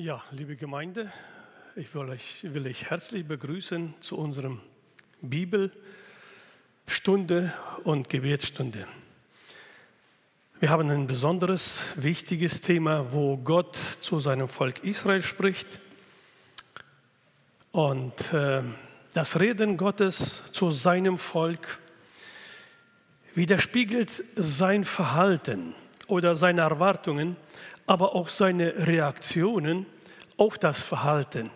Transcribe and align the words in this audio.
Ja, 0.00 0.22
liebe 0.30 0.54
Gemeinde, 0.54 1.12
ich 1.74 1.92
will 1.92 2.08
euch, 2.08 2.44
will 2.44 2.64
euch 2.68 2.88
herzlich 2.88 3.26
begrüßen 3.26 3.94
zu 3.98 4.16
unserem 4.16 4.60
Bibelstunde 5.22 5.82
und 7.82 8.08
Gebetsstunde. 8.08 8.86
Wir 10.60 10.70
haben 10.70 10.88
ein 10.88 11.08
besonderes, 11.08 11.80
wichtiges 11.96 12.60
Thema, 12.60 13.12
wo 13.12 13.38
Gott 13.38 13.76
zu 14.00 14.20
seinem 14.20 14.48
Volk 14.48 14.84
Israel 14.84 15.20
spricht. 15.20 15.66
Und 17.72 18.32
äh, 18.32 18.62
das 19.14 19.40
Reden 19.40 19.76
Gottes 19.76 20.44
zu 20.52 20.70
seinem 20.70 21.18
Volk 21.18 21.80
widerspiegelt 23.34 24.22
sein 24.36 24.84
Verhalten 24.84 25.74
oder 26.06 26.36
seine 26.36 26.60
Erwartungen, 26.60 27.36
aber 27.88 28.14
auch 28.14 28.28
seine 28.28 28.86
Reaktionen 28.86 29.86
auf 30.36 30.58
das 30.58 30.82
Verhalten 30.82 31.50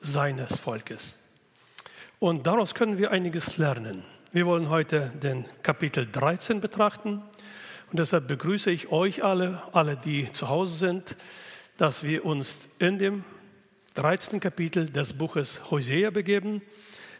seines 0.00 0.58
Volkes. 0.58 1.16
Und 2.20 2.46
daraus 2.46 2.74
können 2.74 2.96
wir 2.96 3.10
einiges 3.10 3.58
lernen. 3.58 4.04
Wir 4.32 4.46
wollen 4.46 4.70
heute 4.70 5.12
den 5.20 5.44
Kapitel 5.62 6.06
13 6.10 6.60
betrachten. 6.60 7.22
Und 7.90 7.98
deshalb 7.98 8.28
begrüße 8.28 8.70
ich 8.70 8.92
euch 8.92 9.24
alle, 9.24 9.60
alle, 9.72 9.96
die 9.96 10.32
zu 10.32 10.48
Hause 10.48 10.74
sind, 10.74 11.16
dass 11.76 12.04
wir 12.04 12.24
uns 12.24 12.68
in 12.78 12.98
dem 12.98 13.24
13. 13.94 14.38
Kapitel 14.38 14.86
des 14.86 15.12
Buches 15.12 15.70
Hosea 15.72 16.10
begeben, 16.10 16.62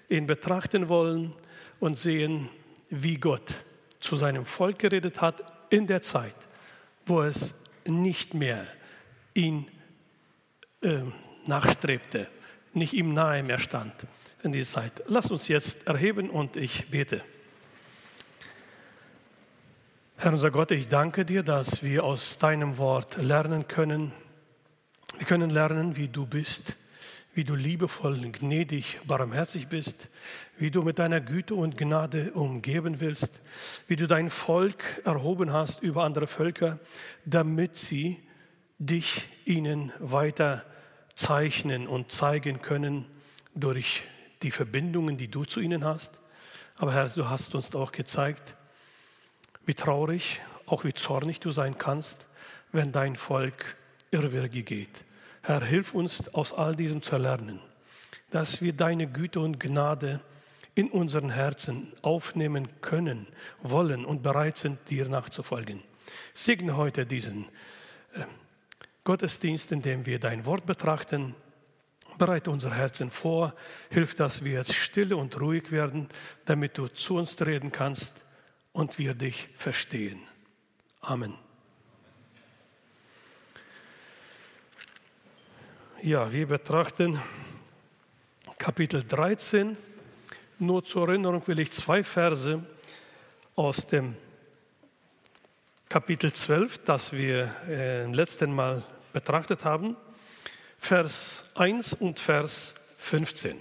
ihn 0.08 0.28
betrachten 0.28 0.88
wollen 0.88 1.34
und 1.80 1.98
sehen, 1.98 2.48
wie 2.88 3.16
Gott 3.16 3.54
zu 3.98 4.14
seinem 4.14 4.44
Volk 4.46 4.78
geredet 4.78 5.20
hat 5.20 5.42
in 5.70 5.88
der 5.88 6.02
Zeit, 6.02 6.36
wo 7.04 7.22
es 7.22 7.54
nicht 7.88 8.34
mehr 8.34 8.66
ihn 9.34 9.66
äh, 10.82 11.00
nachstrebte, 11.46 12.28
nicht 12.74 12.92
ihm 12.92 13.14
nahe 13.14 13.42
mehr 13.42 13.58
stand 13.58 13.94
in 14.42 14.52
dieser 14.52 14.82
Zeit. 14.82 15.02
Lass 15.06 15.30
uns 15.30 15.48
jetzt 15.48 15.86
erheben 15.86 16.30
und 16.30 16.56
ich 16.56 16.88
bete. 16.90 17.22
Herr 20.16 20.32
unser 20.32 20.50
Gott, 20.50 20.72
ich 20.72 20.88
danke 20.88 21.24
dir, 21.24 21.42
dass 21.42 21.82
wir 21.82 22.04
aus 22.04 22.38
deinem 22.38 22.78
Wort 22.78 23.16
lernen 23.22 23.68
können. 23.68 24.12
Wir 25.16 25.26
können 25.26 25.50
lernen, 25.50 25.96
wie 25.96 26.08
du 26.08 26.26
bist, 26.26 26.76
wie 27.38 27.44
du 27.44 27.54
liebevoll, 27.54 28.18
gnädig, 28.32 28.98
barmherzig 29.06 29.68
bist, 29.68 30.08
wie 30.58 30.72
du 30.72 30.82
mit 30.82 30.98
deiner 30.98 31.20
Güte 31.20 31.54
und 31.54 31.78
Gnade 31.78 32.32
umgeben 32.32 32.98
willst, 32.98 33.40
wie 33.86 33.94
du 33.94 34.08
dein 34.08 34.28
Volk 34.28 34.82
erhoben 35.04 35.52
hast 35.52 35.80
über 35.80 36.02
andere 36.02 36.26
Völker, 36.26 36.80
damit 37.24 37.76
sie 37.76 38.20
dich 38.80 39.28
ihnen 39.44 39.92
weiter 40.00 40.64
zeichnen 41.14 41.86
und 41.86 42.10
zeigen 42.10 42.60
können 42.60 43.04
durch 43.54 44.02
die 44.42 44.50
Verbindungen, 44.50 45.16
die 45.16 45.28
du 45.28 45.44
zu 45.44 45.60
ihnen 45.60 45.84
hast. 45.84 46.20
Aber 46.74 46.92
Herr, 46.92 47.08
du 47.08 47.30
hast 47.30 47.54
uns 47.54 47.72
auch 47.72 47.92
gezeigt, 47.92 48.56
wie 49.64 49.74
traurig, 49.74 50.40
auch 50.66 50.82
wie 50.82 50.92
zornig 50.92 51.38
du 51.38 51.52
sein 51.52 51.78
kannst, 51.78 52.26
wenn 52.72 52.90
dein 52.90 53.14
Volk 53.14 53.76
Irrwege 54.10 54.64
geht. 54.64 55.04
Herr, 55.48 55.64
hilf 55.64 55.94
uns 55.94 56.28
aus 56.34 56.52
all 56.52 56.76
diesem 56.76 57.00
zu 57.00 57.16
lernen, 57.16 57.58
dass 58.28 58.60
wir 58.60 58.74
deine 58.74 59.06
Güte 59.06 59.40
und 59.40 59.58
Gnade 59.58 60.20
in 60.74 60.90
unseren 60.90 61.30
Herzen 61.30 61.90
aufnehmen 62.02 62.68
können, 62.82 63.26
wollen 63.62 64.04
und 64.04 64.22
bereit 64.22 64.58
sind, 64.58 64.78
dir 64.90 65.08
nachzufolgen. 65.08 65.82
Segne 66.34 66.76
heute 66.76 67.06
diesen 67.06 67.46
äh, 68.12 68.24
Gottesdienst, 69.04 69.72
in 69.72 69.80
dem 69.80 70.04
wir 70.04 70.18
dein 70.18 70.44
Wort 70.44 70.66
betrachten. 70.66 71.34
Bereite 72.18 72.50
unser 72.50 72.74
Herzen 72.74 73.10
vor, 73.10 73.54
hilf, 73.88 74.14
dass 74.16 74.44
wir 74.44 74.52
jetzt 74.52 74.74
still 74.74 75.14
und 75.14 75.40
ruhig 75.40 75.72
werden, 75.72 76.10
damit 76.44 76.76
du 76.76 76.88
zu 76.88 77.16
uns 77.16 77.40
reden 77.40 77.72
kannst 77.72 78.22
und 78.72 78.98
wir 78.98 79.14
dich 79.14 79.48
verstehen. 79.56 80.20
Amen. 81.00 81.47
Ja, 86.02 86.30
wir 86.30 86.46
betrachten 86.46 87.20
Kapitel 88.56 89.02
13. 89.02 89.76
Nur 90.60 90.84
zur 90.84 91.08
Erinnerung 91.08 91.42
will 91.48 91.58
ich 91.58 91.72
zwei 91.72 92.04
Verse 92.04 92.64
aus 93.56 93.84
dem 93.88 94.14
Kapitel 95.88 96.32
12, 96.32 96.84
das 96.84 97.12
wir 97.12 97.52
äh, 97.68 98.04
letzten 98.12 98.54
Mal 98.54 98.84
betrachtet 99.12 99.64
haben, 99.64 99.96
Vers 100.78 101.50
1 101.56 101.94
und 101.94 102.20
Vers 102.20 102.76
15. 102.98 103.60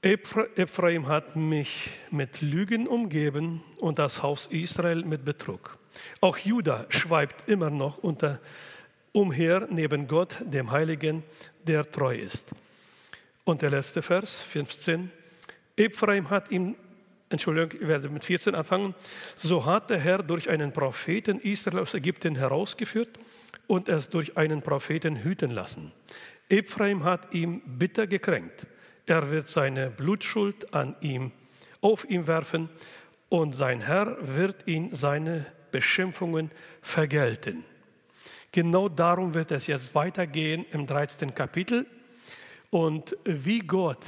Ephraim 0.00 1.06
hat 1.06 1.36
mich 1.36 1.90
mit 2.10 2.40
Lügen 2.40 2.86
umgeben 2.86 3.62
und 3.78 3.98
das 3.98 4.22
Haus 4.22 4.46
Israel 4.46 5.04
mit 5.04 5.26
Betrug. 5.26 5.76
Auch 6.22 6.38
Judah 6.38 6.86
schweibt 6.88 7.46
immer 7.46 7.68
noch 7.68 7.98
unter, 7.98 8.40
umher 9.14 9.66
neben 9.70 10.06
Gott, 10.06 10.36
dem 10.44 10.70
Heiligen, 10.70 11.22
der 11.66 11.90
treu 11.90 12.14
ist. 12.14 12.54
Und 13.44 13.62
der 13.62 13.70
letzte 13.70 14.02
Vers, 14.02 14.42
15. 14.42 15.10
Ephraim 15.76 16.28
hat 16.28 16.50
ihm, 16.50 16.76
Entschuldigung, 17.30 17.80
ich 17.80 17.88
werde 17.88 18.10
mit 18.10 18.24
14 18.24 18.54
anfangen. 18.54 18.94
So 19.36 19.64
hat 19.64 19.88
der 19.88 19.98
Herr 19.98 20.22
durch 20.22 20.50
einen 20.50 20.72
Propheten 20.72 21.40
Israel 21.40 21.78
aus 21.78 21.94
Ägypten 21.94 22.36
herausgeführt 22.36 23.18
und 23.66 23.88
es 23.88 24.10
durch 24.10 24.36
einen 24.36 24.60
Propheten 24.60 25.16
hüten 25.16 25.50
lassen. 25.50 25.92
Ephraim 26.50 27.04
hat 27.04 27.32
ihm 27.32 27.62
bitter 27.64 28.06
gekränkt 28.06 28.66
er 29.06 29.30
wird 29.30 29.48
seine 29.48 29.90
Blutschuld 29.90 30.72
an 30.72 30.96
ihm, 31.00 31.32
auf 31.80 32.08
ihm 32.08 32.26
werfen 32.26 32.70
und 33.28 33.54
sein 33.54 33.80
Herr 33.82 34.16
wird 34.20 34.66
ihn 34.66 34.94
seine 34.94 35.46
Beschimpfungen 35.72 36.50
vergelten. 36.80 37.64
Genau 38.54 38.88
darum 38.88 39.34
wird 39.34 39.50
es 39.50 39.66
jetzt 39.66 39.96
weitergehen 39.96 40.64
im 40.70 40.86
13. 40.86 41.34
Kapitel 41.34 41.86
und 42.70 43.16
wie 43.24 43.58
Gott 43.58 44.06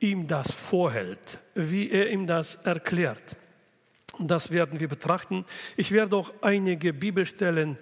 ihm 0.00 0.26
das 0.26 0.54
vorhält, 0.54 1.38
wie 1.54 1.90
er 1.90 2.10
ihm 2.10 2.26
das 2.26 2.54
erklärt. 2.64 3.36
Das 4.18 4.50
werden 4.50 4.80
wir 4.80 4.88
betrachten. 4.88 5.44
Ich 5.76 5.92
werde 5.92 6.16
auch 6.16 6.32
einige 6.40 6.94
Bibelstellen 6.94 7.76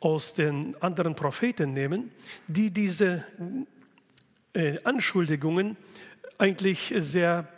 aus 0.00 0.34
den 0.34 0.76
anderen 0.82 1.14
Propheten 1.14 1.72
nehmen, 1.72 2.12
die 2.46 2.70
diese 2.70 3.24
äh, 4.52 4.76
Anschuldigungen 4.84 5.78
eigentlich 6.36 6.92
sehr 6.98 7.48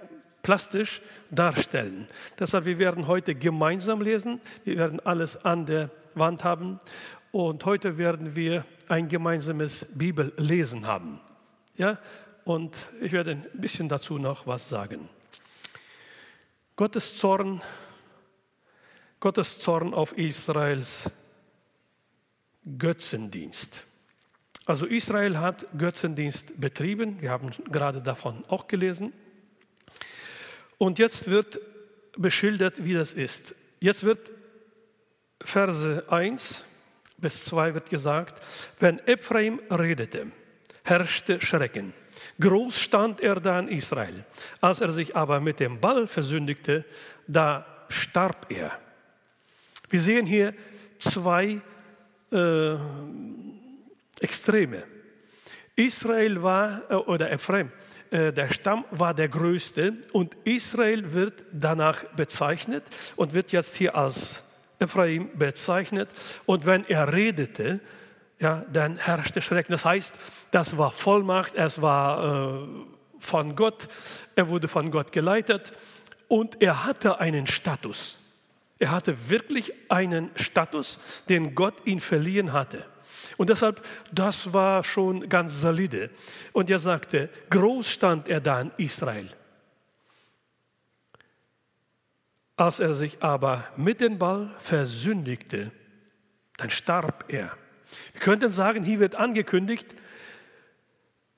plastisch 0.44 1.03
darstellen. 1.32 2.06
Deshalb, 2.38 2.65
wir 2.65 2.78
werden 2.78 3.09
heute 3.09 3.34
gemeinsam 3.34 4.03
lesen, 4.03 4.41
wir 4.62 4.78
werden 4.78 5.00
alles 5.00 5.44
an 5.44 5.66
der 5.66 5.91
Wand 6.15 6.44
haben 6.44 6.78
und 7.32 7.65
heute 7.65 7.97
werden 7.97 8.37
wir 8.37 8.65
ein 8.88 9.09
gemeinsames 9.09 9.87
Bibellesen 9.94 10.87
haben. 10.87 11.19
Ja? 11.76 11.98
Und 12.44 12.76
ich 13.00 13.12
werde 13.12 13.32
ein 13.32 13.47
bisschen 13.54 13.88
dazu 13.88 14.19
noch 14.19 14.47
was 14.47 14.69
sagen. 14.69 15.09
Gottes 16.76 17.16
Zorn, 17.16 17.62
Gottes 19.19 19.59
Zorn 19.59 19.94
auf 19.94 20.16
Israels 20.16 21.10
Götzendienst. 22.78 23.84
Also 24.66 24.87
Israel 24.87 25.38
hat 25.38 25.66
Götzendienst 25.76 26.60
betrieben, 26.60 27.21
wir 27.21 27.31
haben 27.31 27.50
gerade 27.71 28.03
davon 28.03 28.44
auch 28.48 28.69
gelesen. 28.69 29.12
Und 30.78 30.98
jetzt 30.98 31.28
wird 31.28 31.60
beschildert, 32.16 32.84
wie 32.84 32.95
das 32.95 33.15
ist. 33.15 33.54
Jetzt 33.80 34.04
wird 34.04 34.33
Verse 35.41 36.04
1 36.09 36.65
bis 37.22 37.45
2 37.45 37.74
wird 37.74 37.89
gesagt, 37.89 38.42
wenn 38.78 38.98
Ephraim 39.07 39.60
redete, 39.71 40.27
herrschte 40.84 41.41
Schrecken. 41.41 41.95
Groß 42.39 42.78
stand 42.78 43.21
er 43.21 43.41
da 43.41 43.59
in 43.59 43.69
Israel. 43.69 44.24
Als 44.60 44.80
er 44.80 44.92
sich 44.92 45.16
aber 45.16 45.41
mit 45.41 45.60
dem 45.60 45.80
Ball 45.80 46.07
versündigte, 46.07 46.84
da 47.27 47.65
starb 47.89 48.47
er. 48.51 48.72
Wir 49.89 50.01
sehen 50.01 50.27
hier 50.27 50.54
zwei 50.98 51.60
äh, 52.30 52.74
Extreme. 54.21 54.84
Israel 55.77 56.42
war, 56.42 56.83
äh, 56.91 56.95
oder 56.95 57.30
Ephraim, 57.30 57.71
äh, 58.10 58.33
der 58.33 58.53
Stamm 58.53 58.84
war 58.91 59.15
der 59.15 59.28
größte 59.28 59.95
und 60.13 60.36
Israel 60.45 61.13
wird 61.13 61.45
danach 61.53 62.04
bezeichnet 62.16 62.84
und 63.16 63.34
wird 63.34 63.53
jetzt 63.53 63.77
hier 63.77 63.97
als 63.97 64.42
Ephraim 64.82 65.30
bezeichnet. 65.36 66.10
Und 66.46 66.66
wenn 66.66 66.84
er 66.86 67.12
redete, 67.12 67.80
ja, 68.40 68.64
dann 68.72 68.96
herrschte 68.96 69.40
Schrecken. 69.40 69.72
Das 69.72 69.84
heißt, 69.84 70.14
das 70.50 70.76
war 70.76 70.90
Vollmacht, 70.90 71.54
es 71.54 71.80
war 71.80 72.64
äh, 72.64 72.68
von 73.18 73.54
Gott, 73.54 73.88
er 74.34 74.48
wurde 74.48 74.68
von 74.68 74.90
Gott 74.90 75.12
geleitet 75.12 75.72
und 76.28 76.60
er 76.60 76.84
hatte 76.84 77.20
einen 77.20 77.46
Status. 77.46 78.18
Er 78.78 78.90
hatte 78.90 79.30
wirklich 79.30 79.72
einen 79.88 80.30
Status, 80.34 80.98
den 81.28 81.54
Gott 81.54 81.74
ihm 81.84 82.00
verliehen 82.00 82.52
hatte. 82.52 82.84
Und 83.36 83.48
deshalb, 83.48 83.86
das 84.10 84.52
war 84.52 84.82
schon 84.82 85.28
ganz 85.28 85.60
solide. 85.60 86.10
Und 86.52 86.68
er 86.68 86.80
sagte, 86.80 87.28
groß 87.50 87.88
stand 87.88 88.28
er 88.28 88.40
da 88.40 88.60
in 88.60 88.72
Israel. 88.78 89.28
Als 92.57 92.81
er 92.81 92.95
sich 92.95 93.22
aber 93.22 93.65
mit 93.77 94.01
dem 94.01 94.19
Ball 94.19 94.54
versündigte, 94.59 95.72
dann 96.57 96.71
starb 96.71 97.25
er. 97.28 97.57
Wir 98.13 98.21
könnten 98.21 98.51
sagen, 98.51 98.84
hier 98.84 99.01
wird 99.01 99.15
angekündigt, 99.16 99.95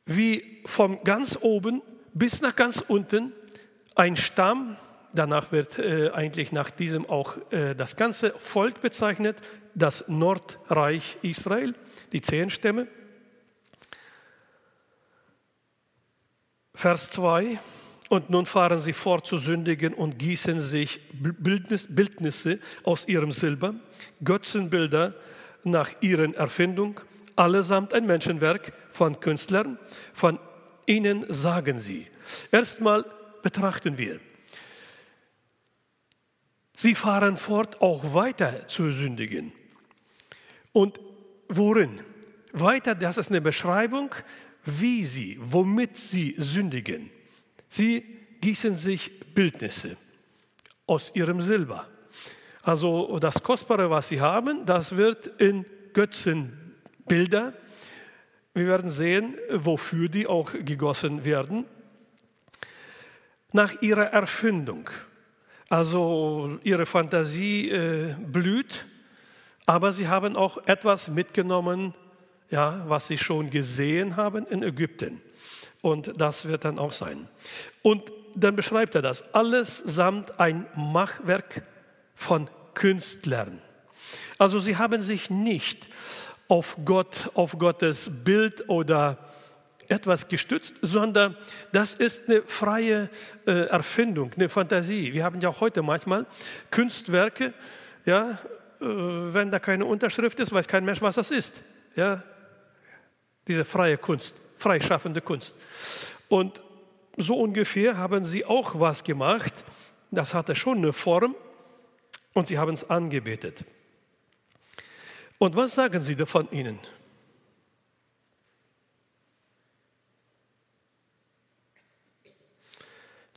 wie 0.06 0.62
von 0.66 1.02
ganz 1.04 1.38
oben 1.40 1.82
bis 2.12 2.40
nach 2.40 2.56
ganz 2.56 2.80
unten 2.86 3.32
ein 3.94 4.16
Stamm, 4.16 4.76
danach 5.12 5.52
wird 5.52 5.78
äh, 5.78 6.10
eigentlich 6.10 6.52
nach 6.52 6.70
diesem 6.70 7.08
auch 7.08 7.36
äh, 7.52 7.74
das 7.74 7.96
ganze 7.96 8.32
Volk 8.38 8.80
bezeichnet, 8.82 9.40
das 9.74 10.04
Nordreich 10.08 11.18
Israel, 11.22 11.74
die 12.12 12.20
zehn 12.20 12.50
Stämme. 12.50 12.88
Vers 16.74 17.10
2. 17.12 17.58
Und 18.14 18.30
nun 18.30 18.46
fahren 18.46 18.80
sie 18.80 18.92
fort 18.92 19.26
zu 19.26 19.38
sündigen 19.38 19.92
und 19.92 20.20
gießen 20.20 20.60
sich 20.60 21.00
Bildnis, 21.12 21.88
Bildnisse 21.90 22.60
aus 22.84 23.08
ihrem 23.08 23.32
Silber, 23.32 23.74
Götzenbilder 24.22 25.14
nach 25.64 25.90
ihren 26.00 26.32
Erfindung, 26.34 27.00
allesamt 27.34 27.92
ein 27.92 28.06
Menschenwerk 28.06 28.72
von 28.92 29.18
Künstlern, 29.18 29.80
von 30.12 30.38
ihnen 30.86 31.26
sagen 31.28 31.80
sie. 31.80 32.06
Erstmal 32.52 33.04
betrachten 33.42 33.98
wir. 33.98 34.20
Sie 36.76 36.94
fahren 36.94 37.36
fort, 37.36 37.80
auch 37.80 38.14
weiter 38.14 38.68
zu 38.68 38.92
sündigen. 38.92 39.50
Und 40.72 41.00
worin? 41.48 41.98
Weiter, 42.52 42.94
das 42.94 43.18
ist 43.18 43.30
eine 43.30 43.40
Beschreibung, 43.40 44.14
wie 44.64 45.04
sie, 45.04 45.36
womit 45.40 45.96
sie 45.96 46.36
sündigen. 46.38 47.10
Sie 47.76 48.04
gießen 48.40 48.76
sich 48.76 49.34
Bildnisse 49.34 49.96
aus 50.86 51.10
ihrem 51.12 51.40
Silber. 51.40 51.88
Also 52.62 53.18
das 53.18 53.42
Kostbare, 53.42 53.90
was 53.90 54.10
sie 54.10 54.20
haben, 54.20 54.64
das 54.64 54.96
wird 54.96 55.26
in 55.40 55.66
Götzenbilder. 55.92 57.52
Wir 58.54 58.66
werden 58.68 58.90
sehen, 58.90 59.34
wofür 59.50 60.08
die 60.08 60.28
auch 60.28 60.52
gegossen 60.52 61.24
werden. 61.24 61.64
Nach 63.50 63.82
ihrer 63.82 64.06
Erfindung. 64.12 64.88
Also 65.68 66.60
ihre 66.62 66.86
Fantasie 66.86 67.70
äh, 67.70 68.14
blüht, 68.24 68.86
aber 69.66 69.90
sie 69.90 70.06
haben 70.06 70.36
auch 70.36 70.58
etwas 70.68 71.08
mitgenommen, 71.08 71.92
ja, 72.54 72.84
was 72.86 73.08
sie 73.08 73.18
schon 73.18 73.50
gesehen 73.50 74.14
haben 74.14 74.46
in 74.46 74.62
Ägypten. 74.62 75.20
Und 75.82 76.12
das 76.20 76.46
wird 76.46 76.64
dann 76.64 76.78
auch 76.78 76.92
sein. 76.92 77.28
Und 77.82 78.12
dann 78.36 78.54
beschreibt 78.54 78.94
er 78.94 79.02
das. 79.02 79.34
Alles 79.34 79.78
samt 79.78 80.38
ein 80.38 80.64
Machwerk 80.76 81.62
von 82.14 82.48
Künstlern. 82.74 83.60
Also 84.38 84.60
sie 84.60 84.76
haben 84.76 85.02
sich 85.02 85.30
nicht 85.30 85.88
auf 86.46 86.76
Gott, 86.84 87.28
auf 87.34 87.58
Gottes 87.58 88.08
Bild 88.22 88.68
oder 88.68 89.18
etwas 89.88 90.28
gestützt, 90.28 90.76
sondern 90.80 91.36
das 91.72 91.94
ist 91.94 92.28
eine 92.28 92.42
freie 92.42 93.10
äh, 93.46 93.66
Erfindung, 93.66 94.30
eine 94.36 94.48
Fantasie. 94.48 95.12
Wir 95.12 95.24
haben 95.24 95.40
ja 95.40 95.52
heute 95.58 95.82
manchmal 95.82 96.24
Kunstwerke, 96.70 97.52
ja, 98.06 98.38
äh, 98.80 98.84
wenn 98.84 99.50
da 99.50 99.58
keine 99.58 99.86
Unterschrift 99.86 100.38
ist, 100.38 100.52
weiß 100.52 100.68
kein 100.68 100.84
Mensch, 100.84 101.02
was 101.02 101.16
das 101.16 101.32
ist. 101.32 101.64
Ja, 101.96 102.22
diese 103.46 103.64
freie 103.64 103.98
Kunst 103.98 104.34
freischaffende 104.64 105.20
Kunst. 105.20 105.54
Und 106.28 106.62
so 107.16 107.38
ungefähr 107.38 107.98
haben 107.98 108.24
sie 108.24 108.44
auch 108.44 108.80
was 108.80 109.04
gemacht. 109.04 109.52
Das 110.10 110.32
hatte 110.32 110.54
schon 110.54 110.78
eine 110.78 110.92
Form 110.92 111.34
und 112.32 112.48
sie 112.48 112.58
haben 112.58 112.72
es 112.72 112.88
angebetet. 112.88 113.64
Und 115.38 115.54
was 115.54 115.74
sagen 115.74 116.00
sie 116.00 116.16
von 116.26 116.50
ihnen? 116.50 116.78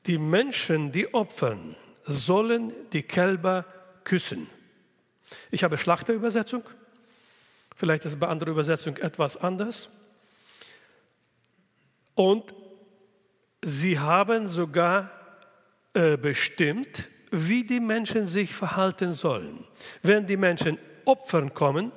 Die 0.06 0.18
Menschen, 0.18 0.94
die 0.94 1.14
opfern, 1.14 1.76
sollen 2.04 2.72
die 2.94 3.04
Kälber 3.04 3.66
küssen. 4.06 4.50
Ich 5.52 5.66
habe 5.66 5.78
Schlachterübersetzung. 5.78 6.64
Vielleicht 7.76 8.06
ist 8.06 8.18
bei 8.18 8.28
anderer 8.30 8.52
Übersetzung 8.52 8.96
etwas 8.96 9.36
anders. 9.36 9.90
Und 12.18 12.56
sie 13.62 14.00
haben 14.00 14.48
sogar 14.48 15.12
äh, 15.94 16.18
bestimmt, 16.18 17.08
wie 17.30 17.64
die 17.64 17.80
Menschen 17.80 18.26
sich 18.26 18.56
verhalten 18.56 19.12
sollen. 19.12 19.66
Wenn 20.02 20.26
die 20.26 20.36
Menschen 20.36 20.80
opfern 21.06 21.54
kommen, 21.54 21.92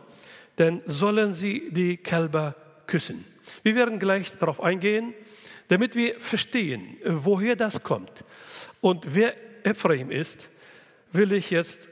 dann 0.57 0.83
sollen 0.85 1.33
sie 1.33 1.71
die 1.71 1.97
Kälber 1.97 2.55
küssen. 2.87 3.25
Wir 3.63 3.75
werden 3.75 3.99
gleich 3.99 4.37
darauf 4.37 4.63
eingehen, 4.63 5.15
damit 5.69 5.97
wir 5.97 6.21
verstehen, 6.21 6.99
woher 7.03 7.57
das 7.57 7.83
kommt. 7.83 8.23
Und 8.83 9.15
wer 9.15 9.35
Ephraim 9.65 10.11
ist, 10.11 10.51
will 11.13 11.33
ich 11.33 11.51
jetzt 11.51 11.89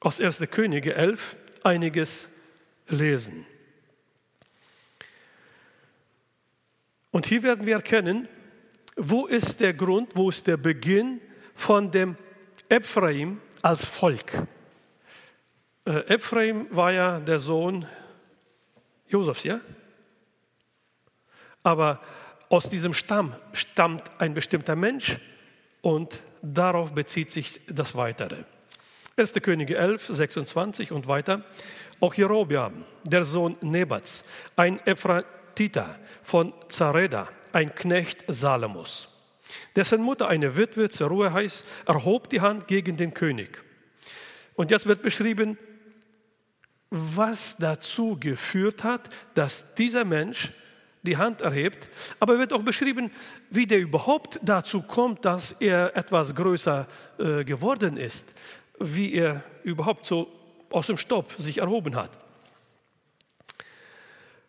aus 0.00 0.18
1. 0.18 0.40
Könige 0.50 0.94
11 0.94 1.36
einiges 1.62 2.30
lesen. 2.88 3.44
Und 7.12 7.26
hier 7.26 7.42
werden 7.42 7.66
wir 7.66 7.76
erkennen, 7.76 8.26
wo 8.96 9.26
ist 9.26 9.60
der 9.60 9.74
Grund, 9.74 10.16
wo 10.16 10.30
ist 10.30 10.46
der 10.46 10.56
Beginn 10.56 11.20
von 11.54 11.90
dem 11.90 12.16
Ephraim 12.68 13.40
als 13.60 13.84
Volk. 13.84 14.32
Äh, 15.84 16.14
Ephraim 16.14 16.66
war 16.70 16.90
ja 16.90 17.20
der 17.20 17.38
Sohn 17.38 17.86
Josefs, 19.08 19.44
ja? 19.44 19.60
Aber 21.62 22.00
aus 22.48 22.70
diesem 22.70 22.94
Stamm 22.94 23.36
stammt 23.52 24.10
ein 24.18 24.32
bestimmter 24.32 24.74
Mensch 24.74 25.18
und 25.82 26.18
darauf 26.40 26.92
bezieht 26.92 27.30
sich 27.30 27.60
das 27.66 27.94
Weitere. 27.94 28.36
1. 29.16 29.34
Könige 29.34 29.76
11, 29.76 30.06
26 30.08 30.92
und 30.92 31.06
weiter. 31.06 31.44
Auch 32.00 32.14
Jerobeam, 32.14 32.84
der 33.04 33.24
Sohn 33.24 33.56
Nebats, 33.60 34.24
ein 34.56 34.80
Ephraim, 34.86 35.24
Tita 35.54 35.98
von 36.22 36.52
Zareda, 36.68 37.28
ein 37.52 37.74
Knecht 37.74 38.24
Salomos. 38.28 39.08
Dessen 39.76 40.02
Mutter, 40.02 40.28
eine 40.28 40.56
Witwe, 40.56 40.88
zur 40.88 41.08
Ruhe 41.08 41.32
heißt, 41.32 41.66
erhob 41.86 42.28
die 42.30 42.40
Hand 42.40 42.66
gegen 42.66 42.96
den 42.96 43.14
König. 43.14 43.62
Und 44.54 44.70
jetzt 44.70 44.86
wird 44.86 45.02
beschrieben, 45.02 45.58
was 46.90 47.56
dazu 47.58 48.18
geführt 48.20 48.84
hat, 48.84 49.08
dass 49.34 49.74
dieser 49.74 50.04
Mensch 50.04 50.52
die 51.02 51.16
Hand 51.16 51.40
erhebt, 51.40 51.88
aber 52.20 52.38
wird 52.38 52.52
auch 52.52 52.62
beschrieben, 52.62 53.10
wie 53.50 53.66
der 53.66 53.80
überhaupt 53.80 54.38
dazu 54.42 54.82
kommt, 54.82 55.24
dass 55.24 55.52
er 55.52 55.96
etwas 55.96 56.34
größer 56.34 56.86
äh, 57.18 57.44
geworden 57.44 57.96
ist, 57.96 58.34
wie 58.78 59.14
er 59.14 59.42
überhaupt 59.64 60.06
so 60.06 60.28
aus 60.70 60.86
dem 60.86 60.96
Stopp 60.96 61.32
sich 61.38 61.58
erhoben 61.58 61.96
hat. 61.96 62.21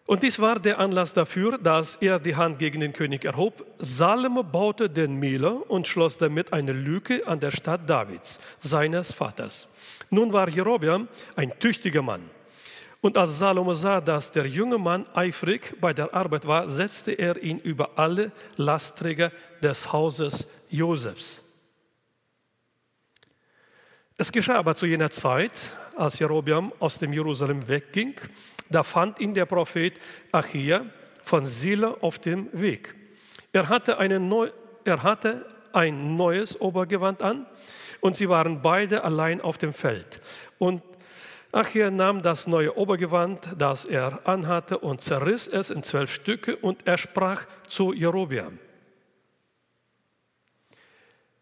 Und 0.05 0.21
dies 0.21 0.39
war 0.39 0.59
der 0.59 0.79
Anlass 0.79 1.13
dafür, 1.13 1.57
dass 1.57 1.95
er 1.95 2.19
die 2.19 2.35
Hand 2.35 2.59
gegen 2.59 2.81
den 2.81 2.91
König 2.91 3.23
erhob. 3.23 3.65
Salomo 3.77 4.43
baute 4.43 4.89
den 4.89 5.15
Miller 5.15 5.69
und 5.69 5.87
schloss 5.87 6.17
damit 6.17 6.51
eine 6.51 6.73
Lücke 6.73 7.25
an 7.25 7.39
der 7.39 7.51
Stadt 7.51 7.89
Davids, 7.89 8.39
seines 8.59 9.13
Vaters. 9.13 9.67
Nun 10.09 10.33
war 10.33 10.49
Jerobeam 10.49 11.07
ein 11.35 11.57
tüchtiger 11.57 12.01
Mann. 12.01 12.29
Und 12.99 13.17
als 13.17 13.39
Salomo 13.39 13.73
sah, 13.73 14.01
dass 14.01 14.31
der 14.31 14.45
junge 14.45 14.77
Mann 14.77 15.05
eifrig 15.13 15.75
bei 15.79 15.93
der 15.93 16.13
Arbeit 16.13 16.47
war, 16.47 16.69
setzte 16.69 17.11
er 17.11 17.41
ihn 17.41 17.59
über 17.59 17.97
alle 17.97 18.31
Lastträger 18.57 19.31
des 19.61 19.91
Hauses 19.91 20.47
Josefs. 20.69 21.41
Es 24.17 24.31
geschah 24.31 24.55
aber 24.55 24.75
zu 24.75 24.85
jener 24.85 25.09
Zeit, 25.09 25.51
als 25.95 26.19
Jerobeam 26.19 26.71
aus 26.79 26.99
dem 26.99 27.13
Jerusalem 27.13 27.67
wegging, 27.67 28.15
da 28.73 28.83
fand 28.83 29.19
ihn 29.19 29.33
der 29.33 29.45
Prophet 29.45 29.99
Achia 30.31 30.85
von 31.23 31.45
Sila 31.45 31.97
auf 32.01 32.19
dem 32.19 32.49
Weg. 32.51 32.95
Er 33.51 33.69
hatte, 33.69 33.97
eine 33.97 34.19
neu, 34.19 34.49
er 34.83 35.03
hatte 35.03 35.45
ein 35.73 36.15
neues 36.15 36.59
Obergewand 36.59 37.23
an 37.23 37.45
und 38.01 38.17
sie 38.17 38.29
waren 38.29 38.61
beide 38.61 39.03
allein 39.03 39.41
auf 39.41 39.57
dem 39.57 39.73
Feld. 39.73 40.21
Und 40.57 40.81
Achia 41.51 41.91
nahm 41.91 42.23
das 42.23 42.47
neue 42.47 42.75
Obergewand, 42.75 43.47
das 43.57 43.85
er 43.85 44.27
anhatte, 44.27 44.79
und 44.79 45.01
zerriss 45.01 45.47
es 45.47 45.69
in 45.69 45.83
zwölf 45.83 46.11
Stücke 46.11 46.55
und 46.55 46.87
er 46.87 46.97
sprach 46.97 47.45
zu 47.67 47.93
Jerobeam. 47.93 48.57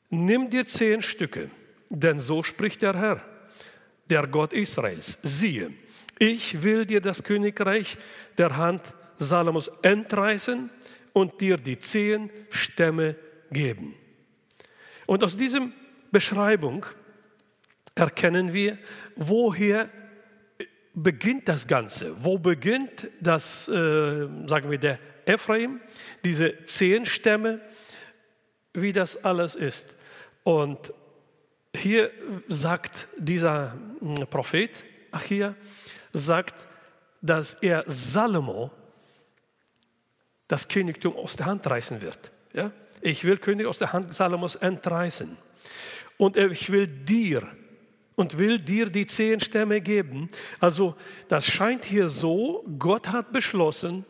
Nimm 0.09 0.49
dir 0.49 0.67
zehn 0.67 1.01
Stücke, 1.01 1.49
denn 1.89 2.19
so 2.19 2.43
spricht 2.43 2.81
der 2.81 2.93
Herr, 2.93 3.21
der 4.09 4.27
Gott 4.27 4.51
Israels. 4.51 5.17
Siehe, 5.23 5.71
Ich 6.21 6.61
will 6.61 6.85
dir 6.85 7.01
das 7.01 7.23
Königreich 7.23 7.97
der 8.37 8.55
Hand 8.55 8.93
Salomos 9.17 9.71
entreißen 9.81 10.69
und 11.13 11.41
dir 11.41 11.57
die 11.57 11.79
zehn 11.79 12.29
Stämme 12.51 13.15
geben. 13.49 13.95
Und 15.07 15.23
aus 15.23 15.35
diesem 15.35 15.73
Beschreibung 16.11 16.85
erkennen 17.95 18.53
wir, 18.53 18.77
woher 19.15 19.89
beginnt 20.93 21.49
das 21.49 21.65
Ganze? 21.65 22.15
Wo 22.23 22.37
beginnt 22.37 23.09
das, 23.19 23.67
äh, 23.67 23.71
sagen 24.45 24.69
wir, 24.69 24.77
der 24.77 24.99
Ephraim, 25.25 25.81
diese 26.23 26.65
zehn 26.65 27.07
Stämme, 27.07 27.61
wie 28.75 28.93
das 28.93 29.17
alles 29.25 29.55
ist? 29.55 29.95
Und 30.43 30.93
hier 31.75 32.11
sagt 32.47 33.07
dieser 33.17 33.73
hm, 33.99 34.27
Prophet, 34.29 34.83
Achia, 35.09 35.55
sagt, 36.13 36.67
dass 37.21 37.53
er 37.55 37.83
Salomo 37.87 38.71
das 40.47 40.67
Königtum 40.67 41.15
aus 41.15 41.35
der 41.35 41.45
Hand 41.45 41.65
reißen 41.67 42.01
wird. 42.01 42.31
Ja? 42.53 42.71
Ich 43.01 43.23
will 43.23 43.37
König 43.37 43.65
aus 43.67 43.77
der 43.77 43.93
Hand 43.93 44.13
Salomos 44.13 44.55
entreißen. 44.55 45.37
Und 46.17 46.37
ich 46.37 46.71
will 46.71 46.87
dir 46.87 47.47
und 48.15 48.37
will 48.37 48.59
dir 48.59 48.85
die 48.87 49.07
zehn 49.07 49.39
Stämme 49.39 49.81
geben. 49.81 50.27
Also 50.59 50.95
das 51.27 51.45
scheint 51.45 51.85
hier 51.85 52.09
so, 52.09 52.65
Gott 52.77 53.07
hat 53.07 53.31
beschlossen, 53.31 54.05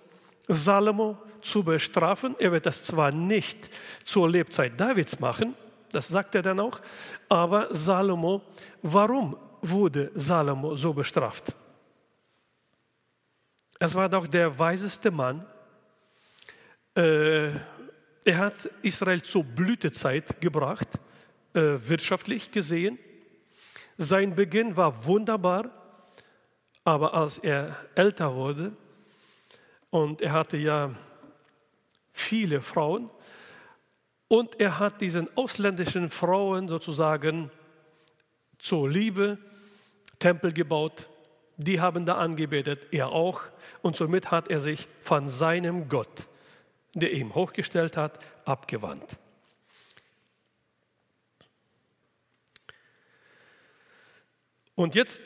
Salomo 0.47 1.17
zu 1.41 1.63
bestrafen. 1.63 2.35
Er 2.39 2.51
wird 2.51 2.65
das 2.65 2.83
zwar 2.83 3.11
nicht 3.11 3.69
zur 4.03 4.29
Lebzeit 4.29 4.79
Davids 4.79 5.19
machen, 5.19 5.55
das 5.91 6.07
sagt 6.07 6.35
er 6.35 6.41
dann 6.41 6.59
auch, 6.59 6.79
aber 7.29 7.73
Salomo, 7.73 8.41
warum 8.81 9.37
wurde 9.61 10.11
Salomo 10.15 10.75
so 10.75 10.93
bestraft? 10.93 11.53
Es 13.83 13.95
war 13.95 14.07
doch 14.07 14.27
der 14.27 14.59
weiseste 14.59 15.09
Mann. 15.09 15.43
Äh, 16.95 17.47
er 17.47 18.37
hat 18.37 18.69
Israel 18.83 19.23
zur 19.23 19.43
Blütezeit 19.43 20.39
gebracht, 20.39 20.87
äh, 21.55 21.61
wirtschaftlich 21.61 22.51
gesehen. 22.51 22.99
Sein 23.97 24.35
Beginn 24.35 24.75
war 24.77 25.03
wunderbar, 25.07 25.71
aber 26.83 27.15
als 27.15 27.39
er 27.39 27.75
älter 27.95 28.35
wurde 28.35 28.77
und 29.89 30.21
er 30.21 30.33
hatte 30.33 30.57
ja 30.57 30.93
viele 32.11 32.61
Frauen 32.61 33.09
und 34.27 34.59
er 34.59 34.77
hat 34.77 35.01
diesen 35.01 35.27
ausländischen 35.35 36.11
Frauen 36.11 36.67
sozusagen 36.67 37.49
zur 38.59 38.87
Liebe 38.87 39.39
Tempel 40.19 40.53
gebaut, 40.53 41.09
die 41.63 41.79
haben 41.79 42.05
da 42.05 42.15
angebetet, 42.17 42.87
er 42.91 43.09
auch 43.09 43.41
und 43.81 43.95
somit 43.95 44.31
hat 44.31 44.49
er 44.49 44.61
sich 44.61 44.87
von 45.01 45.27
seinem 45.27 45.89
Gott, 45.89 46.27
der 46.93 47.11
ihn 47.13 47.33
hochgestellt 47.33 47.97
hat, 47.97 48.19
abgewandt. 48.45 49.17
Und 54.75 54.95
jetzt 54.95 55.23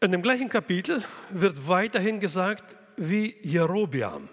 in 0.00 0.12
dem 0.12 0.22
gleichen 0.22 0.48
Kapitel 0.48 1.02
wird 1.30 1.66
weiterhin 1.66 2.20
gesagt, 2.20 2.76
wie 2.96 3.36
Jerobiam 3.42 4.28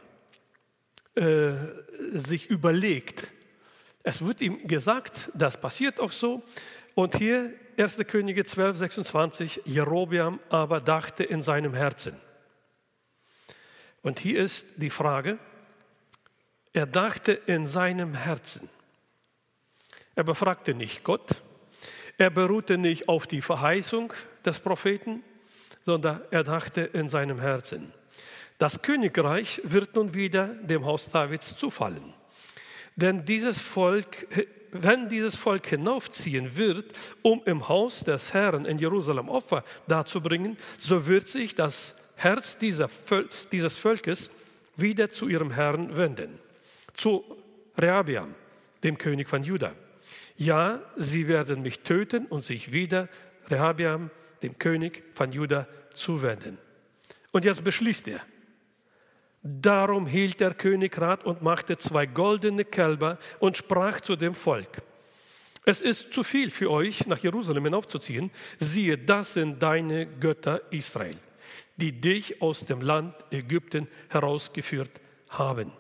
äh, 1.16 1.54
sich 2.12 2.50
überlegt. 2.50 3.28
Es 4.04 4.24
wird 4.24 4.42
ihm 4.42 4.68
gesagt, 4.68 5.32
das 5.34 5.60
passiert 5.60 6.00
auch 6.00 6.12
so. 6.12 6.44
Und 6.94 7.18
hier 7.18 7.54
1. 7.78 7.98
Könige 8.08 8.46
12, 8.46 8.78
26, 8.78 9.62
Jerobiam 9.66 10.40
aber 10.50 10.80
dachte 10.80 11.24
in 11.24 11.42
seinem 11.42 11.74
Herzen. 11.74 12.16
Und 14.02 14.20
hier 14.20 14.40
ist 14.40 14.68
die 14.78 14.90
Frage, 14.90 15.40
er 16.74 16.86
dachte 16.86 17.32
in 17.32 17.66
seinem 17.66 18.14
Herzen. 18.14 18.70
Er 20.16 20.24
befragte 20.24 20.74
nicht 20.74 21.04
Gott, 21.04 21.42
er 22.18 22.30
beruhte 22.30 22.78
nicht 22.78 23.10
auf 23.10 23.26
die 23.26 23.42
Verheißung 23.42 24.14
des 24.46 24.60
Propheten, 24.60 25.24
sondern 25.82 26.22
er 26.30 26.44
dachte 26.44 26.82
in 26.82 27.10
seinem 27.10 27.40
Herzen. 27.40 27.92
Das 28.60 28.82
Königreich 28.82 29.62
wird 29.64 29.96
nun 29.96 30.14
wieder 30.14 30.48
dem 30.48 30.86
Haus 30.86 31.10
Davids 31.10 31.58
zufallen. 31.58 32.14
Denn 32.96 33.26
dieses 33.26 33.60
Volk, 33.60 34.28
wenn 34.74 35.10
dieses 35.10 35.36
Volk 35.36 35.68
hinaufziehen 35.68 36.58
wird, 36.58 36.86
um 37.22 37.42
im 37.46 37.68
Haus 37.68 38.02
des 38.02 38.34
Herrn 38.34 38.66
in 38.66 38.78
Jerusalem 38.78 39.30
Opfer 39.30 39.64
darzubringen, 39.88 40.58
so 40.78 41.08
wird 41.08 41.30
sich 41.30 41.56
das 41.56 41.96
Herz 42.16 42.58
dieser, 42.58 42.90
dieses 43.52 43.78
Volkes 43.78 44.30
wieder 44.76 45.10
zu 45.10 45.28
ihrem 45.28 45.52
Herrn 45.52 45.96
wenden, 45.96 46.40
zu 46.96 47.24
Rehabiam, 47.78 48.34
dem 48.84 48.98
König 48.98 49.30
von 49.30 49.44
Juda. 49.44 49.74
Ja, 50.38 50.82
sie 50.98 51.28
werden 51.28 51.62
mich 51.62 51.82
töten 51.82 52.26
und 52.26 52.44
sich 52.46 52.72
wieder 52.72 53.08
Rehabiam, 53.50 54.10
dem 54.42 54.58
König 54.58 55.04
von 55.14 55.32
Juda, 55.32 55.68
zuwenden. 55.94 56.58
Und 57.32 57.46
jetzt 57.46 57.64
beschließt 57.64 58.08
er. 58.08 58.22
Darum 59.44 60.08
hielt 60.08 60.40
der 60.40 60.54
König 60.54 61.00
Rat 61.00 61.26
und 61.26 61.42
machte 61.42 61.78
zwei 61.78 62.06
goldene 62.06 62.64
Kälber 62.64 63.20
und 63.40 63.58
sprach 63.58 64.00
zu 64.00 64.16
dem 64.16 64.34
Volk. 64.34 64.82
Es 65.66 65.82
ist 65.82 66.14
zu 66.14 66.24
viel 66.24 66.50
für 66.50 66.72
euch, 66.72 67.08
nach 67.08 67.18
Jerusalem 67.18 67.66
hinaufzuziehen. 67.66 68.32
Siehe, 68.58 68.98
das 68.98 69.34
sind 69.34 69.62
deine 69.62 70.06
Götter 70.06 70.62
Israel, 70.72 71.18
die 71.76 71.92
dich 72.00 72.42
aus 72.42 72.66
dem 72.66 72.82
Land 72.82 73.16
Ägypten 73.32 73.90
herausgeführt 74.10 75.02
haben. 75.30 75.74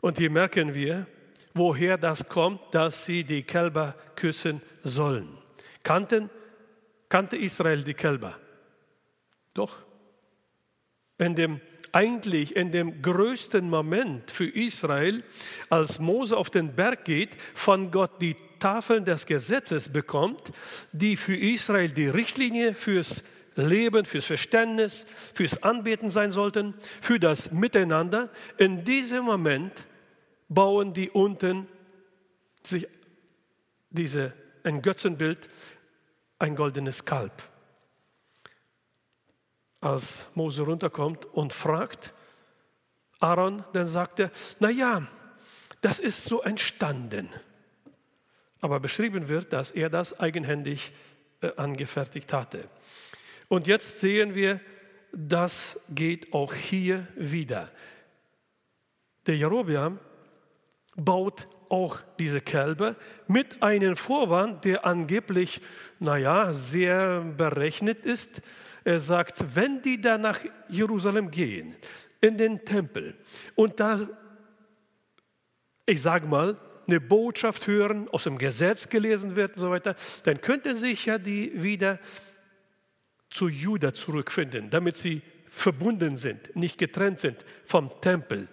Und 0.00 0.18
hier 0.18 0.30
merken 0.30 0.72
wir, 0.72 1.06
woher 1.52 1.98
das 1.98 2.28
kommt, 2.28 2.74
dass 2.74 3.04
sie 3.04 3.24
die 3.24 3.42
Kälber 3.42 3.96
küssen 4.14 4.62
sollen. 4.84 5.36
Kannten, 5.82 6.30
kannte 7.08 7.36
Israel 7.36 7.82
die 7.82 7.94
Kälber? 7.94 8.38
Doch. 9.54 9.89
In 11.20 11.36
dem 11.36 11.60
eigentlich 11.92 12.56
in 12.56 12.70
dem 12.70 13.02
größten 13.02 13.68
Moment 13.68 14.30
für 14.30 14.46
Israel, 14.46 15.22
als 15.68 15.98
Mose 15.98 16.36
auf 16.36 16.50
den 16.50 16.74
Berg 16.74 17.04
geht, 17.04 17.36
von 17.54 17.90
Gott 17.90 18.20
die 18.20 18.36
Tafeln 18.58 19.04
des 19.04 19.26
Gesetzes 19.26 19.88
bekommt, 19.88 20.52
die 20.92 21.16
für 21.16 21.36
Israel 21.36 21.90
die 21.90 22.08
Richtlinie 22.08 22.74
fürs 22.74 23.24
Leben, 23.56 24.04
fürs 24.04 24.26
Verständnis, 24.26 25.06
fürs 25.34 25.62
Anbeten 25.62 26.10
sein 26.10 26.30
sollten, 26.30 26.74
für 27.00 27.18
das 27.18 27.50
Miteinander. 27.50 28.30
In 28.58 28.84
diesem 28.84 29.24
Moment 29.24 29.86
bauen 30.48 30.92
die 30.92 31.10
unten 31.10 31.66
sich 32.62 32.86
diese, 33.90 34.32
ein 34.62 34.82
Götzenbild, 34.82 35.48
ein 36.38 36.54
goldenes 36.54 37.04
Kalb. 37.04 37.49
Als 39.80 40.28
Mose 40.34 40.62
runterkommt 40.62 41.24
und 41.26 41.52
fragt, 41.52 42.12
Aaron, 43.18 43.64
dann 43.72 43.86
sagt 43.86 44.20
er, 44.20 44.30
naja, 44.58 45.06
das 45.80 46.00
ist 46.00 46.24
so 46.24 46.42
entstanden. 46.42 47.28
Aber 48.60 48.80
beschrieben 48.80 49.28
wird, 49.28 49.52
dass 49.52 49.70
er 49.70 49.88
das 49.88 50.18
eigenhändig 50.20 50.92
äh, 51.40 51.50
angefertigt 51.56 52.32
hatte. 52.32 52.68
Und 53.48 53.66
jetzt 53.66 54.00
sehen 54.00 54.34
wir, 54.34 54.60
das 55.12 55.78
geht 55.88 56.32
auch 56.32 56.54
hier 56.54 57.06
wieder. 57.16 57.70
Der 59.26 59.36
Jerobeam 59.36 59.98
baut 60.96 61.48
auch 61.68 61.98
diese 62.18 62.40
Kälber 62.40 62.96
mit 63.26 63.62
einem 63.62 63.96
Vorwand, 63.96 64.64
der 64.64 64.84
angeblich, 64.84 65.60
naja, 65.98 66.52
sehr 66.52 67.20
berechnet 67.20 68.04
ist. 68.04 68.42
Er 68.84 69.00
sagt, 69.00 69.54
wenn 69.54 69.82
die 69.82 70.00
da 70.00 70.18
nach 70.18 70.40
Jerusalem 70.68 71.30
gehen, 71.30 71.76
in 72.20 72.36
den 72.36 72.64
Tempel 72.64 73.16
und 73.54 73.80
da, 73.80 74.06
ich 75.86 76.02
sage 76.02 76.26
mal, 76.26 76.58
eine 76.86 77.00
Botschaft 77.00 77.66
hören, 77.66 78.08
aus 78.08 78.24
dem 78.24 78.36
Gesetz 78.36 78.88
gelesen 78.88 79.36
wird 79.36 79.54
und 79.54 79.60
so 79.60 79.70
weiter, 79.70 79.94
dann 80.24 80.40
könnten 80.40 80.76
sich 80.76 81.06
ja 81.06 81.18
die 81.18 81.62
wieder 81.62 81.98
zu 83.30 83.48
Juda 83.48 83.94
zurückfinden, 83.94 84.70
damit 84.70 84.96
sie 84.96 85.22
verbunden 85.48 86.16
sind, 86.16 86.54
nicht 86.56 86.78
getrennt 86.78 87.20
sind 87.20 87.44
vom 87.64 87.90
Tempel. 88.00 88.48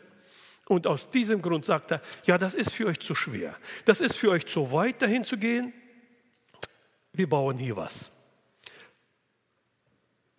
Und 0.68 0.86
aus 0.86 1.10
diesem 1.10 1.42
Grund 1.42 1.66
sagt 1.66 1.92
er, 1.92 2.02
ja, 2.26 2.38
das 2.38 2.54
ist 2.54 2.74
für 2.74 2.88
euch 2.88 3.00
zu 3.00 3.16
schwer. 3.16 3.56
Das 3.86 4.02
ist 4.02 4.18
für 4.18 4.32
euch 4.32 4.46
zu 4.46 4.72
weit, 4.72 5.02
dahin 5.02 5.24
zu 5.24 5.38
gehen. 5.38 5.74
Wir 7.14 7.30
bauen 7.30 7.58
hier 7.58 7.78
was. 7.78 8.12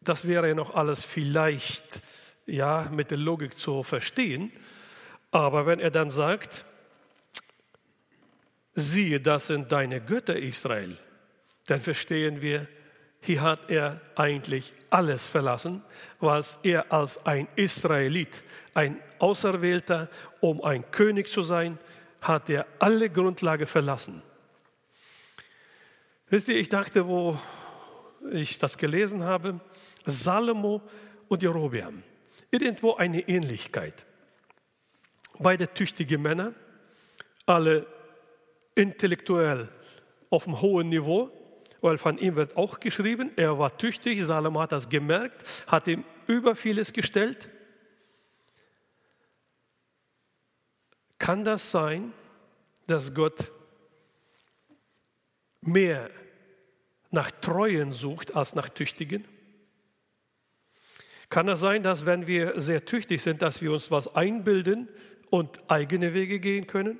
Das 0.08 0.26
wäre 0.26 0.48
ja 0.48 0.54
noch 0.54 0.74
alles 0.74 1.04
vielleicht 1.04 2.00
ja, 2.46 2.88
mit 2.90 3.10
der 3.10 3.18
Logik 3.18 3.58
zu 3.58 3.82
verstehen. 3.82 4.50
Aber 5.30 5.66
wenn 5.66 5.80
er 5.80 5.90
dann 5.90 6.08
sagt, 6.08 6.64
siehe, 8.74 9.20
das 9.20 9.48
sind 9.48 9.70
deine 9.70 10.00
Götter, 10.00 10.36
Israel, 10.36 10.96
dann 11.66 11.82
verstehen 11.82 12.40
wir, 12.40 12.66
hier 13.20 13.42
hat 13.42 13.70
er 13.70 14.00
eigentlich 14.14 14.72
alles 14.88 15.26
verlassen, 15.26 15.82
was 16.20 16.58
er 16.62 16.90
als 16.90 17.26
ein 17.26 17.46
Israelit, 17.56 18.44
ein 18.72 19.02
Auserwählter, 19.18 20.08
um 20.40 20.62
ein 20.62 20.90
König 20.90 21.28
zu 21.28 21.42
sein, 21.42 21.78
hat 22.22 22.48
er 22.48 22.66
alle 22.78 23.10
Grundlage 23.10 23.66
verlassen. 23.66 24.22
Wisst 26.30 26.48
ihr, 26.48 26.56
ich 26.56 26.70
dachte, 26.70 27.06
wo 27.06 27.38
ich 28.32 28.56
das 28.58 28.78
gelesen 28.78 29.24
habe, 29.24 29.60
Salomo 30.08 30.82
und 31.28 31.42
Jerobeam, 31.42 32.02
irgendwo 32.50 32.94
eine 32.94 33.20
Ähnlichkeit. 33.28 34.06
Beide 35.38 35.72
tüchtige 35.72 36.18
Männer, 36.18 36.54
alle 37.46 37.86
intellektuell 38.74 39.68
auf 40.30 40.46
einem 40.46 40.60
hohen 40.60 40.88
Niveau, 40.88 41.30
weil 41.80 41.98
von 41.98 42.18
ihm 42.18 42.36
wird 42.36 42.56
auch 42.56 42.80
geschrieben, 42.80 43.30
er 43.36 43.58
war 43.58 43.76
tüchtig, 43.76 44.24
Salomo 44.24 44.60
hat 44.60 44.72
das 44.72 44.88
gemerkt, 44.88 45.44
hat 45.66 45.86
ihm 45.86 46.04
über 46.26 46.56
vieles 46.56 46.92
gestellt. 46.92 47.48
Kann 51.18 51.44
das 51.44 51.70
sein, 51.70 52.12
dass 52.86 53.12
Gott 53.14 53.52
mehr 55.60 56.10
nach 57.10 57.30
Treuen 57.30 57.92
sucht 57.92 58.34
als 58.34 58.54
nach 58.54 58.68
Tüchtigen? 58.68 59.24
Kann 61.28 61.48
es 61.48 61.60
sein, 61.60 61.82
dass 61.82 62.06
wenn 62.06 62.26
wir 62.26 62.60
sehr 62.60 62.84
tüchtig 62.84 63.22
sind, 63.22 63.42
dass 63.42 63.60
wir 63.60 63.72
uns 63.72 63.90
was 63.90 64.14
einbilden 64.14 64.88
und 65.30 65.70
eigene 65.70 66.14
Wege 66.14 66.40
gehen 66.40 66.66
können? 66.66 66.98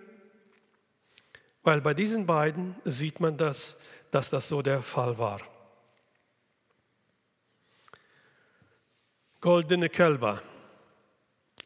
Weil 1.62 1.80
bei 1.80 1.94
diesen 1.94 2.26
beiden 2.26 2.76
sieht 2.84 3.20
man 3.20 3.36
das, 3.36 3.78
dass 4.10 4.30
das 4.30 4.48
so 4.48 4.62
der 4.62 4.82
Fall 4.82 5.18
war. 5.18 5.40
Goldene 9.40 9.88
Kälber, 9.88 10.42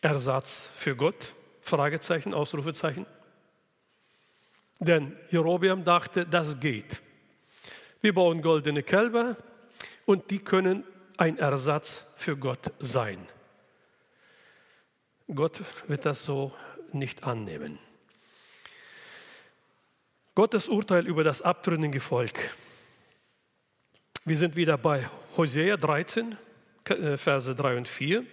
Ersatz 0.00 0.70
für 0.74 0.94
Gott? 0.94 1.34
Fragezeichen, 1.62 2.34
Ausrufezeichen. 2.34 3.06
Denn 4.80 5.16
Jerobeam 5.30 5.84
dachte, 5.84 6.26
das 6.26 6.58
geht. 6.58 7.00
Wir 8.00 8.12
bauen 8.12 8.42
goldene 8.42 8.82
Kälber 8.82 9.36
und 10.06 10.30
die 10.30 10.40
können 10.40 10.84
ein 11.16 11.38
Ersatz 11.38 12.06
für 12.16 12.36
Gott 12.36 12.72
sein. 12.78 13.26
Gott 15.34 15.62
wird 15.88 16.04
das 16.06 16.24
so 16.24 16.52
nicht 16.92 17.24
annehmen. 17.24 17.78
Gottes 20.34 20.68
Urteil 20.68 21.06
über 21.06 21.24
das 21.24 21.42
abtrünnige 21.42 22.00
Volk. 22.00 22.54
Wir 24.24 24.36
sind 24.36 24.56
wieder 24.56 24.78
bei 24.78 25.08
Hosea 25.36 25.76
13, 25.76 26.36
äh, 26.88 27.16
Verse 27.16 27.54
3 27.54 27.76
und 27.76 27.88
4. 27.88 28.24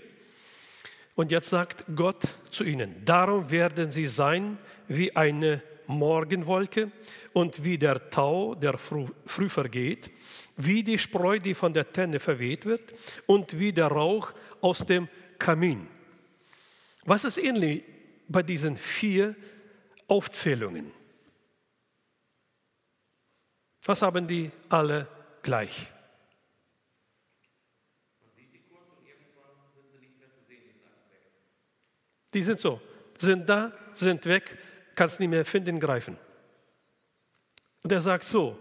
Und 1.15 1.31
jetzt 1.31 1.50
sagt 1.50 1.83
Gott 1.95 2.24
zu 2.50 2.63
ihnen, 2.63 3.03
darum 3.03 3.51
werden 3.51 3.91
sie 3.91 4.05
sein 4.05 4.57
wie 4.88 5.15
eine 5.15 5.62
Morgenwolke 5.89 6.91
und 7.34 7.63
wie 7.63 7.77
der 7.77 8.10
Tau, 8.10 8.55
der 8.55 8.77
früh, 8.77 9.50
vergeht, 9.50 10.12
wie 10.55 10.84
die 10.84 11.00
Spreu, 11.00 11.39
die 11.39 11.55
von 11.55 11.74
der 11.74 11.91
Tenne 11.91 12.19
verweht 12.19 12.65
wird 12.65 12.93
und 13.25 13.60
wie 13.60 13.74
der 13.74 13.88
Rauch 13.88 14.31
aus 14.62 14.86
dem 14.86 15.10
Kamin. 15.39 15.88
Was 17.05 17.25
ist 17.25 17.38
ähnlich 17.39 17.84
bei 18.27 18.43
diesen 18.43 18.77
vier 18.77 19.36
Aufzählungen? 20.08 20.91
Was 23.84 24.03
haben 24.03 24.27
die 24.27 24.51
alle 24.69 25.08
gleich? 25.41 25.88
Die 32.32 32.43
sind 32.43 32.60
so, 32.60 32.80
sind 33.17 33.49
da, 33.49 33.73
sind 33.93 34.23
weg, 34.25 34.56
kannst 34.99 35.21
nicht 35.21 35.29
mehr 35.29 35.45
finden, 35.45 35.79
greifen. 35.79 36.17
Und 37.83 37.91
er 37.93 38.01
sagt 38.01 38.25
so, 38.25 38.57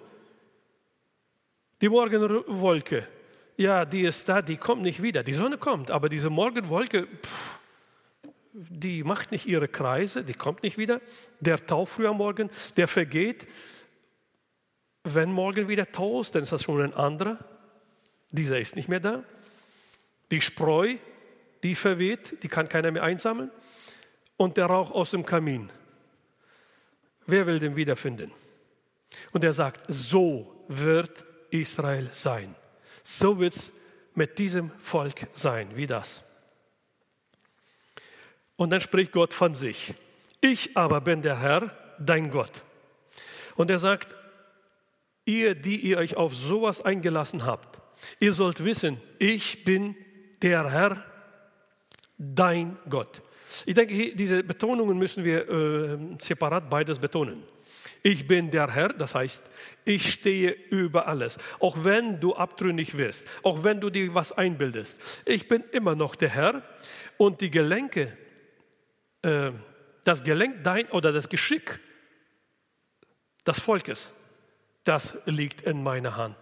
die 1.80 1.88
Morgenwolke, 1.88 3.08
ja, 3.56 3.84
die 3.84 4.02
ist 4.02 4.28
da, 4.28 4.40
die 4.40 4.56
kommt 4.56 4.82
nicht 4.82 5.02
wieder. 5.02 5.24
Die 5.24 5.32
Sonne 5.32 5.58
kommt, 5.58 5.90
aber 5.90 6.08
diese 6.08 6.30
Morgenwolke, 6.30 7.08
pff, 7.08 7.58
die 8.52 9.02
macht 9.02 9.32
nicht 9.32 9.46
ihre 9.46 9.66
Kreise, 9.66 10.22
die 10.22 10.32
kommt 10.32 10.62
nicht 10.62 10.78
wieder. 10.78 11.00
Der 11.40 11.66
Tau 11.66 11.86
früh 11.86 12.06
am 12.06 12.18
Morgen, 12.18 12.50
der 12.76 12.86
vergeht. 12.86 13.48
Wenn 15.02 15.32
morgen 15.32 15.66
wieder 15.66 15.90
Tau 15.90 16.20
ist, 16.20 16.36
dann 16.36 16.42
ist 16.42 16.52
das 16.52 16.62
schon 16.62 16.80
ein 16.80 16.94
anderer. 16.94 17.38
Dieser 18.30 18.60
ist 18.60 18.76
nicht 18.76 18.88
mehr 18.88 19.00
da. 19.00 19.24
Die 20.30 20.40
Spreu, 20.40 20.98
die 21.64 21.74
verweht, 21.74 22.44
die 22.44 22.48
kann 22.48 22.68
keiner 22.68 22.92
mehr 22.92 23.02
einsammeln. 23.02 23.50
Und 24.36 24.56
der 24.56 24.66
Rauch 24.66 24.92
aus 24.92 25.10
dem 25.10 25.26
Kamin. 25.26 25.72
Wer 27.28 27.46
will 27.46 27.58
den 27.58 27.76
wiederfinden? 27.76 28.32
Und 29.32 29.44
er 29.44 29.52
sagt, 29.52 29.84
so 29.86 30.64
wird 30.66 31.26
Israel 31.50 32.08
sein. 32.10 32.54
So 33.04 33.38
wird 33.38 33.54
es 33.54 33.72
mit 34.14 34.38
diesem 34.38 34.70
Volk 34.80 35.26
sein, 35.34 35.76
wie 35.76 35.86
das. 35.86 36.22
Und 38.56 38.70
dann 38.70 38.80
spricht 38.80 39.12
Gott 39.12 39.34
von 39.34 39.54
sich. 39.54 39.94
Ich 40.40 40.74
aber 40.74 41.02
bin 41.02 41.20
der 41.20 41.38
Herr, 41.38 41.76
dein 41.98 42.30
Gott. 42.30 42.64
Und 43.56 43.70
er 43.70 43.78
sagt, 43.78 44.16
ihr, 45.26 45.54
die 45.54 45.76
ihr 45.82 45.98
euch 45.98 46.16
auf 46.16 46.34
sowas 46.34 46.80
eingelassen 46.80 47.44
habt, 47.44 47.78
ihr 48.20 48.32
sollt 48.32 48.64
wissen, 48.64 49.02
ich 49.18 49.66
bin 49.66 49.94
der 50.40 50.70
Herr, 50.70 51.04
dein 52.16 52.78
Gott. 52.88 53.20
Ich 53.66 53.74
denke, 53.74 54.14
diese 54.14 54.42
Betonungen 54.42 54.98
müssen 54.98 55.24
wir 55.24 55.48
äh, 55.48 55.98
separat 56.18 56.68
beides 56.68 56.98
betonen. 56.98 57.42
Ich 58.02 58.26
bin 58.26 58.50
der 58.50 58.72
Herr, 58.72 58.90
das 58.90 59.14
heißt, 59.14 59.44
ich 59.84 60.12
stehe 60.12 60.52
über 60.70 61.08
alles. 61.08 61.38
Auch 61.58 61.84
wenn 61.84 62.20
du 62.20 62.34
abtrünnig 62.34 62.96
wirst, 62.96 63.26
auch 63.42 63.64
wenn 63.64 63.80
du 63.80 63.90
dir 63.90 64.14
was 64.14 64.32
einbildest. 64.32 65.00
Ich 65.24 65.48
bin 65.48 65.64
immer 65.72 65.94
noch 65.94 66.14
der 66.14 66.28
Herr 66.30 66.62
und 67.16 67.40
die 67.40 67.50
Gelenke, 67.50 68.16
äh, 69.22 69.50
das 70.04 70.22
Gelenk 70.22 70.62
dein 70.62 70.88
oder 70.90 71.12
das 71.12 71.28
Geschick 71.28 71.80
des 73.46 73.58
Volkes, 73.60 74.12
das 74.84 75.18
liegt 75.26 75.62
in 75.62 75.82
meiner 75.82 76.16
Hand. 76.16 76.36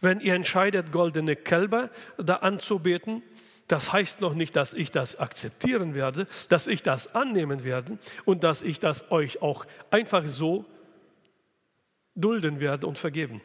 Wenn 0.00 0.20
ihr 0.20 0.34
entscheidet, 0.34 0.92
goldene 0.92 1.36
Kälber 1.36 1.90
da 2.16 2.36
anzubeten, 2.36 3.22
das 3.68 3.92
heißt 3.92 4.20
noch 4.20 4.34
nicht, 4.34 4.54
dass 4.54 4.72
ich 4.72 4.90
das 4.90 5.16
akzeptieren 5.16 5.94
werde, 5.94 6.26
dass 6.48 6.66
ich 6.66 6.82
das 6.82 7.14
annehmen 7.14 7.64
werde 7.64 7.98
und 8.24 8.44
dass 8.44 8.62
ich 8.62 8.78
das 8.78 9.10
euch 9.10 9.42
auch 9.42 9.66
einfach 9.90 10.26
so 10.26 10.64
dulden 12.14 12.60
werde 12.60 12.86
und 12.86 12.98
vergeben. 12.98 13.40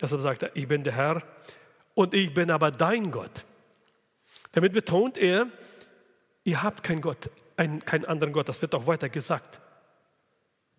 Deshalb 0.00 0.22
sagt 0.22 0.42
er, 0.44 0.56
ich 0.56 0.68
bin 0.68 0.84
der 0.84 0.94
Herr 0.94 1.22
und 1.94 2.14
ich 2.14 2.32
bin 2.32 2.50
aber 2.50 2.70
dein 2.70 3.10
Gott. 3.10 3.44
Damit 4.52 4.72
betont 4.72 5.18
er, 5.18 5.48
ihr 6.44 6.62
habt 6.62 6.82
keinen 6.82 7.00
Gott, 7.00 7.30
einen, 7.56 7.80
keinen 7.80 8.04
anderen 8.04 8.32
Gott. 8.32 8.48
Das 8.48 8.62
wird 8.62 8.74
auch 8.74 8.86
weiter 8.86 9.08
gesagt. 9.08 9.60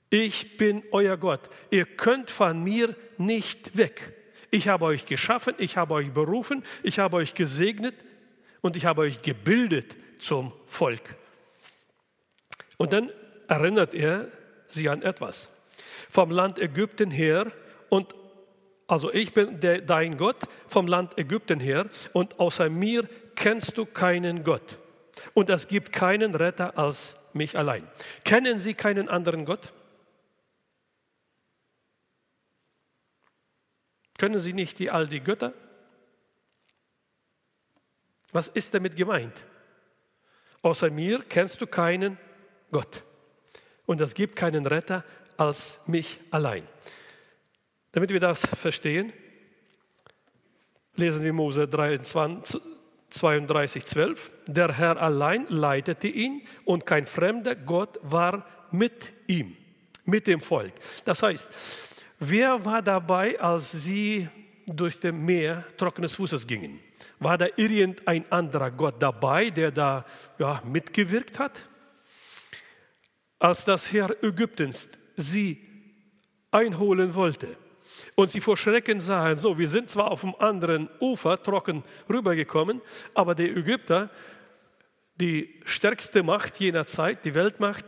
Ich 0.09 0.57
bin 0.57 0.83
euer 0.91 1.17
Gott. 1.17 1.49
Ihr 1.69 1.85
könnt 1.85 2.29
von 2.29 2.63
mir 2.63 2.95
nicht 3.17 3.77
weg. 3.77 4.13
Ich 4.49 4.67
habe 4.67 4.85
euch 4.85 5.05
geschaffen, 5.05 5.53
ich 5.57 5.77
habe 5.77 5.93
euch 5.93 6.11
berufen, 6.11 6.63
ich 6.83 6.99
habe 6.99 7.17
euch 7.17 7.33
gesegnet 7.33 7.95
und 8.61 8.75
ich 8.75 8.85
habe 8.85 9.01
euch 9.01 9.21
gebildet 9.21 9.95
zum 10.19 10.53
Volk. 10.67 11.15
Und 12.77 12.93
dann 12.93 13.11
erinnert 13.47 13.93
er 13.93 14.27
sie 14.67 14.89
an 14.89 15.01
etwas. 15.01 15.49
Vom 16.09 16.31
Land 16.31 16.59
Ägypten 16.59 17.11
her 17.11 17.51
und 17.89 18.15
also 18.87 19.13
ich 19.13 19.33
bin 19.33 19.59
der, 19.59 19.81
dein 19.81 20.17
Gott 20.17 20.37
vom 20.67 20.87
Land 20.87 21.17
Ägypten 21.17 21.59
her 21.59 21.87
und 22.13 22.39
außer 22.39 22.69
mir 22.69 23.07
kennst 23.35 23.77
du 23.77 23.85
keinen 23.85 24.43
Gott. 24.43 24.79
Und 25.33 25.49
es 25.49 25.67
gibt 25.67 25.91
keinen 25.91 26.35
Retter 26.35 26.77
als 26.77 27.17
mich 27.33 27.57
allein. 27.57 27.87
Kennen 28.23 28.59
Sie 28.59 28.73
keinen 28.73 29.07
anderen 29.07 29.45
Gott? 29.45 29.71
Können 34.17 34.39
Sie 34.39 34.53
nicht 34.53 34.79
die 34.79 34.91
all 34.91 35.07
die 35.07 35.21
Götter? 35.21 35.53
Was 38.31 38.47
ist 38.47 38.73
damit 38.73 38.95
gemeint? 38.95 39.43
Außer 40.61 40.89
mir 40.89 41.23
kennst 41.27 41.59
du 41.61 41.67
keinen 41.67 42.17
Gott. 42.71 43.03
Und 43.85 43.99
es 44.01 44.13
gibt 44.13 44.35
keinen 44.35 44.65
Retter 44.65 45.03
als 45.37 45.81
mich 45.87 46.19
allein. 46.29 46.63
Damit 47.91 48.11
wir 48.11 48.19
das 48.19 48.45
verstehen, 48.45 49.11
lesen 50.95 51.23
wir 51.23 51.33
Mose 51.33 51.67
23, 51.67 52.61
32, 53.09 53.85
12. 53.85 54.31
Der 54.47 54.71
Herr 54.77 55.01
allein 55.01 55.47
leitete 55.49 56.07
ihn 56.07 56.43
und 56.63 56.85
kein 56.85 57.05
fremder 57.05 57.55
Gott 57.55 57.99
war 58.01 58.45
mit 58.71 59.11
ihm, 59.27 59.57
mit 60.05 60.27
dem 60.27 60.39
Volk. 60.39 60.73
Das 61.03 61.21
heißt, 61.23 61.49
wer 62.19 62.63
war 62.63 62.81
dabei, 62.81 63.39
als 63.39 63.71
sie 63.71 64.29
durch 64.65 64.99
das 64.99 65.11
Meer 65.11 65.65
trockenes 65.75 66.15
Fußes 66.15 66.47
gingen. 66.47 66.79
War 67.21 67.37
da 67.37 67.45
irgendein 67.55 68.29
anderer 68.31 68.71
Gott 68.71 68.95
dabei, 68.99 69.51
der 69.51 69.69
da 69.69 70.05
ja, 70.39 70.59
mitgewirkt 70.65 71.37
hat? 71.37 71.67
Als 73.37 73.63
das 73.63 73.93
Heer 73.93 74.23
Ägyptens 74.23 74.89
sie 75.15 75.63
einholen 76.49 77.13
wollte 77.13 77.55
und 78.15 78.31
sie 78.31 78.41
vor 78.41 78.57
Schrecken 78.57 78.99
sahen, 78.99 79.37
so, 79.37 79.59
wir 79.59 79.67
sind 79.67 79.91
zwar 79.91 80.09
auf 80.09 80.21
dem 80.21 80.33
anderen 80.39 80.89
Ufer 80.99 81.41
trocken 81.41 81.83
rübergekommen, 82.09 82.81
aber 83.13 83.35
die 83.35 83.49
Ägypter, 83.49 84.09
die 85.13 85.61
stärkste 85.63 86.23
Macht 86.23 86.59
jener 86.59 86.87
Zeit, 86.87 87.23
die 87.23 87.35
Weltmacht, 87.35 87.85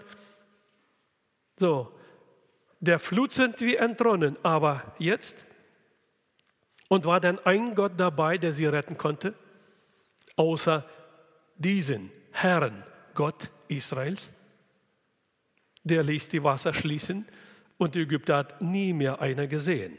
so, 1.58 1.92
der 2.80 3.00
Flut 3.00 3.34
sind 3.34 3.60
wir 3.62 3.80
entronnen, 3.80 4.38
aber 4.44 4.94
jetzt? 5.00 5.44
Und 6.94 7.06
war 7.06 7.20
denn 7.20 7.40
ein 7.44 7.74
Gott 7.74 7.94
dabei, 7.98 8.38
der 8.38 8.54
sie 8.54 8.68
retten 8.68 9.00
konnte? 9.00 9.34
Außer 10.36 10.86
diesen 11.56 12.12
Herrn, 12.30 12.84
Gott 13.16 13.50
Israels? 13.68 14.32
Der 15.84 16.04
ließ 16.04 16.30
die 16.30 16.44
Wasser 16.44 16.72
schließen 16.72 17.26
und 17.80 17.96
die 17.96 18.02
Ägypter 18.02 18.38
hat 18.38 18.62
nie 18.62 18.94
mehr 18.94 19.20
einer 19.20 19.48
gesehen. 19.48 19.98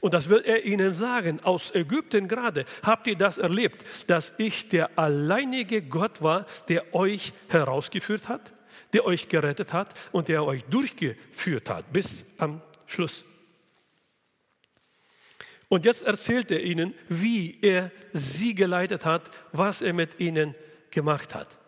Und 0.00 0.12
das 0.12 0.28
will 0.28 0.42
er 0.44 0.66
ihnen 0.66 0.92
sagen, 0.92 1.40
aus 1.42 1.74
Ägypten 1.74 2.28
gerade 2.28 2.66
habt 2.82 3.06
ihr 3.06 3.16
das 3.16 3.38
erlebt, 3.38 3.86
dass 4.06 4.34
ich 4.36 4.68
der 4.68 4.98
alleinige 4.98 5.80
Gott 5.80 6.20
war, 6.20 6.44
der 6.68 6.94
euch 6.94 7.32
herausgeführt 7.48 8.28
hat, 8.28 8.52
der 8.92 9.06
euch 9.06 9.30
gerettet 9.30 9.72
hat 9.72 9.94
und 10.12 10.28
der 10.28 10.44
euch 10.44 10.64
durchgeführt 10.64 11.70
hat 11.70 11.90
bis 11.94 12.26
am 12.36 12.60
Schluss. 12.84 13.24
Und 15.68 15.84
jetzt 15.84 16.04
erzählt 16.04 16.50
er 16.50 16.62
ihnen, 16.62 16.94
wie 17.08 17.58
er 17.60 17.90
sie 18.12 18.54
geleitet 18.54 19.04
hat, 19.04 19.22
was 19.52 19.82
er 19.82 19.92
mit 19.92 20.20
ihnen 20.20 20.54
gemacht 20.90 21.34
hat. 21.34 21.58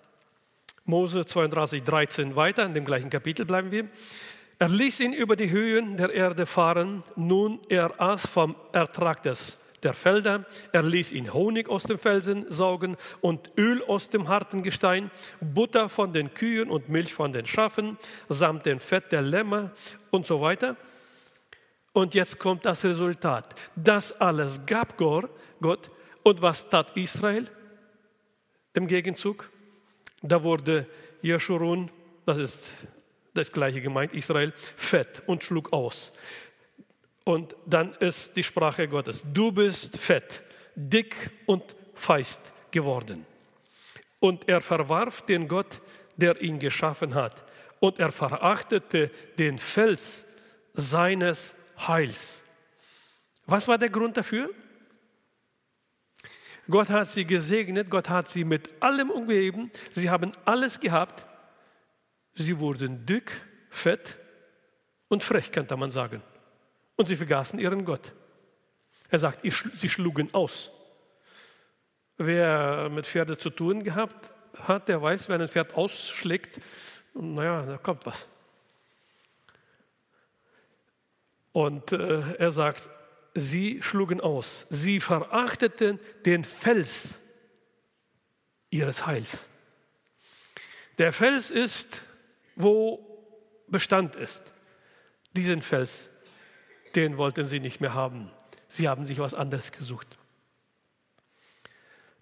Mose 0.85 1.27
32, 1.27 1.83
13 1.83 2.37
weiter, 2.37 2.65
in 2.65 2.75
dem 2.75 2.85
gleichen 2.85 3.11
Kapitel 3.11 3.45
bleiben 3.45 3.71
wir. 3.71 3.89
Er 4.61 4.69
ließ 4.69 5.01
ihn 5.01 5.13
über 5.13 5.37
die 5.37 5.51
Höhen 5.51 5.97
der 5.97 6.13
Erde 6.13 6.47
fahren. 6.47 7.03
Nun 7.15 7.61
er 7.69 8.01
aß 8.01 8.27
vom 8.27 8.57
Ertrag 8.73 9.23
des, 9.23 9.59
der 9.83 9.95
Felder. 9.95 10.47
Er 10.73 10.83
ließ 10.83 11.13
ihn 11.13 11.33
Honig 11.33 11.69
aus 11.69 11.85
dem 11.85 11.99
Felsen 11.99 12.47
saugen 12.49 12.97
und 13.21 13.53
Öl 13.57 13.85
aus 13.85 14.09
dem 14.09 14.29
harten 14.29 14.63
Gestein, 14.63 15.11
Butter 15.41 15.89
von 15.89 16.13
den 16.13 16.35
Kühen 16.35 16.71
und 16.71 16.89
Milch 16.89 17.13
von 17.13 17.33
den 17.33 17.47
Schafen, 17.47 17.99
samt 18.29 18.67
dem 18.67 18.81
Fett 18.81 19.13
der 19.13 19.23
Lämmer 19.23 19.71
und 20.11 20.27
so 20.27 20.41
weiter. 20.41 20.77
Und 21.99 22.15
jetzt 22.15 22.39
kommt 22.39 22.65
das 22.65 22.85
Resultat. 22.85 23.57
Das 23.75 24.13
alles 24.21 24.61
gab 24.67 24.97
Gott. 24.97 25.89
Und 26.23 26.41
was 26.41 26.69
tat 26.69 26.97
Israel 26.97 27.51
im 28.73 28.87
Gegenzug? 28.87 29.51
Da 30.23 30.41
wurde 30.41 30.87
Jeschurun, 31.23 31.91
das 32.25 32.39
ist 32.39 32.73
das 33.35 33.51
gleiche 33.51 33.81
gemeint, 33.81 34.13
Israel, 34.13 34.53
fett 34.77 35.25
und 35.27 35.43
schlug 35.43 35.73
aus. 35.73 36.13
Und 37.25 37.57
dann 37.67 37.95
ist 37.95 38.37
die 38.37 38.45
Sprache 38.45 38.87
Gottes, 38.87 39.25
du 39.35 39.51
bist 39.51 39.99
fett, 39.99 40.45
dick 40.77 41.33
und 41.47 41.75
feist 41.95 42.53
geworden. 42.71 43.27
Und 44.21 44.49
er 44.49 44.61
verwarf 44.61 45.23
den 45.23 45.49
Gott, 45.49 45.81
der 46.17 46.41
ihn 46.41 46.61
geschaffen 46.61 47.17
hat. 47.17 47.45
Und 47.81 47.99
er 47.99 48.13
verachtete 48.13 49.11
den 49.37 49.59
Fels 49.59 50.27
seines 50.75 51.57
Heils. 51.87 52.43
Was 53.47 53.69
war 53.69 53.79
der 53.79 53.91
Grund 53.91 54.17
dafür? 54.17 54.51
Gott 56.71 56.91
hat 56.91 57.09
sie 57.09 57.25
gesegnet, 57.25 57.89
Gott 57.89 58.11
hat 58.11 58.29
sie 58.29 58.45
mit 58.45 58.83
allem 58.83 59.11
umgeben, 59.11 59.71
sie 59.91 60.11
haben 60.11 60.33
alles 60.45 60.81
gehabt, 60.81 61.25
Sie 62.39 62.61
wurden 62.61 63.05
dick, 63.05 63.33
fett 63.69 64.17
und 65.09 65.25
frech, 65.25 65.51
könnte 65.51 65.77
man 65.77 65.91
sagen. 65.91 66.23
Und 66.95 67.07
sie 67.07 67.17
vergaßen 67.17 67.59
ihren 67.59 67.85
Gott. 67.85 68.13
Er 69.11 69.19
sagt, 69.19 69.41
sie 69.75 69.89
schlugen 69.89 70.33
aus. 70.33 70.71
Wer 72.17 72.89
mit 72.91 73.07
Pferde 73.07 73.37
zu 73.37 73.51
tun 73.51 73.83
gehabt 73.83 74.31
hat, 74.57 74.89
der 74.89 75.03
weiß, 75.03 75.29
wenn 75.29 75.41
ein 75.41 75.49
Pferd 75.49 75.75
ausschlägt, 75.75 76.61
naja, 77.13 77.63
da 77.63 77.77
kommt 77.79 78.07
was. 78.07 78.29
Und 81.59 81.91
äh, 81.91 82.37
er 82.39 82.53
sagt, 82.53 82.89
sie 83.35 83.83
schlugen 83.83 84.21
aus. 84.21 84.69
Sie 84.71 85.01
verachteten 85.01 85.99
den 86.25 86.45
Fels 86.45 87.19
ihres 88.71 89.09
Heils. 89.09 89.49
Der 90.99 91.13
Fels 91.13 91.51
ist 91.51 92.03
wo 92.55 93.05
Bestand 93.67 94.15
ist. 94.15 94.53
Diesen 95.33 95.61
Fels, 95.61 96.11
den 96.95 97.17
wollten 97.17 97.45
sie 97.45 97.59
nicht 97.59 97.81
mehr 97.81 97.93
haben. 97.93 98.31
Sie 98.69 98.89
haben 98.89 99.05
sich 99.05 99.19
was 99.19 99.35
anderes 99.35 99.73
gesucht. 99.73 100.17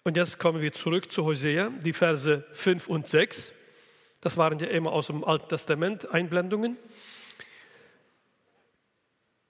Und 0.02 0.16
jetzt 0.16 0.38
kommen 0.38 0.62
wir 0.62 0.72
zurück 0.72 1.12
zu 1.12 1.24
Hosea, 1.24 1.68
die 1.84 1.92
Verse 1.92 2.46
5 2.52 2.88
und 2.88 3.06
6. 3.06 3.52
Das 4.22 4.38
waren 4.38 4.58
ja 4.60 4.68
immer 4.68 4.92
aus 4.92 5.08
dem 5.08 5.24
Alten 5.24 5.48
Testament 5.48 6.10
Einblendungen. 6.10 6.78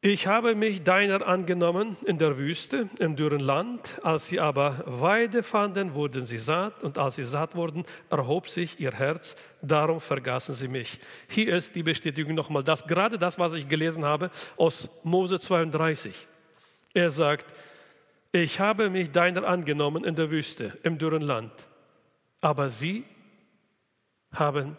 Ich 0.09 0.29
habe 0.29 0.55
mich 0.55 0.85
deiner 0.85 1.27
angenommen 1.27 1.97
in 2.07 2.17
der 2.17 2.39
Wüste, 2.39 2.89
im 3.01 3.17
dürren 3.17 3.41
Land. 3.41 3.99
Als 4.05 4.29
sie 4.29 4.39
aber 4.39 4.85
Weide 4.87 5.43
fanden, 5.43 5.95
wurden 5.95 6.27
sie 6.27 6.39
satt. 6.39 6.85
Und 6.85 6.97
als 6.97 7.17
sie 7.17 7.25
satt 7.25 7.57
wurden, 7.57 7.85
erhob 8.09 8.49
sich 8.49 8.79
ihr 8.79 8.93
Herz. 8.93 9.35
Darum 9.63 10.01
vergaßen 10.01 10.55
sie 10.55 10.69
mich. 10.69 11.01
Hier 11.29 11.57
ist 11.57 11.75
die 11.75 11.83
Bestätigung 11.83 12.37
nochmal. 12.37 12.63
Das, 12.63 12.87
gerade 12.87 13.19
das, 13.19 13.37
was 13.37 13.55
ich 13.55 13.67
gelesen 13.67 14.05
habe 14.05 14.31
aus 14.57 14.89
Mose 15.03 15.41
32. 15.41 16.29
Er 16.95 17.11
sagt, 17.11 17.53
ich 18.31 18.61
habe 18.61 18.91
mich 18.91 19.11
deiner 19.11 19.43
angenommen 19.43 20.05
in 20.05 20.15
der 20.15 20.31
Wüste, 20.31 20.79
im 20.85 20.99
dürren 20.99 21.23
Land. 21.23 21.51
Aber 22.41 22.71
sie 22.71 23.03
haben 24.31 24.77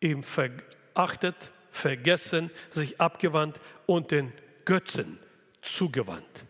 ihm 0.00 0.24
verachtet 0.24 1.52
vergessen, 1.74 2.50
sich 2.70 3.00
abgewandt 3.00 3.58
und 3.84 4.12
den 4.12 4.32
Götzen 4.64 5.18
zugewandt. 5.60 6.44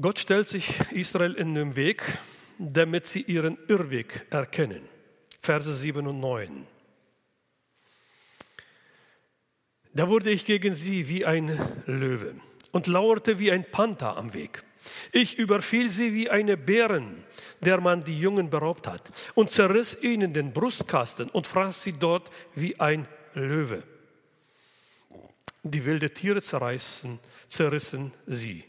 Gott 0.00 0.18
stellt 0.18 0.48
sich 0.48 0.80
Israel 0.92 1.34
in 1.34 1.54
den 1.54 1.76
Weg, 1.76 2.02
damit 2.58 3.06
sie 3.06 3.22
ihren 3.22 3.58
Irrweg 3.68 4.26
erkennen. 4.30 4.88
Verse 5.40 5.74
7 5.74 6.06
und 6.06 6.20
9. 6.20 6.66
Da 9.92 10.08
wurde 10.08 10.30
ich 10.30 10.44
gegen 10.44 10.74
sie 10.74 11.08
wie 11.08 11.24
ein 11.24 11.58
Löwe 11.86 12.34
und 12.72 12.86
lauerte 12.86 13.38
wie 13.38 13.52
ein 13.52 13.64
Panther 13.70 14.16
am 14.16 14.32
Weg. 14.32 14.64
Ich 15.12 15.38
überfiel 15.38 15.90
sie 15.90 16.14
wie 16.14 16.30
eine 16.30 16.56
Bären, 16.56 17.24
der 17.60 17.80
man 17.80 18.02
die 18.02 18.18
Jungen 18.18 18.50
beraubt 18.50 18.86
hat, 18.86 19.10
und 19.34 19.50
zerriss 19.50 19.96
ihnen 20.00 20.32
den 20.32 20.52
Brustkasten 20.52 21.30
und 21.30 21.46
fraß 21.46 21.82
sie 21.82 21.92
dort 21.92 22.30
wie 22.54 22.78
ein 22.80 23.06
Löwe. 23.34 23.82
Die 25.62 25.84
wilde 25.84 26.12
Tiere 26.12 26.42
zerreißen, 26.42 27.18
zerrissen 27.48 28.12
sie. 28.26 28.64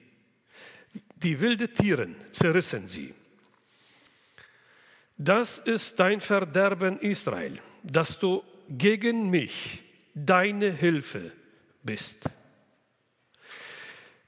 Die 1.15 1.39
wilde 1.39 1.67
Tiere 1.73 2.09
zerrissen 2.31 2.87
sie. 2.87 3.13
Das 5.17 5.59
ist 5.59 5.99
dein 5.99 6.21
Verderben, 6.21 6.99
Israel, 6.99 7.59
dass 7.83 8.19
du 8.19 8.43
gegen 8.69 9.29
mich, 9.29 9.81
deine 10.13 10.71
Hilfe, 10.71 11.31
bist. 11.83 12.29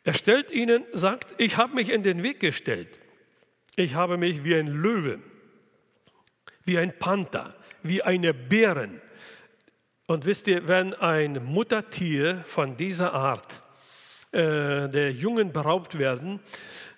Er 0.07 0.13
stellt 0.13 0.51
ihnen, 0.51 0.85
sagt, 0.93 1.35
ich 1.37 1.57
habe 1.57 1.75
mich 1.75 1.89
in 1.89 2.01
den 2.01 2.23
Weg 2.23 2.39
gestellt. 2.39 2.97
Ich 3.75 3.95
habe 3.95 4.15
mich 4.15 4.45
wie 4.45 4.55
ein 4.55 4.67
Löwe, 4.67 5.19
wie 6.63 6.77
ein 6.77 6.97
Panther, 6.97 7.53
wie 7.83 8.01
eine 8.03 8.33
Bären. 8.33 9.01
Und 10.05 10.23
wisst 10.23 10.47
ihr, 10.47 10.65
wenn 10.69 10.93
ein 10.93 11.43
Muttertier 11.43 12.41
von 12.47 12.77
dieser 12.77 13.11
Art 13.11 13.61
äh, 14.31 14.87
der 14.87 15.11
Jungen 15.11 15.51
beraubt 15.51 15.97
werden, 15.97 16.39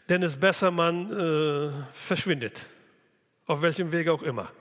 dann 0.06 0.22
ist 0.22 0.40
besser, 0.40 0.70
man 0.70 1.10
äh, 1.10 1.72
verschwindet, 1.94 2.68
auf 3.48 3.64
welchem 3.64 3.92
Weg 3.92 4.08
auch 4.08 4.22
immer. 4.22 4.52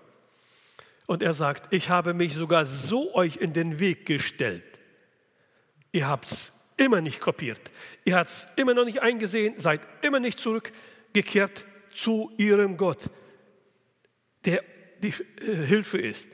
Und 1.05 1.23
er 1.23 1.35
sagt, 1.35 1.75
ich 1.75 1.91
habe 1.91 2.15
mich 2.15 2.33
sogar 2.33 2.65
so 2.65 3.15
euch 3.15 3.37
in 3.37 3.53
den 3.53 3.79
Weg 3.79 4.07
gestellt. 4.07 4.65
Ihr 5.93 6.09
habt 6.09 6.33
es 6.33 6.58
immer 6.79 7.01
nicht 7.03 7.21
kopiert. 7.21 7.61
Ihr 8.05 8.17
habt 8.17 8.31
es 8.31 8.47
immer 8.57 8.73
noch 8.73 8.85
nicht 8.85 9.03
eingesehen, 9.03 9.59
seid 9.59 9.81
immer 10.03 10.21
nicht 10.21 10.41
zurückgekehrt 10.41 11.67
zu 11.95 12.33
ihrem 12.39 12.77
Gott, 12.77 13.11
der 14.45 14.63
die 15.03 15.13
äh, 15.41 15.67
Hilfe 15.67 15.99
ist. 15.99 16.31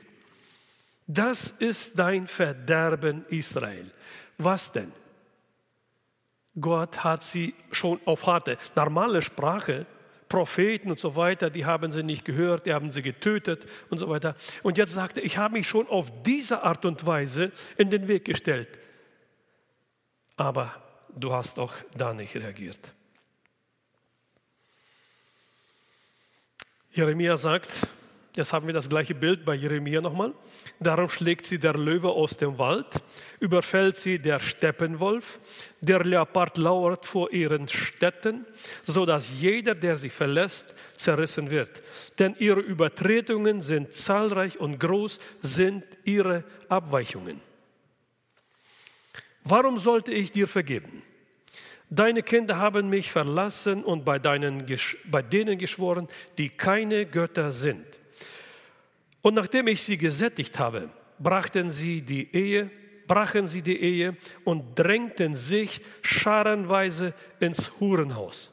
Das 1.07 1.51
ist 1.59 1.99
dein 1.99 2.27
Verderben, 2.27 3.25
Israel. 3.29 3.91
Was 4.37 4.71
denn? 4.71 4.91
Gott 6.59 7.03
hat 7.03 7.21
sie 7.21 7.53
schon 7.71 7.99
auf 8.05 8.25
harte, 8.27 8.57
normale 8.75 9.21
Sprache, 9.21 9.85
Propheten 10.29 10.89
und 10.89 10.99
so 10.99 11.15
weiter, 11.15 11.49
die 11.49 11.65
haben 11.65 11.91
sie 11.91 12.01
nicht 12.01 12.25
gehört, 12.25 12.65
die 12.65 12.73
haben 12.73 12.89
sie 12.91 13.01
getötet 13.01 13.67
und 13.89 13.99
so 13.99 14.09
weiter. 14.09 14.35
Und 14.63 14.77
jetzt 14.77 14.93
sagte 14.93 15.21
ich 15.21 15.37
habe 15.37 15.53
mich 15.53 15.67
schon 15.67 15.87
auf 15.87 16.11
diese 16.23 16.63
Art 16.63 16.85
und 16.85 17.05
Weise 17.05 17.51
in 17.77 17.89
den 17.89 18.07
Weg 18.07 18.25
gestellt. 18.25 18.79
Aber 20.37 20.73
du 21.15 21.31
hast 21.31 21.59
auch 21.59 21.73
da 21.95 22.13
nicht 22.13 22.35
reagiert. 22.35 22.91
Jeremia 26.91 27.35
sagt, 27.37 27.69
Jetzt 28.35 28.51
haben 28.51 28.67
wir 28.67 28.73
das 28.73 28.89
gleiche 28.89 29.15
Bild 29.15 29.45
bei 29.45 29.55
Jeremia 29.55 30.01
nochmal. 30.01 30.33
Darum 30.81 31.07
schlägt 31.07 31.45
sie 31.45 31.57
der 31.57 31.73
Löwe 31.75 32.09
aus 32.09 32.35
dem 32.35 32.57
Wald, 32.57 32.87
überfällt 33.39 33.95
sie 33.95 34.19
der 34.19 34.41
Steppenwolf, 34.41 35.39
der 35.79 36.03
Leopard 36.03 36.57
lauert 36.57 37.05
vor 37.05 37.31
ihren 37.31 37.69
Städten, 37.69 38.45
so 38.83 39.05
dass 39.05 39.39
jeder, 39.39 39.73
der 39.73 39.95
sie 39.95 40.09
verlässt, 40.09 40.75
zerrissen 40.97 41.49
wird. 41.49 41.81
Denn 42.19 42.35
ihre 42.37 42.59
Übertretungen 42.59 43.61
sind 43.61 43.93
zahlreich 43.93 44.59
und 44.59 44.79
groß 44.79 45.19
sind 45.39 45.85
ihre 46.03 46.43
Abweichungen. 46.67 47.39
Warum 49.45 49.77
sollte 49.77 50.11
ich 50.11 50.31
dir 50.31 50.47
vergeben? 50.47 51.03
Deine 51.91 52.23
Kinder 52.23 52.57
haben 52.57 52.89
mich 52.89 53.11
verlassen 53.11 53.83
und 53.83 54.03
bei, 54.03 54.17
deinen, 54.17 54.65
bei 55.05 55.21
denen 55.21 55.59
geschworen, 55.59 56.07
die 56.39 56.49
keine 56.49 57.05
Götter 57.05 57.51
sind. 57.51 57.85
Und 59.21 59.35
nachdem 59.35 59.67
ich 59.67 59.83
sie 59.83 59.97
gesättigt 59.97 60.57
habe, 60.57 60.89
brachten 61.19 61.69
sie 61.69 62.01
die 62.01 62.35
Ehe, 62.35 62.71
brachen 63.05 63.45
sie 63.45 63.61
die 63.61 63.79
Ehe 63.79 64.17
und 64.43 64.77
drängten 64.77 65.35
sich 65.35 65.79
scharenweise 66.01 67.13
ins 67.39 67.71
Hurenhaus. 67.79 68.51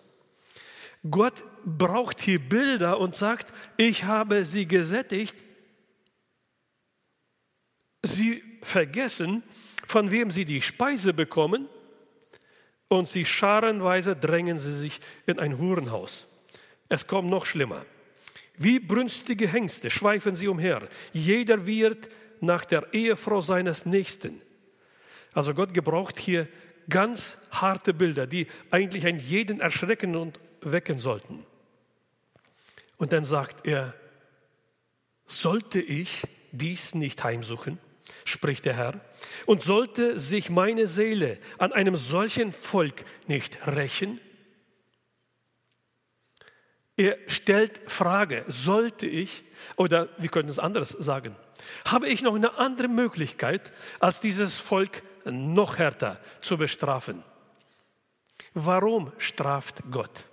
Gott 1.11 1.43
braucht 1.65 2.21
hier 2.21 2.39
Bilder 2.39 3.01
und 3.01 3.17
sagt, 3.17 3.53
ich 3.79 4.05
habe 4.05 4.45
sie 4.45 4.67
gesättigt. 4.67 5.43
Sie 8.03 8.43
vergessen, 8.63 9.43
von 9.93 10.11
wem 10.11 10.31
sie 10.31 10.47
die 10.47 10.63
Speise 10.63 11.13
bekommen 11.13 11.69
und 12.89 13.11
sie 13.11 13.27
scharenweise 13.27 14.17
drängen 14.17 14.59
sie 14.59 14.75
sich 14.75 15.01
in 15.27 15.39
ein 15.39 15.59
Hurenhaus. 15.59 16.27
Es 16.89 17.07
kommt 17.07 17.29
noch 17.29 17.45
schlimmer. 17.45 17.85
Wie 18.57 18.81
brünstige 18.81 19.47
Hengste 19.47 19.91
schweifen 19.91 20.35
sie 20.35 20.49
umher. 20.49 20.89
Jeder 21.13 21.67
wird 21.67 22.09
nach 22.41 22.65
der 22.65 22.95
Ehefrau 22.95 23.43
seines 23.43 23.85
Nächsten. 23.85 24.41
Also 25.35 25.53
Gott 25.53 25.75
gebraucht 25.75 26.19
hier 26.19 26.49
ganz 26.89 27.37
harte 27.51 27.93
Bilder, 27.93 28.27
die 28.27 28.47
eigentlich 28.71 29.05
einen 29.05 29.19
jeden 29.19 29.61
erschrecken 29.61 30.17
und 30.17 30.41
wecken 30.63 30.99
sollten. 30.99 31.45
Und 32.97 33.13
dann 33.13 33.25
sagt 33.25 33.67
er, 33.67 33.93
sollte 35.27 35.83
ich 35.83 36.23
dies 36.51 36.95
nicht 36.95 37.23
heimsuchen, 37.23 37.79
spricht 38.25 38.65
der 38.65 38.75
Herr, 38.75 39.01
und 39.47 39.63
sollte 39.63 40.19
sich 40.19 40.51
meine 40.51 40.87
Seele 40.87 41.39
an 41.59 41.73
einem 41.73 41.97
solchen 41.97 42.53
Volk 42.53 43.05
nicht 43.27 43.67
rächen? 43.67 44.21
Er 46.97 47.17
stellt 47.27 47.81
Frage, 47.91 48.45
sollte 48.49 49.07
ich, 49.07 49.45
oder 49.77 50.09
wir 50.19 50.29
können 50.29 50.49
es 50.49 50.59
anders 50.59 50.91
sagen, 50.91 51.37
habe 51.87 52.09
ich 52.09 52.23
noch 52.23 52.35
eine 52.35 52.59
andere 52.59 52.89
Möglichkeit, 52.89 53.73
als 53.99 54.21
dieses 54.21 54.59
Volk 54.59 55.03
noch 55.25 55.79
härter 55.79 56.21
zu 56.41 56.59
bestrafen? 56.59 57.25
Warum 58.55 59.13
straft 59.19 59.83
Gott? 59.91 60.27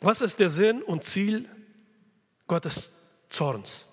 Was 0.00 0.20
ist 0.20 0.40
der 0.40 0.50
Sinn 0.50 0.82
und 0.82 1.04
Ziel 1.04 1.48
Gottes 2.52 2.90
Zorns? 3.30 3.86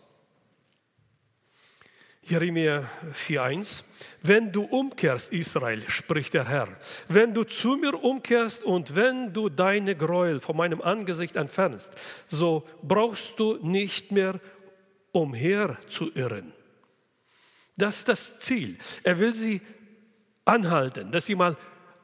Jeremia 2.23 2.89
4.1. 3.13 3.83
Wenn 4.21 4.51
du 4.51 4.63
umkehrst, 4.63 5.31
Israel, 5.31 5.87
spricht 5.87 6.33
der 6.33 6.45
Herr, 6.45 6.67
wenn 7.07 7.33
du 7.33 7.45
zu 7.45 7.77
mir 7.77 8.03
umkehrst 8.03 8.63
und 8.63 8.97
wenn 8.97 9.31
du 9.31 9.47
deine 9.47 9.95
Gräuel 9.95 10.41
von 10.41 10.57
meinem 10.57 10.81
Angesicht 10.81 11.37
entfernst, 11.37 11.93
so 12.27 12.67
brauchst 12.83 13.39
du 13.39 13.59
nicht 13.65 14.11
mehr 14.11 14.41
umher 15.13 15.77
zu 15.87 16.11
irren. 16.13 16.51
Das 17.77 17.99
ist 17.99 18.09
das 18.09 18.39
Ziel. 18.39 18.77
Er 19.03 19.19
will 19.19 19.31
sie 19.31 19.61
anhalten, 20.43 21.13
dass 21.13 21.27
sie 21.27 21.35
mal 21.35 21.55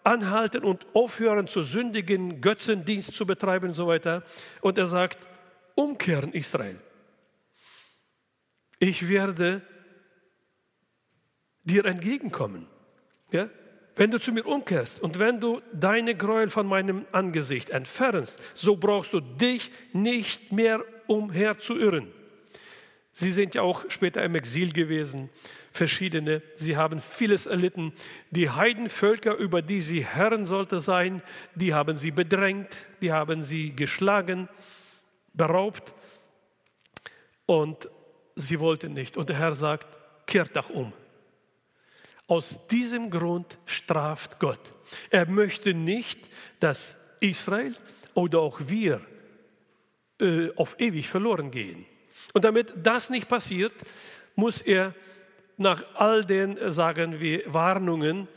anhalten 0.06 0.64
und 0.64 0.86
aufhören 0.94 1.50
zu 1.50 1.64
sündigen, 1.64 2.40
Götzendienst 2.40 3.14
zu 3.14 3.26
betreiben 3.26 3.68
und 3.68 3.76
so 3.76 3.88
weiter. 3.88 4.24
Und 4.62 4.78
er 4.78 4.88
sagt, 4.88 5.20
umkehren 5.76 6.34
Israel. 6.34 6.78
Ich 8.80 9.08
werde 9.08 9.62
dir 11.64 11.86
entgegenkommen. 11.86 12.68
Ja? 13.32 13.50
Wenn 13.96 14.12
du 14.12 14.20
zu 14.20 14.32
mir 14.32 14.46
umkehrst 14.46 15.02
und 15.02 15.20
wenn 15.20 15.40
du 15.40 15.62
deine 15.74 16.16
Gräuel 16.16 16.50
von 16.50 16.68
meinem 16.68 17.06
Angesicht 17.12 17.70
entfernst, 17.70 18.42
so 18.54 18.76
brauchst 18.76 19.14
du 19.14 19.22
dich 19.22 19.72
nicht 19.94 20.52
mehr 20.52 20.84
umherzuirren. 21.08 22.12
Sie 23.14 23.32
sind 23.32 23.56
ja 23.56 23.62
auch 23.62 23.90
später 23.90 24.22
im 24.24 24.36
Exil 24.36 24.74
gewesen, 24.74 25.30
verschiedene. 25.72 26.42
Sie 26.58 26.76
haben 26.76 27.00
vieles 27.00 27.46
erlitten. 27.46 27.94
Die 28.32 28.50
Heidenvölker, 28.50 29.38
über 29.38 29.62
die 29.62 29.80
sie 29.80 30.04
Herren 30.04 30.46
sollte 30.46 30.82
sein, 30.82 31.22
die 31.56 31.74
haben 31.74 31.96
sie 31.96 32.12
bedrängt, 32.12 32.76
die 33.02 33.14
haben 33.14 33.42
sie 33.42 33.74
geschlagen, 33.74 34.50
beraubt 35.36 35.94
und 37.46 37.90
sie 38.36 38.60
wollten 38.60 38.94
nicht. 38.94 39.18
Und 39.18 39.30
der 39.30 39.38
Herr 39.38 39.56
sagt, 39.56 39.88
kehrt 40.26 40.56
doch 40.56 40.70
um. 40.70 40.94
Aus 42.28 42.66
diesem 42.68 43.12
Grund 43.12 43.58
straft 43.66 44.40
Gott. 44.40 44.74
Er 45.10 45.28
möchte 45.28 45.74
nicht, 45.74 46.30
dass 46.60 46.98
Israel 47.20 47.76
oder 48.14 48.40
auch 48.40 48.60
wir 48.66 49.02
äh, 50.20 50.50
auf 50.56 50.76
ewig 50.80 51.08
verloren 51.08 51.52
gehen. 51.52 51.86
Und 52.34 52.46
damit 52.46 52.74
das 52.78 53.10
nicht 53.10 53.28
passiert, 53.28 53.74
muss 54.36 54.62
er 54.62 54.96
nach 55.58 55.84
all 55.96 56.24
den, 56.24 56.58
äh, 56.58 56.72
sagen 56.72 57.20
wir, 57.20 57.42
Warnungen 57.54 58.28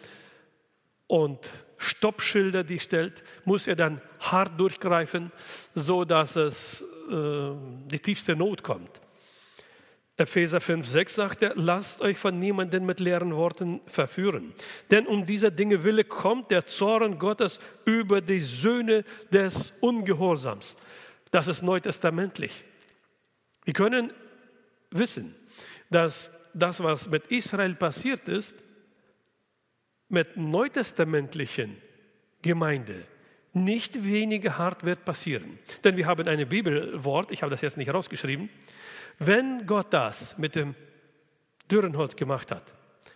und 1.06 1.48
Stoppschilder, 1.78 2.64
die 2.64 2.78
stellt, 2.78 3.22
muss 3.44 3.66
er 3.66 3.76
dann 3.76 4.00
hart 4.20 4.58
durchgreifen, 4.58 5.32
so 5.74 6.04
dass 6.04 6.36
es 6.36 6.82
äh, 7.10 7.52
die 7.86 8.00
tiefste 8.00 8.36
Not 8.36 8.62
kommt. 8.62 9.00
Epheser 10.18 10.60
5, 10.60 10.84
6 10.84 11.14
sagt 11.14 11.42
er, 11.44 11.52
lasst 11.54 12.00
euch 12.00 12.18
von 12.18 12.40
niemandem 12.40 12.84
mit 12.84 12.98
leeren 12.98 13.36
Worten 13.36 13.80
verführen. 13.86 14.52
Denn 14.90 15.06
um 15.06 15.24
dieser 15.24 15.52
Dinge 15.52 15.84
Wille 15.84 16.02
kommt 16.02 16.50
der 16.50 16.66
Zorn 16.66 17.20
Gottes 17.20 17.60
über 17.84 18.20
die 18.20 18.40
Söhne 18.40 19.04
des 19.30 19.72
Ungehorsams. 19.80 20.76
Das 21.30 21.46
ist 21.46 21.62
neutestamentlich. 21.62 22.64
Wir 23.64 23.74
können 23.74 24.12
wissen, 24.90 25.36
dass 25.88 26.32
das, 26.52 26.82
was 26.82 27.08
mit 27.08 27.28
Israel 27.28 27.74
passiert 27.76 28.26
ist, 28.28 28.56
mit 30.08 30.36
neutestamentlichen 30.36 31.76
Gemeinde 32.42 33.04
nicht 33.52 34.04
weniger 34.04 34.58
hart 34.58 34.84
wird 34.84 35.04
passieren. 35.04 35.58
Denn 35.84 35.96
wir 35.96 36.06
haben 36.06 36.26
ein 36.28 36.48
Bibelwort, 36.48 37.32
ich 37.32 37.42
habe 37.42 37.50
das 37.50 37.60
jetzt 37.60 37.76
nicht 37.76 37.92
rausgeschrieben, 37.92 38.48
wenn 39.18 39.66
Gott 39.66 39.88
das 39.90 40.38
mit 40.38 40.54
dem 40.54 40.74
Dürrenholz 41.70 42.14
gemacht 42.16 42.50
hat, 42.50 42.62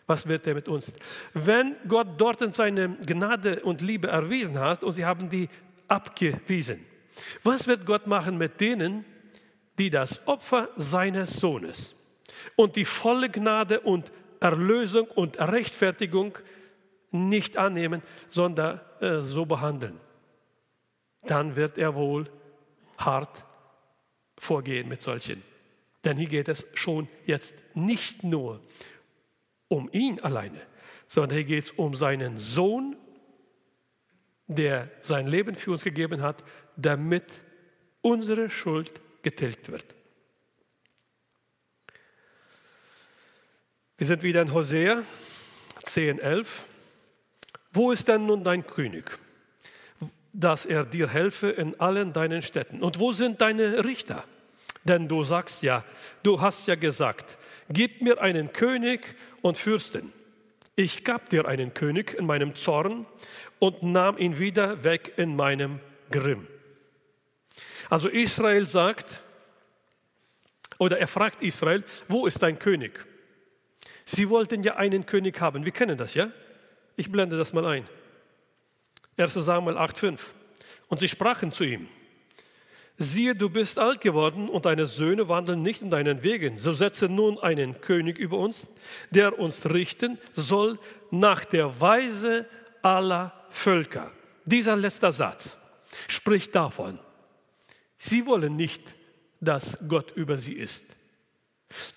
was 0.06 0.26
wird 0.26 0.46
er 0.46 0.54
mit 0.54 0.68
uns? 0.68 0.92
Wenn 1.32 1.76
Gott 1.86 2.08
dort 2.18 2.54
seine 2.54 2.96
Gnade 3.06 3.60
und 3.60 3.80
Liebe 3.80 4.08
erwiesen 4.08 4.58
hat 4.58 4.82
und 4.82 4.92
sie 4.92 5.04
haben 5.04 5.28
die 5.28 5.48
abgewiesen, 5.88 6.84
was 7.42 7.66
wird 7.66 7.86
Gott 7.86 8.06
machen 8.06 8.36
mit 8.36 8.60
denen, 8.60 9.04
die 9.78 9.90
das 9.90 10.26
Opfer 10.26 10.68
seines 10.76 11.36
Sohnes 11.36 11.94
und 12.56 12.76
die 12.76 12.84
volle 12.84 13.30
Gnade 13.30 13.80
und 13.80 14.10
Erlösung 14.40 15.06
und 15.06 15.38
Rechtfertigung 15.38 16.36
nicht 17.12 17.56
annehmen, 17.56 18.02
sondern 18.28 18.80
äh, 19.00 19.20
so 19.20 19.46
behandeln? 19.46 20.00
Dann 21.22 21.56
wird 21.56 21.78
er 21.78 21.94
wohl 21.94 22.28
hart 22.98 23.44
vorgehen 24.36 24.88
mit 24.88 25.02
solchen. 25.02 25.42
Denn 26.04 26.16
hier 26.16 26.28
geht 26.28 26.48
es 26.48 26.66
schon 26.74 27.08
jetzt 27.26 27.54
nicht 27.74 28.24
nur 28.24 28.60
um 29.68 29.88
ihn 29.92 30.20
alleine, 30.20 30.60
sondern 31.06 31.36
hier 31.36 31.44
geht 31.44 31.64
es 31.64 31.70
um 31.70 31.94
seinen 31.94 32.36
Sohn, 32.36 32.96
der 34.48 34.90
sein 35.00 35.26
Leben 35.26 35.54
für 35.54 35.70
uns 35.70 35.84
gegeben 35.84 36.22
hat, 36.22 36.42
damit 36.76 37.42
unsere 38.00 38.50
Schuld 38.50 39.00
getilgt 39.22 39.70
wird. 39.70 39.94
Wir 43.96 44.06
sind 44.06 44.22
wieder 44.24 44.42
in 44.42 44.52
Hosea 44.52 45.04
10, 45.84 46.18
11. 46.18 46.64
Wo 47.72 47.90
ist 47.90 48.08
denn 48.08 48.26
nun 48.26 48.44
dein 48.44 48.66
König, 48.66 49.18
dass 50.32 50.66
er 50.66 50.84
dir 50.84 51.08
helfe 51.08 51.50
in 51.50 51.78
allen 51.80 52.12
deinen 52.12 52.42
Städten? 52.42 52.82
Und 52.82 52.98
wo 52.98 53.12
sind 53.12 53.40
deine 53.40 53.84
Richter? 53.84 54.24
Denn 54.84 55.08
du 55.08 55.24
sagst 55.24 55.62
ja, 55.62 55.84
du 56.22 56.40
hast 56.40 56.66
ja 56.68 56.74
gesagt, 56.74 57.38
gib 57.68 58.02
mir 58.02 58.20
einen 58.20 58.52
König 58.52 59.14
und 59.40 59.56
Fürsten. 59.56 60.12
Ich 60.74 61.04
gab 61.04 61.28
dir 61.30 61.46
einen 61.46 61.74
König 61.74 62.14
in 62.14 62.26
meinem 62.26 62.54
Zorn 62.54 63.06
und 63.58 63.82
nahm 63.82 64.18
ihn 64.18 64.38
wieder 64.38 64.84
weg 64.84 65.12
in 65.16 65.36
meinem 65.36 65.80
Grimm. 66.10 66.46
Also 67.88 68.08
Israel 68.08 68.66
sagt, 68.66 69.20
oder 70.78 70.98
er 70.98 71.08
fragt 71.08 71.42
Israel, 71.42 71.84
wo 72.08 72.26
ist 72.26 72.42
dein 72.42 72.58
König? 72.58 73.04
Sie 74.04 74.28
wollten 74.28 74.62
ja 74.62 74.76
einen 74.76 75.06
König 75.06 75.40
haben. 75.40 75.64
Wir 75.64 75.72
kennen 75.72 75.96
das, 75.96 76.14
ja? 76.14 76.30
Ich 77.02 77.10
blende 77.10 77.36
das 77.36 77.52
mal 77.52 77.66
ein. 77.66 77.84
1 79.16 79.34
Samuel 79.34 79.76
8,5. 79.76 80.20
Und 80.86 81.00
sie 81.00 81.08
sprachen 81.08 81.50
zu 81.50 81.64
ihm: 81.64 81.88
Siehe, 82.96 83.34
du 83.34 83.50
bist 83.50 83.76
alt 83.80 84.00
geworden 84.00 84.48
und 84.48 84.66
deine 84.66 84.86
Söhne 84.86 85.28
wandeln 85.28 85.62
nicht 85.62 85.82
in 85.82 85.90
deinen 85.90 86.22
Wegen. 86.22 86.58
So 86.58 86.74
setze 86.74 87.08
nun 87.08 87.40
einen 87.40 87.80
König 87.80 88.18
über 88.18 88.38
uns, 88.38 88.70
der 89.10 89.36
uns 89.40 89.68
richten 89.68 90.16
soll 90.30 90.78
nach 91.10 91.44
der 91.44 91.80
Weise 91.80 92.46
aller 92.82 93.32
Völker. 93.50 94.12
Dieser 94.44 94.76
letzte 94.76 95.10
Satz 95.10 95.56
spricht 96.06 96.54
davon, 96.54 97.00
sie 97.98 98.26
wollen 98.26 98.54
nicht, 98.54 98.94
dass 99.40 99.76
Gott 99.88 100.12
über 100.12 100.36
sie 100.36 100.54
ist. 100.54 100.86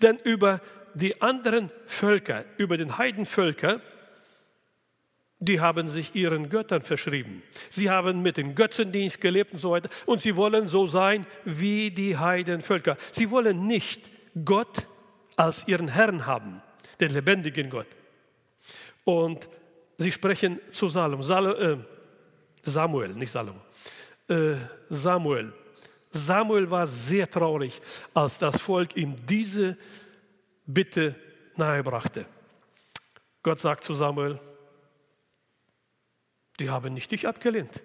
Denn 0.02 0.18
über 0.24 0.62
die 0.96 1.22
anderen 1.22 1.72
Völker, 1.86 2.44
über 2.58 2.76
den 2.76 2.98
Heidenvölker, 2.98 3.82
die 5.40 5.60
haben 5.60 5.90
sich 5.90 6.16
ihren 6.16 6.50
Göttern 6.50 6.82
verschrieben. 6.82 7.44
Sie 7.70 7.90
haben 7.90 8.22
mit 8.22 8.38
dem 8.38 8.56
Götzendienst 8.56 9.20
gelebt 9.20 9.54
und 9.54 9.60
so 9.60 9.72
weiter. 9.72 9.90
Und 10.06 10.22
sie 10.22 10.36
wollen 10.36 10.68
so 10.68 10.88
sein 10.88 11.28
wie 11.44 11.92
die 11.92 12.18
Heidenvölker. 12.18 12.98
Sie 13.12 13.30
wollen 13.32 13.68
nicht 13.68 14.10
Gott 14.44 14.88
als 15.36 15.68
ihren 15.68 15.90
Herrn 15.90 16.26
haben, 16.26 16.62
den 17.00 17.12
lebendigen 17.12 17.70
Gott. 17.70 17.88
Und 19.04 19.50
sie 19.98 20.12
sprechen 20.12 20.60
zu 20.72 20.90
Salom, 20.90 21.22
äh, 21.22 21.78
Samuel, 22.64 23.10
nicht 23.10 23.32
Salomo, 23.32 23.60
äh, 24.30 24.56
Samuel. 24.90 25.54
Samuel 26.12 26.72
war 26.72 26.88
sehr 26.88 27.30
traurig, 27.30 27.82
als 28.14 28.40
das 28.40 28.62
Volk 28.62 28.96
ihm 28.96 29.16
diese 29.28 29.78
Bitte 30.66 31.14
nahebrachte. 31.58 32.26
Gott 33.44 33.60
sagt 33.60 33.84
zu 33.84 33.94
Samuel, 33.94 34.40
die 36.60 36.70
haben 36.70 36.94
nicht 36.94 37.12
dich 37.12 37.28
abgelehnt, 37.28 37.82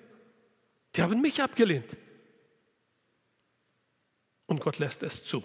die 0.97 1.03
haben 1.03 1.21
mich 1.21 1.43
abgelehnt. 1.43 1.97
Und 4.47 4.61
Gott 4.61 4.79
lässt 4.79 5.05
es 5.05 5.25
zu. 5.25 5.45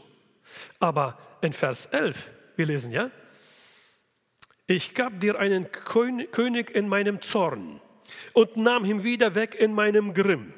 Aber 0.80 1.20
in 1.42 1.54
Vers 1.54 1.86
11, 1.88 2.30
wir 2.56 2.66
lesen 2.66 2.92
ja, 2.92 3.12
ich 4.68 4.96
gab 4.96 5.20
dir 5.20 5.38
einen 5.40 5.72
König 5.72 6.72
in 6.72 6.90
meinem 6.90 7.22
Zorn 7.22 7.80
und 8.34 8.58
nahm 8.58 8.84
ihn 8.84 9.04
wieder 9.04 9.36
weg 9.36 9.54
in 9.54 9.74
meinem 9.74 10.14
Grimm. 10.16 10.54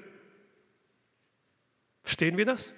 Verstehen 2.04 2.38
wir 2.38 2.46
das? 2.46 2.72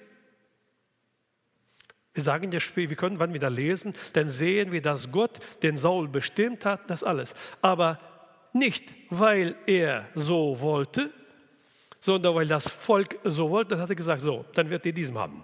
Wir 2.13 2.23
sagen 2.23 2.51
ja 2.51 2.59
wir 2.75 2.95
können, 2.95 3.19
wann 3.19 3.33
wir 3.33 3.39
da 3.39 3.47
lesen, 3.47 3.93
dann 4.13 4.27
sehen 4.27 4.71
wir, 4.71 4.81
dass 4.81 5.11
Gott 5.11 5.39
den 5.61 5.77
Saul 5.77 6.07
bestimmt 6.07 6.65
hat, 6.65 6.89
das 6.89 7.03
alles. 7.03 7.35
Aber 7.61 7.99
nicht, 8.53 8.93
weil 9.09 9.55
er 9.65 10.07
so 10.15 10.59
wollte, 10.59 11.11
sondern 11.99 12.35
weil 12.35 12.47
das 12.47 12.69
Volk 12.69 13.19
so 13.23 13.49
wollte, 13.49 13.71
dann 13.71 13.81
hat 13.81 13.89
er 13.89 13.95
gesagt, 13.95 14.21
so, 14.21 14.45
dann 14.53 14.69
wird 14.69 14.85
ihr 14.85 14.93
diesen 14.93 15.17
haben. 15.17 15.43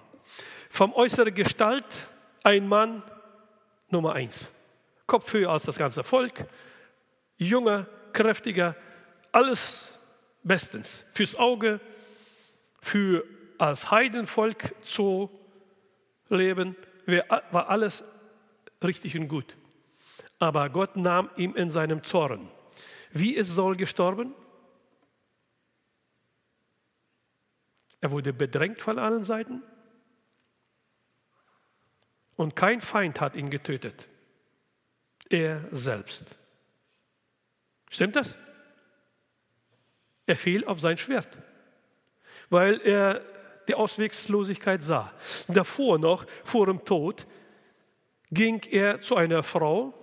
Vom 0.70 0.94
äußeren 0.94 1.34
Gestalt 1.34 1.86
ein 2.44 2.68
Mann 2.68 3.04
Nummer 3.90 4.14
eins. 4.14 4.52
Kopf 5.06 5.32
höher 5.34 5.52
als 5.52 5.64
das 5.64 5.78
ganze 5.78 6.04
Volk, 6.04 6.46
junger, 7.38 7.88
kräftiger, 8.14 8.76
alles 9.32 9.98
bestens. 10.44 11.06
Fürs 11.14 11.36
Auge, 11.36 11.80
für 12.82 13.24
als 13.58 13.92
Heidenvolk 13.92 14.74
zu 14.86 15.30
leben, 16.30 16.76
war 17.52 17.70
alles 17.70 18.04
richtig 18.84 19.18
und 19.18 19.28
gut. 19.28 19.56
Aber 20.40 20.70
Gott 20.70 20.96
nahm 20.96 21.30
ihm 21.38 21.56
in 21.56 21.72
seinem 21.72 22.04
Zorn. 22.04 22.50
Wie 23.18 23.34
ist 23.34 23.56
Saul 23.56 23.78
gestorben? 23.78 24.36
Er 28.02 28.12
wurde 28.12 28.34
bedrängt 28.34 28.82
von 28.82 29.00
allen 29.00 29.24
Seiten 29.24 29.64
und 32.36 32.58
kein 32.58 32.82
Feind 32.82 33.22
hat 33.22 33.38
ihn 33.38 33.50
getötet. 33.50 34.10
Er 35.30 35.64
selbst. 35.72 36.36
Stimmt 37.90 38.18
das? 38.18 38.36
Er 40.26 40.36
fiel 40.36 40.66
auf 40.66 40.82
sein 40.82 40.98
Schwert, 40.98 41.38
weil 42.50 42.82
er 42.82 43.22
die 43.70 43.76
Auswegslosigkeit 43.76 44.84
sah. 44.84 45.14
Davor 45.48 46.00
noch, 46.00 46.26
vor 46.44 46.66
dem 46.66 46.84
Tod, 46.84 47.26
ging 48.30 48.62
er 48.70 49.00
zu 49.00 49.16
einer 49.16 49.42
Frau, 49.42 49.94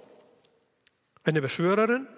einer 1.25 1.43
Beschwörerin, 1.43 2.09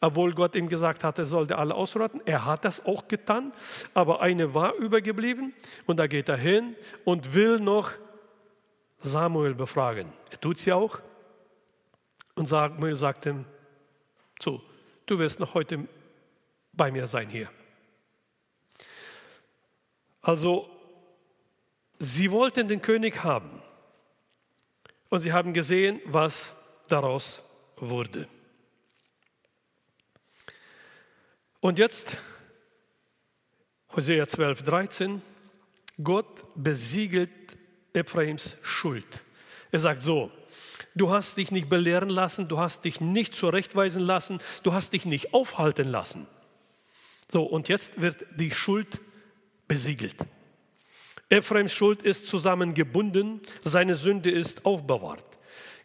obwohl 0.00 0.32
Gott 0.32 0.54
ihm 0.54 0.68
gesagt 0.68 1.04
hatte, 1.04 1.22
er 1.22 1.26
sollte 1.26 1.58
alle 1.58 1.74
ausrotten. 1.74 2.20
Er 2.26 2.44
hat 2.44 2.64
das 2.64 2.84
auch 2.84 3.08
getan, 3.08 3.52
aber 3.94 4.20
eine 4.20 4.54
war 4.54 4.74
übergeblieben 4.74 5.54
und 5.86 5.98
da 5.98 6.06
geht 6.06 6.28
er 6.28 6.36
hin 6.36 6.76
und 7.04 7.34
will 7.34 7.58
noch 7.58 7.92
Samuel 8.98 9.54
befragen. 9.54 10.12
Er 10.30 10.40
tut 10.40 10.58
sie 10.58 10.72
auch 10.72 10.98
und 12.34 12.46
Samuel 12.46 12.96
sagt 12.96 13.26
ihm, 13.26 13.44
so, 14.40 14.62
du 15.06 15.18
wirst 15.18 15.40
noch 15.40 15.54
heute 15.54 15.88
bei 16.72 16.90
mir 16.90 17.06
sein 17.06 17.28
hier. 17.30 17.48
Also, 20.20 20.68
sie 21.98 22.30
wollten 22.30 22.68
den 22.68 22.82
König 22.82 23.24
haben 23.24 23.62
und 25.08 25.20
sie 25.20 25.32
haben 25.32 25.54
gesehen, 25.54 26.00
was 26.04 26.54
daraus 26.88 27.42
wurde. 27.76 28.28
Und 31.60 31.78
jetzt, 31.78 32.18
Hosea 33.94 34.26
12, 34.26 34.62
13, 34.62 35.22
Gott 36.02 36.44
besiegelt 36.54 37.30
Ephraims 37.92 38.56
Schuld. 38.62 39.24
Er 39.72 39.80
sagt 39.80 40.02
so, 40.02 40.30
du 40.94 41.10
hast 41.10 41.36
dich 41.38 41.50
nicht 41.50 41.68
belehren 41.68 42.10
lassen, 42.10 42.48
du 42.48 42.58
hast 42.58 42.84
dich 42.84 43.00
nicht 43.00 43.34
zurechtweisen 43.34 44.02
lassen, 44.02 44.38
du 44.62 44.72
hast 44.72 44.92
dich 44.92 45.06
nicht 45.06 45.32
aufhalten 45.34 45.88
lassen. 45.88 46.26
So, 47.32 47.42
und 47.42 47.68
jetzt 47.68 48.00
wird 48.00 48.26
die 48.36 48.50
Schuld 48.50 49.00
besiegelt. 49.66 50.16
Ephraims 51.28 51.72
Schuld 51.72 52.02
ist 52.02 52.28
zusammengebunden, 52.28 53.40
seine 53.62 53.96
Sünde 53.96 54.30
ist 54.30 54.64
aufbewahrt. 54.64 55.24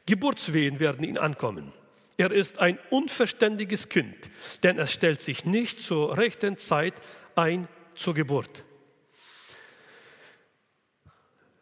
Geburtswehen 0.05 0.79
werden 0.79 1.03
ihn 1.03 1.17
ankommen. 1.17 1.73
Er 2.21 2.31
ist 2.31 2.59
ein 2.59 2.77
unverständiges 2.91 3.89
Kind, 3.89 4.29
denn 4.61 4.77
es 4.77 4.93
stellt 4.93 5.21
sich 5.21 5.43
nicht 5.43 5.79
zur 5.79 6.19
rechten 6.19 6.55
Zeit 6.55 6.93
ein 7.35 7.67
zur 7.95 8.13
Geburt. 8.13 8.63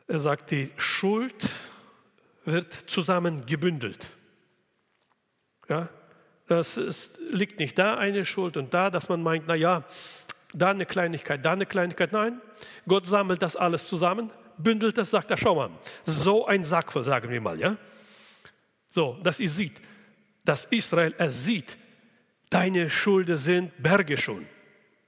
Er 0.05 0.19
sagt, 0.19 0.51
die 0.51 0.69
Schuld 0.75 1.49
wird 2.43 2.73
zusammengebündelt. 2.73 4.05
Ja, 5.69 5.87
das 6.47 6.75
ist, 6.75 7.19
liegt 7.29 7.61
nicht 7.61 7.79
da 7.79 7.95
eine 7.95 8.25
Schuld 8.25 8.57
und 8.57 8.73
da, 8.73 8.89
dass 8.89 9.07
man 9.07 9.23
meint, 9.23 9.45
na 9.47 9.55
ja, 9.55 9.85
da 10.53 10.71
eine 10.71 10.85
Kleinigkeit, 10.85 11.45
da 11.45 11.53
eine 11.53 11.67
Kleinigkeit. 11.67 12.11
Nein, 12.11 12.41
Gott 12.85 13.07
sammelt 13.07 13.41
das 13.41 13.55
alles 13.55 13.87
zusammen, 13.87 14.29
bündelt 14.57 14.97
das, 14.97 15.09
sagt 15.09 15.31
er, 15.31 15.37
schau 15.37 15.55
mal, 15.55 15.69
so 16.05 16.45
ein 16.47 16.65
Sack 16.65 16.91
sagen 16.91 17.29
wir 17.29 17.39
mal, 17.39 17.57
ja. 17.57 17.77
So, 18.89 19.17
dass 19.23 19.39
ihr 19.39 19.49
seht, 19.49 19.79
dass 20.49 20.65
Israel 20.71 21.13
es 21.19 21.45
sieht, 21.45 21.77
deine 22.49 22.89
Schulden 22.89 23.37
sind 23.37 23.71
Berge 23.83 24.17
schon. 24.17 24.47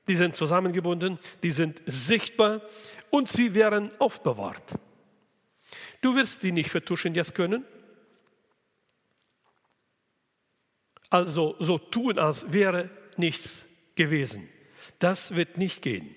Die 0.08 0.16
sind 0.16 0.36
zusammengebunden, 0.36 1.18
die 1.42 1.50
sind 1.50 1.82
sichtbar 1.88 2.62
und 3.10 3.28
sie 3.28 3.56
werden 3.56 3.90
aufbewahrt. 3.98 4.76
Du 6.00 6.16
wirst 6.16 6.42
sie 6.42 6.52
nicht 6.52 6.70
vertuschen 6.70 7.16
jetzt 7.16 7.34
können. 7.34 7.66
Also 11.10 11.56
so 11.58 11.80
tun, 11.80 12.20
als 12.20 12.52
wäre 12.54 12.92
nichts 13.18 13.66
gewesen. 13.96 14.48
Das 15.00 15.34
wird 15.34 15.58
nicht 15.58 15.82
gehen. 15.82 16.14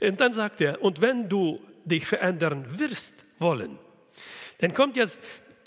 Und 0.00 0.20
dann 0.20 0.32
sagt 0.32 0.60
er, 0.60 0.80
und 0.82 1.00
wenn 1.00 1.28
du 1.28 1.60
dich 1.84 2.06
verändern 2.06 2.78
wirst 2.78 3.24
wollen. 3.40 3.76
Denn 4.60 4.72
kommt 4.72 4.96
jetzt, 4.96 5.18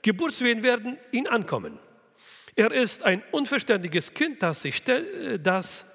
Geburtswehen 0.02 0.64
werden 0.64 0.98
ihn 1.12 1.28
ankommen. 1.28 1.78
Er 2.56 2.72
ist 2.72 3.04
ein 3.04 3.24
unverständiges 3.32 4.14
Kind, 4.14 4.44
das 4.44 4.62
sich 4.62 4.78
stell, 4.78 5.40
das, 5.40 5.86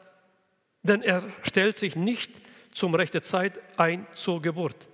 denn 0.82 1.02
er 1.02 1.24
stellt 1.42 1.76
sich 1.78 1.96
nicht 1.96 2.32
zum 2.72 2.94
rechten 2.94 3.22
Zeit 3.22 3.60
ein 3.78 4.06
zur 4.14 4.40
Geburt. 4.40 4.86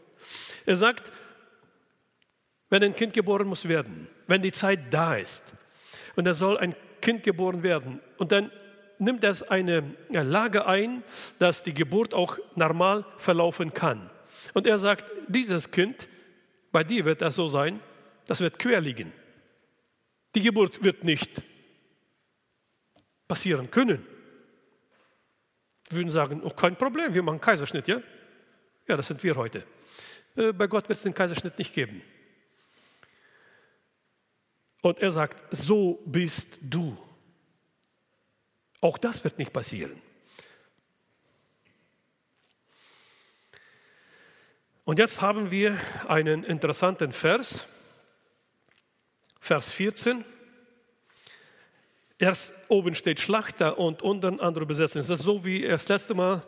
Er 0.66 0.76
sagt, 0.76 1.12
wenn 2.68 2.82
ein 2.82 2.94
Kind 2.94 3.12
geboren 3.12 3.46
muss 3.46 3.68
werden, 3.68 4.08
wenn 4.26 4.42
die 4.42 4.52
Zeit 4.52 4.80
da 4.90 5.16
ist 5.16 5.44
und 6.16 6.26
er 6.26 6.34
soll 6.34 6.58
ein 6.58 6.74
Kind 7.00 7.22
geboren 7.22 7.62
werden 7.62 8.00
und 8.18 8.32
dann 8.32 8.50
nimmt 8.98 9.24
es 9.24 9.42
eine 9.42 9.82
Lage 10.10 10.66
ein, 10.66 11.02
dass 11.38 11.62
die 11.62 11.74
Geburt 11.74 12.14
auch 12.14 12.38
normal 12.54 13.04
verlaufen 13.18 13.74
kann. 13.74 14.08
Und 14.54 14.66
er 14.66 14.78
sagt, 14.78 15.10
dieses 15.28 15.70
Kind, 15.70 16.08
bei 16.70 16.84
dir 16.84 17.04
wird 17.04 17.20
das 17.20 17.34
so 17.34 17.48
sein, 17.48 17.80
das 18.26 18.40
wird 18.40 18.58
quer 18.58 18.80
liegen. 18.80 19.12
Die 20.34 20.42
Geburt 20.42 20.82
wird 20.82 21.04
nicht 21.04 21.42
passieren 23.32 23.70
können. 23.70 24.06
Wir 25.88 25.96
würden 25.96 26.10
sagen, 26.10 26.42
oh, 26.44 26.50
kein 26.50 26.76
Problem, 26.76 27.14
wir 27.14 27.22
machen 27.22 27.40
Kaiserschnitt, 27.40 27.88
ja? 27.88 28.02
Ja, 28.86 28.94
das 28.94 29.06
sind 29.06 29.22
wir 29.22 29.34
heute. 29.36 29.64
Äh, 30.36 30.52
bei 30.52 30.66
Gott 30.66 30.86
wird 30.86 30.98
es 30.98 31.02
den 31.02 31.14
Kaiserschnitt 31.14 31.56
nicht 31.58 31.72
geben. 31.72 32.02
Und 34.82 35.00
er 35.00 35.10
sagt, 35.12 35.46
so 35.50 36.02
bist 36.04 36.58
du. 36.60 36.94
Auch 38.82 38.98
das 38.98 39.24
wird 39.24 39.38
nicht 39.38 39.50
passieren. 39.50 39.98
Und 44.84 44.98
jetzt 44.98 45.22
haben 45.22 45.50
wir 45.50 45.80
einen 46.06 46.44
interessanten 46.44 47.14
Vers, 47.14 47.66
Vers 49.40 49.72
14. 49.72 50.22
Erst 52.22 52.54
oben 52.68 52.94
steht 52.94 53.18
Schlachter 53.18 53.78
und 53.78 54.00
unten 54.00 54.38
andere 54.38 54.62
Übersetzung. 54.62 55.00
Das 55.02 55.10
ist 55.10 55.24
so 55.24 55.44
wie 55.44 55.62
das 55.62 55.88
letzte 55.88 56.14
Mal 56.14 56.40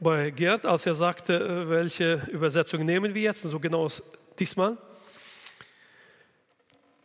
bei 0.00 0.30
Gerd, 0.30 0.66
als 0.66 0.84
er 0.84 0.96
sagte, 0.96 1.36
äh, 1.36 1.70
welche 1.70 2.26
Übersetzung 2.32 2.84
nehmen 2.84 3.14
wir 3.14 3.22
jetzt, 3.22 3.42
so 3.42 3.60
genau 3.60 3.86
diesmal. 4.40 4.76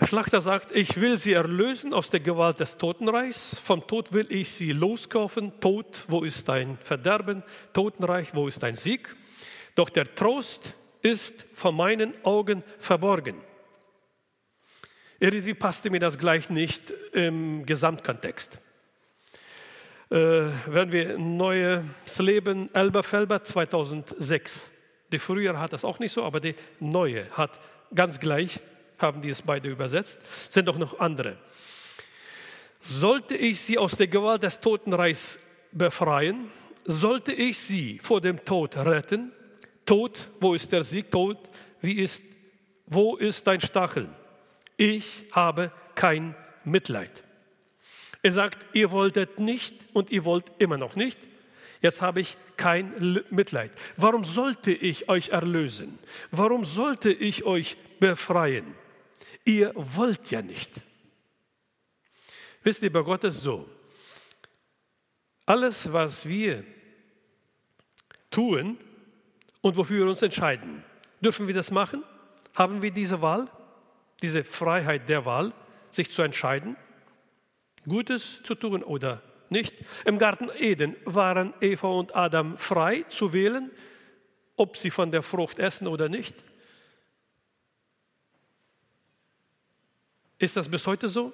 Schlachter 0.01 0.41
sagt, 0.41 0.71
ich 0.71 0.99
will 0.99 1.19
sie 1.19 1.33
erlösen 1.33 1.93
aus 1.93 2.09
der 2.09 2.19
Gewalt 2.19 2.59
des 2.59 2.79
Totenreichs. 2.79 3.59
Vom 3.59 3.85
Tod 3.85 4.11
will 4.11 4.25
ich 4.29 4.49
sie 4.49 4.71
loskaufen. 4.71 5.51
Tod, 5.59 5.85
wo 6.07 6.23
ist 6.23 6.49
dein 6.49 6.79
Verderben? 6.79 7.43
Totenreich, 7.71 8.33
wo 8.33 8.47
ist 8.47 8.63
dein 8.63 8.75
Sieg? 8.75 9.15
Doch 9.75 9.91
der 9.91 10.15
Trost 10.15 10.73
ist 11.03 11.45
vor 11.53 11.71
meinen 11.71 12.15
Augen 12.25 12.63
verborgen. 12.79 13.35
Irgendwie 15.19 15.53
passte 15.53 15.89
mir 15.89 15.99
das 15.99 16.17
gleich 16.17 16.49
nicht 16.49 16.91
im 17.13 17.65
Gesamtkontext. 17.65 18.59
Äh, 20.09 20.15
wenn 20.67 20.91
wir 20.91 21.17
Neues 21.17 21.83
Leben, 22.19 22.73
Elberfelber 22.73 23.43
2006. 23.43 24.69
Die 25.11 25.19
frühere 25.19 25.59
hat 25.59 25.73
das 25.73 25.85
auch 25.85 25.99
nicht 25.99 26.11
so, 26.11 26.23
aber 26.23 26.39
die 26.39 26.55
neue 26.79 27.29
hat 27.31 27.59
ganz 27.93 28.19
gleich 28.19 28.59
haben 28.99 29.21
die 29.21 29.29
es 29.29 29.41
beide 29.41 29.69
übersetzt, 29.69 30.51
sind 30.51 30.67
auch 30.69 30.77
noch 30.77 30.99
andere. 30.99 31.37
Sollte 32.79 33.35
ich 33.35 33.59
sie 33.59 33.77
aus 33.77 33.95
der 33.95 34.07
Gewalt 34.07 34.43
des 34.43 34.59
Totenreichs 34.59 35.39
befreien, 35.71 36.49
sollte 36.85 37.33
ich 37.33 37.57
sie 37.59 37.99
vor 38.01 38.21
dem 38.21 38.43
Tod 38.43 38.77
retten, 38.77 39.31
Tod, 39.85 40.29
wo 40.39 40.53
ist 40.53 40.71
der 40.71 40.83
Sieg? 40.83 41.11
Tod, 41.11 41.37
wie 41.81 41.93
ist, 41.93 42.23
wo 42.85 43.15
ist 43.15 43.45
dein 43.47 43.61
Stachel? 43.61 44.09
Ich 44.77 45.25
habe 45.31 45.71
kein 45.95 46.35
Mitleid. 46.63 47.23
Er 48.21 48.31
sagt, 48.31 48.65
ihr 48.73 48.91
wolltet 48.91 49.39
nicht 49.39 49.75
und 49.93 50.11
ihr 50.11 50.25
wollt 50.25 50.51
immer 50.59 50.77
noch 50.77 50.95
nicht. 50.95 51.19
Jetzt 51.81 52.01
habe 52.01 52.21
ich 52.21 52.37
kein 52.55 53.23
Mitleid. 53.29 53.71
Warum 53.95 54.23
sollte 54.23 54.71
ich 54.71 55.09
euch 55.09 55.29
erlösen? 55.29 55.99
Warum 56.31 56.65
sollte 56.65 57.11
ich 57.11 57.43
euch 57.43 57.77
befreien? 57.99 58.75
Ihr 59.45 59.71
wollt 59.75 60.31
ja 60.31 60.41
nicht. 60.41 60.71
Wisst 62.63 62.83
ihr, 62.83 62.91
bei 62.91 63.01
Gott 63.01 63.23
ist 63.23 63.41
so, 63.41 63.69
alles, 65.45 65.91
was 65.93 66.27
wir 66.27 66.65
tun 68.29 68.77
und 69.61 69.77
wofür 69.77 70.03
wir 70.03 70.09
uns 70.09 70.21
entscheiden, 70.21 70.83
dürfen 71.21 71.47
wir 71.47 71.53
das 71.53 71.71
machen? 71.71 72.03
Haben 72.55 72.81
wir 72.81 72.91
diese 72.91 73.21
Wahl, 73.21 73.49
diese 74.21 74.43
Freiheit 74.43 75.09
der 75.09 75.25
Wahl, 75.25 75.53
sich 75.91 76.11
zu 76.11 76.21
entscheiden, 76.21 76.75
Gutes 77.87 78.41
zu 78.43 78.55
tun 78.55 78.83
oder 78.83 79.21
nicht? 79.49 79.75
Im 80.05 80.17
Garten 80.17 80.49
Eden 80.57 80.95
waren 81.05 81.53
Eva 81.61 81.87
und 81.87 82.15
Adam 82.15 82.57
frei 82.57 83.03
zu 83.07 83.33
wählen, 83.33 83.71
ob 84.57 84.77
sie 84.77 84.89
von 84.89 85.11
der 85.11 85.23
Frucht 85.23 85.59
essen 85.59 85.87
oder 85.87 86.09
nicht. 86.09 86.35
Ist 90.39 90.57
das 90.57 90.69
bis 90.69 90.85
heute 90.85 91.09
so? 91.09 91.33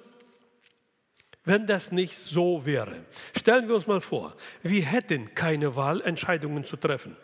Wenn 1.44 1.66
das 1.66 1.92
nicht 1.92 2.16
so 2.16 2.64
wäre, 2.64 3.04
stellen 3.36 3.68
wir 3.68 3.74
uns 3.74 3.86
mal 3.86 4.00
vor, 4.00 4.34
wir 4.62 4.82
hätten 4.82 5.34
keine 5.34 5.76
Wahl, 5.76 6.00
Entscheidungen 6.00 6.64
zu 6.64 6.76
treffen. 6.76 7.16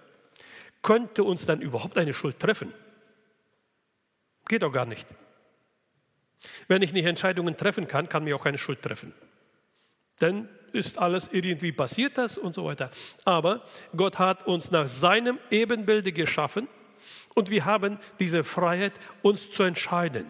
Könnte 0.82 1.24
uns 1.24 1.46
dann 1.46 1.62
überhaupt 1.62 1.96
eine 1.96 2.12
Schuld 2.12 2.38
treffen? 2.38 2.72
Geht 4.46 4.62
doch 4.62 4.72
gar 4.72 4.84
nicht. 4.84 5.06
Wenn 6.70 6.82
ich 6.82 6.92
nicht 6.92 7.06
Entscheidungen 7.06 7.56
treffen 7.56 7.88
kann, 7.88 8.08
kann 8.08 8.22
mir 8.22 8.36
auch 8.36 8.44
keine 8.44 8.56
Schuld 8.56 8.80
treffen. 8.80 9.12
Dann 10.20 10.48
ist 10.72 10.98
alles 10.98 11.28
irgendwie 11.32 11.72
passiert 11.72 12.16
das 12.16 12.38
und 12.38 12.54
so 12.54 12.64
weiter. 12.64 12.92
Aber 13.24 13.64
Gott 13.96 14.20
hat 14.20 14.46
uns 14.46 14.70
nach 14.70 14.86
seinem 14.86 15.40
Ebenbilde 15.50 16.12
geschaffen 16.12 16.68
und 17.34 17.50
wir 17.50 17.64
haben 17.64 17.98
diese 18.20 18.44
Freiheit, 18.44 18.92
uns 19.20 19.50
zu 19.50 19.64
entscheiden. 19.64 20.26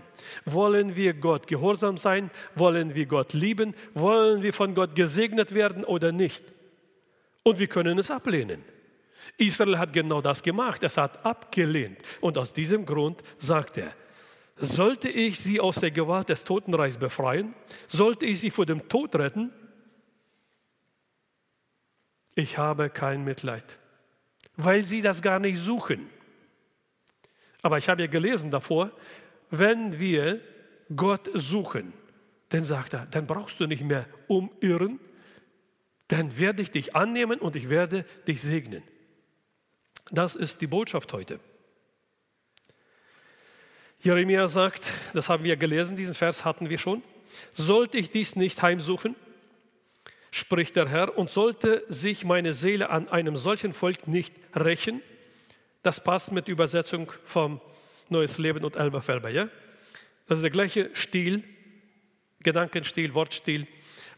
Wollen 0.46 0.96
wir 0.96 1.12
Gott 1.12 1.46
gehorsam 1.46 1.98
sein? 1.98 2.30
Wollen 2.54 2.94
wir 2.94 3.04
Gott 3.04 3.34
lieben? 3.34 3.74
Wollen 3.92 4.42
wir 4.42 4.54
von 4.54 4.74
Gott 4.74 4.94
gesegnet 4.94 5.52
werden 5.52 5.84
oder 5.84 6.10
nicht? 6.10 6.42
Und 7.42 7.58
wir 7.58 7.66
können 7.66 7.98
es 7.98 8.10
ablehnen. 8.10 8.64
Israel 9.36 9.76
hat 9.76 9.92
genau 9.92 10.22
das 10.22 10.42
gemacht. 10.42 10.82
Es 10.84 10.96
hat 10.96 11.22
abgelehnt. 11.22 11.98
Und 12.22 12.38
aus 12.38 12.54
diesem 12.54 12.86
Grund 12.86 13.22
sagt 13.36 13.76
er, 13.76 13.92
sollte 14.60 15.08
ich 15.08 15.40
sie 15.40 15.60
aus 15.60 15.76
der 15.76 15.90
Gewalt 15.90 16.28
des 16.28 16.44
Totenreichs 16.44 16.98
befreien? 16.98 17.54
Sollte 17.88 18.26
ich 18.26 18.40
sie 18.40 18.50
vor 18.50 18.66
dem 18.66 18.88
Tod 18.88 19.14
retten? 19.16 19.52
Ich 22.34 22.58
habe 22.58 22.90
kein 22.90 23.24
Mitleid, 23.24 23.78
weil 24.56 24.84
sie 24.84 25.02
das 25.02 25.22
gar 25.22 25.40
nicht 25.40 25.58
suchen. 25.58 26.08
Aber 27.62 27.78
ich 27.78 27.88
habe 27.88 28.02
ja 28.02 28.08
gelesen 28.08 28.50
davor, 28.50 28.92
wenn 29.50 29.98
wir 29.98 30.40
Gott 30.94 31.30
suchen, 31.34 31.92
dann 32.50 32.64
sagt 32.64 32.94
er, 32.94 33.06
dann 33.06 33.26
brauchst 33.26 33.60
du 33.60 33.66
nicht 33.66 33.82
mehr 33.82 34.06
umirren, 34.28 35.00
dann 36.08 36.38
werde 36.38 36.62
ich 36.62 36.70
dich 36.70 36.96
annehmen 36.96 37.40
und 37.40 37.56
ich 37.56 37.68
werde 37.68 38.04
dich 38.26 38.40
segnen. 38.40 38.82
Das 40.10 40.34
ist 40.34 40.60
die 40.60 40.66
Botschaft 40.66 41.12
heute. 41.12 41.38
Jeremia 44.02 44.48
sagt, 44.48 44.92
das 45.12 45.28
haben 45.28 45.44
wir 45.44 45.56
gelesen, 45.56 45.94
diesen 45.94 46.14
Vers 46.14 46.46
hatten 46.46 46.70
wir 46.70 46.78
schon, 46.78 47.02
sollte 47.52 47.98
ich 47.98 48.10
dies 48.10 48.34
nicht 48.34 48.62
heimsuchen, 48.62 49.14
spricht 50.30 50.76
der 50.76 50.88
Herr, 50.88 51.18
und 51.18 51.30
sollte 51.30 51.84
sich 51.88 52.24
meine 52.24 52.54
Seele 52.54 52.88
an 52.88 53.10
einem 53.10 53.36
solchen 53.36 53.74
Volk 53.74 54.08
nicht 54.08 54.34
rächen, 54.54 55.02
das 55.82 56.02
passt 56.02 56.32
mit 56.32 56.48
Übersetzung 56.48 57.12
vom 57.24 57.60
Neues 58.08 58.38
Leben 58.38 58.64
und 58.64 58.76
Elberfelber. 58.76 59.28
Ja? 59.28 59.48
Das 60.26 60.38
ist 60.38 60.42
der 60.42 60.50
gleiche 60.50 60.90
Stil, 60.94 61.44
Gedankenstil, 62.42 63.12
Wortstil. 63.14 63.66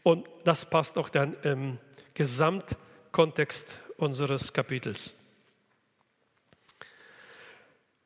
Und 0.03 0.28
das 0.45 0.64
passt 0.68 0.97
auch 0.97 1.09
dann 1.09 1.37
im 1.43 1.78
Gesamtkontext 2.14 3.80
unseres 3.97 4.53
Kapitels. 4.53 5.14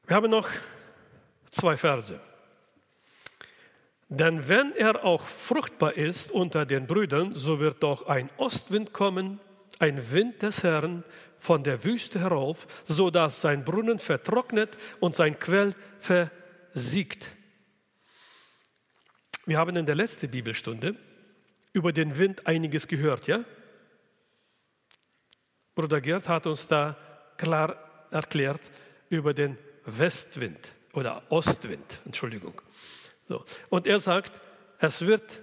Wir 0.07 0.16
haben 0.16 0.31
noch 0.31 0.49
zwei 1.57 1.76
Verse. 1.76 2.20
Denn 4.09 4.46
wenn 4.46 4.72
er 4.76 5.04
auch 5.04 5.26
fruchtbar 5.26 5.94
ist 5.94 6.30
unter 6.30 6.64
den 6.64 6.86
Brüdern, 6.86 7.34
so 7.34 7.59
wird 7.59 7.82
doch 7.82 8.07
ein 8.07 8.30
Ostwind 8.36 8.92
kommen, 8.92 9.40
ein 9.78 10.12
Wind 10.12 10.42
des 10.42 10.62
Herrn, 10.62 11.02
von 11.38 11.62
der 11.62 11.84
Wüste 11.84 12.20
herauf, 12.20 12.66
so 12.84 13.11
dass 13.11 13.40
sein 13.40 13.64
Brunnen 13.64 13.98
vertrocknet 13.98 14.76
und 15.00 15.16
sein 15.16 15.38
Quell 15.38 15.74
versiegt. 16.00 17.30
Wir 19.44 19.59
haben 19.59 19.76
in 19.76 19.86
der 19.86 19.94
letzten 19.94 20.30
Bibelstunde 20.30 20.96
über 21.72 21.92
den 21.92 22.18
Wind 22.18 22.46
einiges 22.46 22.88
gehört, 22.88 23.26
ja? 23.26 23.44
Bruder 25.74 26.00
Gerd 26.00 26.28
hat 26.28 26.46
uns 26.46 26.66
da 26.66 26.96
klar 27.36 27.76
erklärt 28.11 28.62
über 29.11 29.34
den 29.34 29.59
Westwind 29.84 30.76
oder 30.97 31.22
Ostwind, 31.30 32.01
Entschuldigung. 32.07 32.61
So. 33.28 33.44
Und 33.68 33.86
er 33.86 34.01
sagt, 34.01 34.40
es 34.78 35.07
wird, 35.07 35.40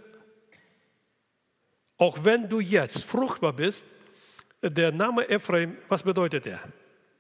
auch 1.98 2.24
wenn 2.24 2.50
du 2.50 2.60
jetzt 2.60 3.04
fruchtbar 3.04 3.54
bist, 3.54 3.86
der 4.62 4.92
Name 4.92 5.30
Ephraim, 5.30 5.78
was 5.90 6.02
bedeutet 6.02 6.48
er? 6.48 6.60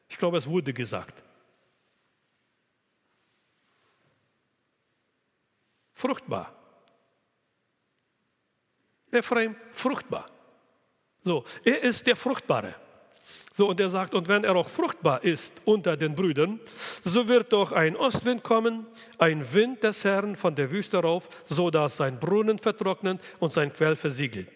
Ich 0.09 0.17
glaube, 0.17 0.38
es 0.38 0.47
wurde 0.47 0.73
gesagt. 0.73 1.23
Fruchtbar. 5.93 6.55
Ephraim, 9.11 9.55
fruchtbar. 9.71 10.25
So, 11.21 11.45
er 11.63 11.81
ist 11.84 12.07
der 12.07 12.15
Fruchtbare. 12.15 12.82
So, 13.55 13.69
und 13.69 13.80
er 13.80 13.89
sagt, 13.89 14.15
und 14.15 14.28
wenn 14.28 14.43
er 14.43 14.55
auch 14.55 14.67
fruchtbar 14.67 15.24
ist 15.24 15.61
unter 15.65 15.95
den 15.95 16.15
Brüdern, 16.15 16.59
so 17.03 17.28
wird 17.28 17.53
doch 17.53 17.71
ein 17.71 17.95
Ostwind 17.95 18.41
kommen, 18.43 18.88
ein 19.19 19.53
Wind 19.53 19.84
des 19.84 20.03
Herrn 20.03 20.36
von 20.36 20.55
der 20.55 20.71
Wüste 20.71 20.97
rauf, 20.97 21.30
so 21.45 21.69
dass 21.69 21.97
sein 21.97 22.17
Brunnen 22.19 22.57
vertrocknet 22.57 23.21
und 23.39 23.53
sein 23.53 23.71
Quell 23.71 23.95
versiegelt. 23.95 24.49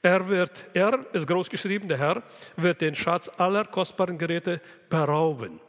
Er 0.00 0.26
wird, 0.28 0.66
er 0.72 1.04
ist 1.12 1.26
groß 1.26 1.50
geschrieben, 1.50 1.88
der 1.88 1.98
Herr, 1.98 2.22
wird 2.56 2.80
den 2.80 2.94
Schatz 2.94 3.30
aller 3.36 3.64
kostbaren 3.64 4.16
Geräte 4.16 4.60
berauben. 4.88 5.60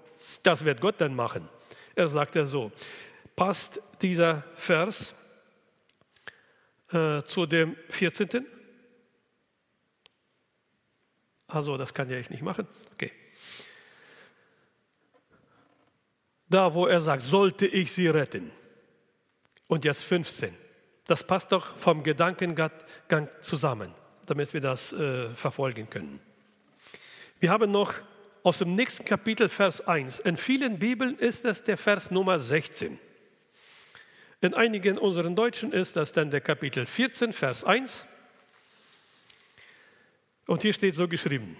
Das 0.43 0.63
wird 0.63 0.79
Gott 0.79 0.95
dann 0.99 1.15
machen. 1.15 1.49
Er 1.95 2.07
sagt 2.07 2.35
ja 2.35 2.45
so, 2.45 2.71
passt 3.35 3.81
dieser 4.01 4.43
Vers 4.55 5.13
äh, 6.91 7.21
zu 7.23 7.45
dem 7.45 7.75
14. 7.89 8.45
Also 11.47 11.77
das 11.77 11.93
kann 11.93 12.09
ja 12.09 12.17
ich 12.17 12.29
nicht 12.29 12.43
machen. 12.43 12.67
Okay. 12.93 13.11
Da, 16.49 16.73
wo 16.73 16.85
er 16.85 17.01
sagt, 17.01 17.21
sollte 17.21 17.67
ich 17.67 17.91
sie 17.91 18.07
retten. 18.07 18.51
Und 19.67 19.85
jetzt 19.85 20.03
15. 20.03 20.53
Das 21.05 21.25
passt 21.25 21.51
doch 21.51 21.77
vom 21.77 22.03
Gedankengang 22.03 23.29
zusammen, 23.41 23.93
damit 24.25 24.53
wir 24.53 24.61
das 24.61 24.93
äh, 24.93 25.29
verfolgen 25.35 25.89
können. 25.89 26.19
Wir 27.39 27.49
haben 27.49 27.71
noch 27.71 27.93
aus 28.43 28.59
dem 28.59 28.75
nächsten 28.75 29.05
Kapitel 29.05 29.49
Vers 29.49 29.85
1. 29.85 30.19
In 30.19 30.37
vielen 30.37 30.79
Bibeln 30.79 31.17
ist 31.17 31.45
es 31.45 31.63
der 31.63 31.77
Vers 31.77 32.11
Nummer 32.11 32.39
16. 32.39 32.97
In 34.39 34.53
einigen 34.53 34.97
unseren 34.97 35.35
Deutschen 35.35 35.73
ist 35.73 35.95
das 35.95 36.13
dann 36.13 36.29
der 36.29 36.41
Kapitel 36.41 36.85
14, 36.85 37.33
Vers 37.33 37.63
1. 37.63 38.05
Und 40.47 40.61
hier 40.61 40.73
steht 40.73 40.95
so 40.95 41.07
geschrieben, 41.07 41.57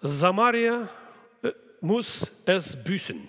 Samaria 0.00 0.88
äh, 1.42 1.52
muss 1.80 2.32
es 2.46 2.82
büßen, 2.82 3.28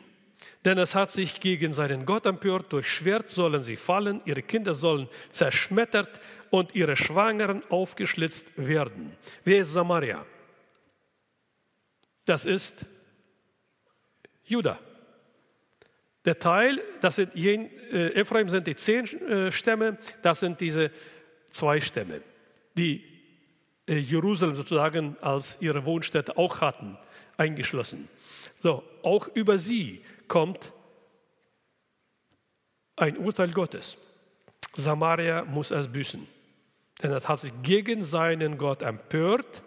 denn 0.64 0.78
es 0.78 0.96
hat 0.96 1.12
sich 1.12 1.40
gegen 1.40 1.74
seinen 1.74 2.06
Gott 2.06 2.26
empört, 2.26 2.72
durch 2.72 2.92
Schwert 2.92 3.30
sollen 3.30 3.62
sie 3.62 3.76
fallen, 3.76 4.22
ihre 4.26 4.42
Kinder 4.42 4.74
sollen 4.74 5.10
zerschmettert 5.32 6.22
und 6.50 6.74
ihre 6.76 6.96
Schwangeren 6.96 7.62
aufgeschlitzt 7.70 8.52
werden. 8.56 9.16
Wer 9.44 9.62
ist 9.62 9.74
Samaria? 9.74 10.26
Das 12.26 12.46
ist 12.46 12.86
Judah. 14.46 14.80
Der 16.24 16.40
Teil, 16.40 16.82
das 17.02 17.16
sind 17.16 17.36
äh, 17.36 18.14
Ephraim 18.14 18.50
sind 18.50 18.66
die 18.68 18.76
zehn 18.76 19.06
äh, 19.28 19.52
Stämme, 19.52 19.98
das 20.22 20.40
sind 20.40 20.62
diese 20.62 20.92
zwei 21.50 21.82
Stämme, 21.82 22.22
die 22.78 23.19
Jerusalem 23.98 24.56
sozusagen 24.56 25.18
als 25.22 25.58
ihre 25.62 25.86
Wohnstätte 25.86 26.38
auch 26.38 26.62
hatten, 26.62 26.98
eingeschlossen. 27.38 28.08
So, 28.60 28.84
auch 29.04 29.28
über 29.34 29.58
sie 29.58 30.04
kommt 30.28 30.74
ein 32.96 33.18
Urteil 33.18 33.52
Gottes. 33.52 33.98
Samaria 34.74 35.46
muss 35.46 35.72
es 35.72 35.88
büßen, 35.88 36.28
denn 37.02 37.12
er 37.12 37.24
hat 37.24 37.40
sich 37.40 37.54
gegen 37.64 38.04
seinen 38.04 38.58
Gott 38.58 38.82
empört 38.82 39.64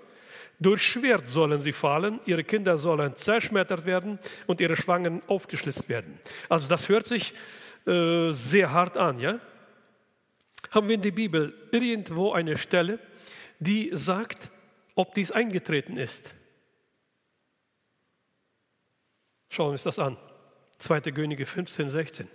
durch 0.62 0.86
Schwert 0.86 1.26
sollen 1.26 1.60
sie 1.60 1.72
fallen, 1.72 2.20
ihre 2.24 2.44
Kinder 2.44 2.78
sollen 2.78 3.16
zerschmettert 3.16 3.84
werden 3.84 4.20
und 4.46 4.60
ihre 4.60 4.76
Schwangen 4.76 5.20
aufgeschlitzt 5.26 5.88
werden. 5.88 6.20
Also 6.48 6.68
das 6.68 6.88
hört 6.88 7.08
sich 7.08 7.34
äh, 7.84 8.30
sehr 8.30 8.70
hart 8.70 8.96
an, 8.96 9.18
ja? 9.18 9.40
Haben 10.70 10.86
wir 10.86 10.94
in 10.94 11.02
der 11.02 11.10
Bibel 11.10 11.52
irgendwo 11.72 12.32
eine 12.32 12.56
Stelle, 12.56 13.00
die 13.62 13.90
sagt, 13.92 14.50
ob 14.94 15.14
dies 15.14 15.30
eingetreten 15.30 15.96
ist? 15.96 16.34
Schauen 19.48 19.68
wir 19.68 19.72
uns 19.72 19.82
das 19.82 19.98
an. 19.98 20.16
2. 20.78 21.00
Könige 21.12 21.46
15, 21.46 21.88
16. 21.88 22.28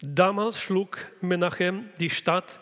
Damals 0.00 0.60
schlug 0.60 0.98
Menachem 1.20 1.88
die 1.98 2.10
Stadt 2.10 2.60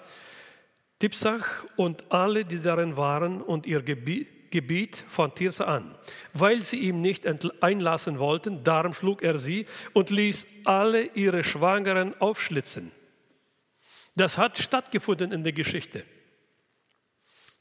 Tipsach 1.01 1.65
und 1.77 2.11
alle, 2.13 2.45
die 2.45 2.61
darin 2.61 2.97
waren, 2.97 3.43
und 3.43 3.67
ihr 3.67 3.83
Gebiet 3.83 5.05
von 5.09 5.35
Tirsa 5.35 5.65
an, 5.65 5.99
weil 6.33 6.63
sie 6.63 6.79
ihm 6.79 7.01
nicht 7.01 7.27
einlassen 7.63 8.19
wollten. 8.21 8.63
Darum 8.63 8.95
schlug 8.95 9.23
er 9.23 9.37
sie 9.37 9.67
und 9.93 10.11
ließ 10.11 10.47
alle 10.65 11.07
ihre 11.15 11.43
Schwangeren 11.43 12.19
aufschlitzen. 12.21 12.93
Das 14.15 14.39
hat 14.39 14.57
stattgefunden 14.57 15.33
in 15.33 15.43
der 15.43 15.53
Geschichte. 15.53 16.05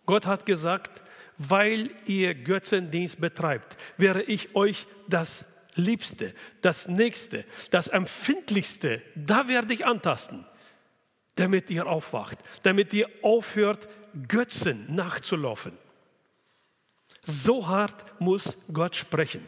Gott 0.06 0.26
hat 0.26 0.46
gesagt, 0.46 1.02
weil 1.38 1.90
ihr 2.06 2.36
Götzendienst 2.36 3.20
betreibt, 3.20 3.78
wäre 3.98 4.22
ich 4.24 4.56
euch 4.56 4.86
das 5.08 5.46
Liebste, 5.76 6.34
das 6.62 6.88
Nächste, 6.88 7.46
das 7.72 7.88
Empfindlichste, 7.88 9.02
da 9.16 9.48
werde 9.48 9.74
ich 9.74 9.86
antasten 9.86 10.46
damit 11.36 11.70
ihr 11.70 11.88
aufwacht, 11.88 12.38
damit 12.64 12.94
ihr 12.94 13.10
aufhört, 13.22 13.88
Götzen 14.28 14.94
nachzulaufen. 14.94 15.78
So 17.24 17.68
hart 17.68 18.20
muss 18.20 18.58
Gott 18.72 18.96
sprechen. 18.96 19.48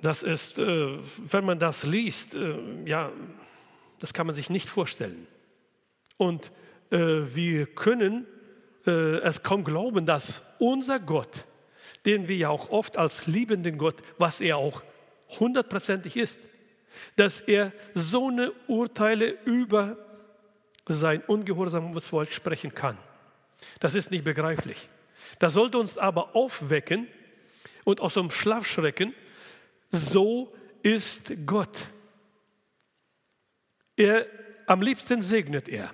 Das 0.00 0.22
ist, 0.22 0.58
äh, 0.58 0.98
wenn 1.18 1.44
man 1.44 1.58
das 1.58 1.82
liest, 1.82 2.34
äh, 2.34 2.56
ja, 2.86 3.12
das 3.98 4.14
kann 4.14 4.26
man 4.26 4.36
sich 4.36 4.48
nicht 4.48 4.68
vorstellen. 4.68 5.26
Und 6.16 6.52
wir 6.90 7.66
können 7.66 8.26
es 8.84 9.42
kaum 9.42 9.64
glauben, 9.64 10.06
dass 10.06 10.42
unser 10.58 10.98
Gott, 10.98 11.44
den 12.06 12.28
wir 12.28 12.36
ja 12.36 12.48
auch 12.48 12.70
oft 12.70 12.96
als 12.96 13.26
liebenden 13.26 13.76
Gott, 13.76 13.96
was 14.16 14.40
er 14.40 14.56
auch 14.56 14.82
hundertprozentig 15.38 16.16
ist, 16.16 16.40
dass 17.16 17.40
er 17.42 17.72
so 17.94 18.28
eine 18.28 18.52
Urteile 18.66 19.36
über 19.44 19.98
sein 20.86 21.22
ungehorsames 21.26 22.08
Volk 22.08 22.32
sprechen 22.32 22.74
kann. 22.74 22.96
Das 23.80 23.94
ist 23.94 24.10
nicht 24.10 24.24
begreiflich. 24.24 24.88
Das 25.38 25.52
sollte 25.52 25.78
uns 25.78 25.98
aber 25.98 26.34
aufwecken 26.34 27.08
und 27.84 28.00
aus 28.00 28.14
dem 28.14 28.30
Schlaf 28.30 28.66
schrecken. 28.66 29.14
So 29.90 30.54
ist 30.82 31.32
Gott. 31.44 31.76
Er, 33.96 34.26
am 34.66 34.80
liebsten 34.80 35.20
segnet 35.20 35.68
er. 35.68 35.92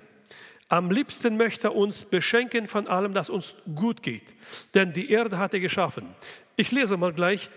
Am 0.67 0.89
liebsten 0.89 1.37
möchte 1.37 1.67
er 1.67 1.75
uns 1.75 2.05
beschenken 2.05 2.67
von 2.67 2.87
allem, 2.87 3.13
das 3.13 3.29
uns 3.29 3.53
gut 3.75 4.01
geht. 4.01 4.33
Denn 4.73 4.93
die 4.93 5.11
Erde 5.11 5.37
hat 5.37 5.53
er 5.53 5.59
geschaffen. 5.59 6.15
Ich 6.55 6.71
lese 6.71 6.97
mal 6.97 7.13
gleich, 7.13 7.49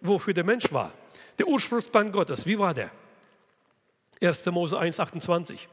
wofür 0.00 0.32
der 0.32 0.44
Mensch 0.44 0.72
war. 0.72 0.92
Der 1.38 1.48
Ursprungsplan 1.48 2.12
Gottes, 2.12 2.46
wie 2.46 2.58
war 2.58 2.74
der? 2.74 2.90
1. 4.20 4.46
Mose 4.46 4.78
1, 4.78 5.00
28. 5.00 5.68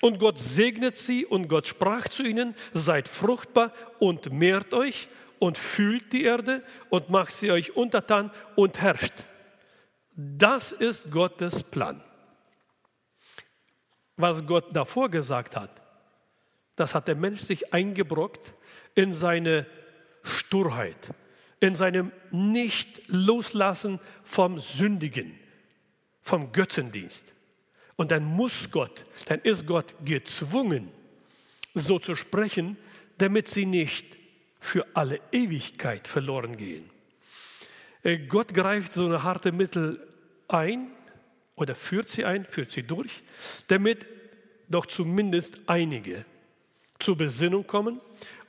Und 0.00 0.18
Gott 0.18 0.38
segnet 0.38 0.96
sie 0.96 1.26
und 1.26 1.48
Gott 1.48 1.66
sprach 1.66 2.08
zu 2.08 2.22
ihnen, 2.22 2.54
seid 2.72 3.06
fruchtbar 3.06 3.72
und 3.98 4.32
mehrt 4.32 4.72
euch 4.72 5.08
und 5.38 5.58
fühlt 5.58 6.12
die 6.12 6.24
Erde 6.24 6.62
und 6.88 7.10
macht 7.10 7.32
sie 7.32 7.50
euch 7.50 7.76
untertan 7.76 8.30
und 8.56 8.80
herrscht. 8.80 9.24
Das 10.16 10.72
ist 10.72 11.10
Gottes 11.10 11.62
Plan. 11.62 12.02
Was 14.16 14.46
Gott 14.46 14.74
davor 14.74 15.08
gesagt 15.08 15.56
hat, 15.56 15.79
das 16.80 16.94
hat 16.94 17.08
der 17.08 17.14
Mensch 17.14 17.42
sich 17.42 17.74
eingebrockt 17.74 18.54
in 18.94 19.12
seine 19.12 19.66
Sturheit, 20.22 21.10
in 21.60 21.74
seinem 21.74 22.10
Nicht-Loslassen 22.30 24.00
vom 24.24 24.58
Sündigen, 24.58 25.38
vom 26.22 26.52
Götzendienst. 26.52 27.34
Und 27.96 28.10
dann 28.10 28.24
muss 28.24 28.70
Gott, 28.70 29.04
dann 29.26 29.40
ist 29.40 29.66
Gott 29.66 29.94
gezwungen, 30.06 30.88
so 31.74 31.98
zu 31.98 32.16
sprechen, 32.16 32.78
damit 33.18 33.48
sie 33.48 33.66
nicht 33.66 34.16
für 34.58 34.86
alle 34.94 35.20
Ewigkeit 35.32 36.08
verloren 36.08 36.56
gehen. 36.56 36.88
Äh, 38.02 38.18
Gott 38.20 38.54
greift 38.54 38.94
so 38.94 39.04
eine 39.04 39.22
harte 39.22 39.52
Mittel 39.52 40.08
ein 40.48 40.90
oder 41.56 41.74
führt 41.74 42.08
sie 42.08 42.24
ein, 42.24 42.46
führt 42.46 42.72
sie 42.72 42.82
durch, 42.82 43.22
damit 43.68 44.06
doch 44.68 44.86
zumindest 44.86 45.60
einige 45.66 46.24
zur 47.00 47.16
Besinnung 47.16 47.66
kommen 47.66 48.00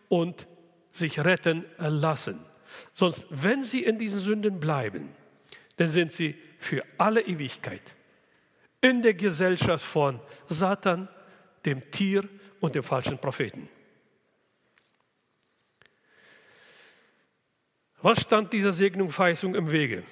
und 0.10 0.48
sich 0.92 1.20
retten 1.20 1.66
lassen. 1.78 2.40
Sonst, 2.94 3.26
wenn 3.30 3.64
sie 3.64 3.84
in 3.84 3.98
diesen 3.98 4.20
Sünden 4.20 4.60
bleiben, 4.60 5.10
dann 5.78 5.90
sind 5.90 6.14
sie 6.14 6.36
für 6.58 6.84
alle 6.98 7.22
Ewigkeit 7.22 7.82
in 8.82 9.02
der 9.02 9.14
Gesellschaft 9.14 9.86
von 9.86 10.20
Satan, 10.48 11.08
dem 11.66 11.92
Tier 11.92 12.28
und 12.60 12.76
dem 12.76 12.84
falschen 12.84 13.18
Propheten. 13.18 13.70
Was 18.02 18.22
stand 18.22 18.52
dieser 18.52 18.72
Segnung, 18.72 19.12
Verheißung 19.12 19.54
im 19.54 19.72
Wege? 19.72 20.04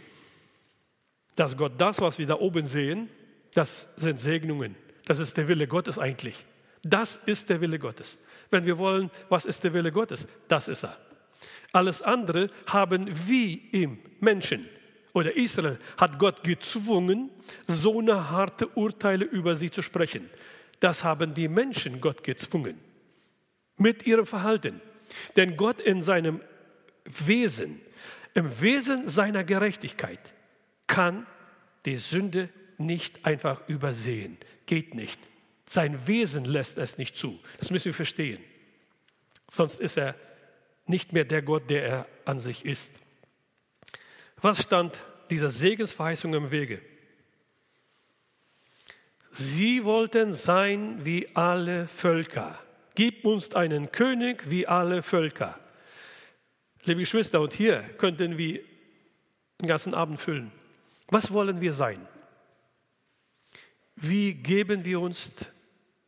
Dass 1.35 1.57
Gott 1.57 1.73
das, 1.77 1.99
was 2.01 2.19
wir 2.19 2.27
da 2.27 2.35
oben 2.35 2.65
sehen, 2.65 3.09
das 3.53 3.87
sind 3.95 4.19
Segnungen. 4.19 4.75
Das 5.05 5.17
ist 5.17 5.37
der 5.37 5.47
Wille 5.47 5.67
Gottes 5.67 5.97
eigentlich. 5.97 6.45
Das 6.83 7.17
ist 7.25 7.49
der 7.49 7.61
Wille 7.61 7.79
Gottes. 7.79 8.17
Wenn 8.49 8.65
wir 8.65 8.77
wollen, 8.77 9.11
was 9.29 9.45
ist 9.45 9.63
der 9.63 9.73
Wille 9.73 9.91
Gottes? 9.91 10.27
Das 10.47 10.67
ist 10.67 10.83
er. 10.83 10.97
Alles 11.71 12.01
andere 12.01 12.47
haben 12.67 13.09
wie 13.27 13.55
im 13.71 13.99
Menschen 14.19 14.67
oder 15.13 15.35
Israel 15.35 15.77
hat 15.97 16.19
Gott 16.19 16.43
gezwungen, 16.43 17.29
so 17.67 17.99
eine 17.99 18.29
harte 18.29 18.67
Urteile 18.69 19.25
über 19.25 19.55
sie 19.55 19.71
zu 19.71 19.81
sprechen. 19.81 20.29
Das 20.79 21.03
haben 21.03 21.33
die 21.33 21.47
Menschen 21.47 21.99
Gott 21.99 22.23
gezwungen 22.23 22.79
mit 23.77 24.05
ihrem 24.05 24.25
Verhalten. 24.25 24.81
Denn 25.35 25.57
Gott 25.57 25.81
in 25.81 26.01
seinem 26.01 26.41
Wesen, 27.05 27.81
im 28.33 28.61
Wesen 28.61 29.07
seiner 29.07 29.43
Gerechtigkeit, 29.43 30.33
kann 30.87 31.25
die 31.85 31.97
Sünde 31.97 32.49
nicht 32.77 33.25
einfach 33.25 33.67
übersehen. 33.67 34.37
Geht 34.65 34.93
nicht. 34.93 35.19
Sein 35.71 36.07
Wesen 36.07 36.45
lässt 36.45 36.79
es 36.79 36.97
nicht 36.97 37.15
zu. 37.15 37.39
Das 37.59 37.69
müssen 37.69 37.85
wir 37.85 37.93
verstehen. 37.93 38.43
Sonst 39.51 39.79
ist 39.79 39.97
er 39.97 40.15
nicht 40.87 41.13
mehr 41.13 41.25
der 41.25 41.43
Gott, 41.43 41.69
der 41.69 41.85
er 41.85 42.07
an 42.25 42.39
sich 42.39 42.65
ist. 42.65 42.91
Was 44.37 44.63
stand 44.63 45.03
dieser 45.29 45.51
Segensverheißung 45.51 46.33
im 46.33 46.49
Wege? 46.49 46.81
Sie 49.31 49.83
wollten 49.83 50.33
sein 50.33 51.05
wie 51.05 51.27
alle 51.35 51.87
Völker. 51.87 52.59
Gib 52.95 53.23
uns 53.23 53.53
einen 53.53 53.91
König 53.91 54.49
wie 54.49 54.65
alle 54.65 55.03
Völker. 55.03 55.59
Liebe 56.85 57.01
Geschwister, 57.01 57.41
und 57.41 57.53
hier 57.53 57.81
könnten 57.99 58.39
wir 58.39 58.63
den 59.61 59.67
ganzen 59.67 59.93
Abend 59.93 60.19
füllen. 60.19 60.51
Was 61.09 61.31
wollen 61.31 61.61
wir 61.61 61.73
sein? 61.73 62.07
Wie 63.95 64.33
geben 64.33 64.83
wir 64.83 64.99
uns? 64.99 65.35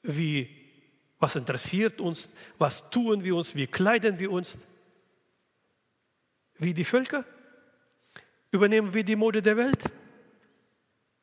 Wie, 0.04 0.50
was 1.20 1.36
interessiert 1.36 2.00
uns? 2.02 2.30
Was 2.58 2.90
tun 2.90 3.24
wir 3.24 3.36
uns? 3.36 3.56
Wie 3.56 3.68
kleiden 3.68 4.20
wir 4.20 4.32
uns? 4.32 4.58
Wie 6.58 6.74
die 6.74 6.86
Völker? 6.86 7.26
Übernehmen 8.52 8.94
wir 8.94 9.04
die 9.04 9.16
Mode 9.16 9.42
der 9.42 9.58
Welt? 9.58 9.84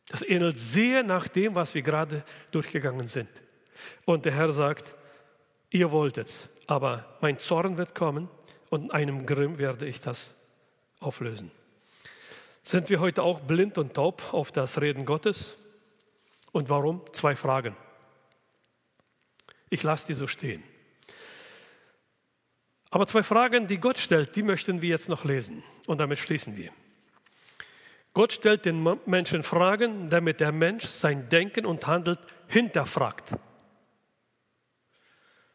Das 0.06 0.22
ähnelt 0.22 0.58
sehr 0.58 1.02
nach 1.02 1.28
dem, 1.28 1.54
was 1.54 1.74
wir 1.74 1.82
gerade 1.82 2.24
durchgegangen 2.50 3.06
sind. 3.06 3.28
Und 4.04 4.24
der 4.24 4.32
Herr 4.32 4.52
sagt, 4.52 4.94
ihr 5.70 5.90
wollt 5.90 6.18
es, 6.18 6.48
aber 6.66 7.16
mein 7.20 7.38
Zorn 7.38 7.76
wird 7.76 7.94
kommen 7.94 8.28
und 8.70 8.84
in 8.84 8.90
einem 8.90 9.26
Grimm 9.26 9.58
werde 9.58 9.86
ich 9.86 10.00
das 10.00 10.34
auflösen. 11.00 11.50
Sind 12.62 12.90
wir 12.90 13.00
heute 13.00 13.22
auch 13.22 13.40
blind 13.40 13.78
und 13.78 13.94
taub 13.94 14.32
auf 14.32 14.50
das 14.50 14.80
Reden 14.80 15.04
Gottes? 15.04 15.56
Und 16.52 16.68
warum? 16.68 17.02
Zwei 17.12 17.36
Fragen. 17.36 17.76
Ich 19.70 19.82
lasse 19.82 20.06
die 20.06 20.14
so 20.14 20.26
stehen. 20.26 20.62
Aber 22.90 23.06
zwei 23.06 23.22
Fragen, 23.22 23.66
die 23.66 23.78
Gott 23.78 23.98
stellt, 23.98 24.34
die 24.34 24.42
möchten 24.42 24.80
wir 24.80 24.88
jetzt 24.88 25.08
noch 25.08 25.24
lesen. 25.24 25.62
Und 25.86 25.98
damit 25.98 26.18
schließen 26.18 26.56
wir. 26.56 26.70
Gott 28.14 28.32
stellt 28.32 28.64
den 28.64 28.98
Menschen 29.06 29.42
Fragen, 29.42 30.08
damit 30.08 30.40
der 30.40 30.52
Mensch 30.52 30.86
sein 30.86 31.28
Denken 31.28 31.66
und 31.66 31.86
Handeln 31.86 32.18
hinterfragt. 32.48 33.32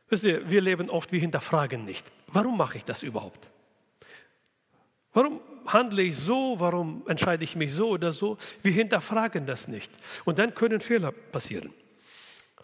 Wisst 0.10 0.24
ihr, 0.26 0.50
wir 0.50 0.62
leben 0.62 0.90
oft, 0.90 1.12
wir 1.12 1.20
hinterfragen 1.20 1.86
nicht. 1.86 2.12
Warum 2.28 2.56
mache 2.56 2.78
ich 2.78 2.86
das 2.86 3.02
überhaupt? 3.02 3.50
Warum 5.12 5.42
handle 5.66 6.04
ich 6.04 6.16
so? 6.16 6.60
Warum 6.60 7.04
entscheide 7.08 7.44
ich 7.44 7.56
mich 7.56 7.74
so 7.74 7.90
oder 7.90 8.14
so? 8.14 8.38
Wir 8.62 8.72
hinterfragen 8.72 9.46
das 9.46 9.68
nicht. 9.68 9.92
Und 10.24 10.40
dann 10.40 10.54
können 10.54 10.82
Fehler 10.82 11.12
passieren. 11.12 11.74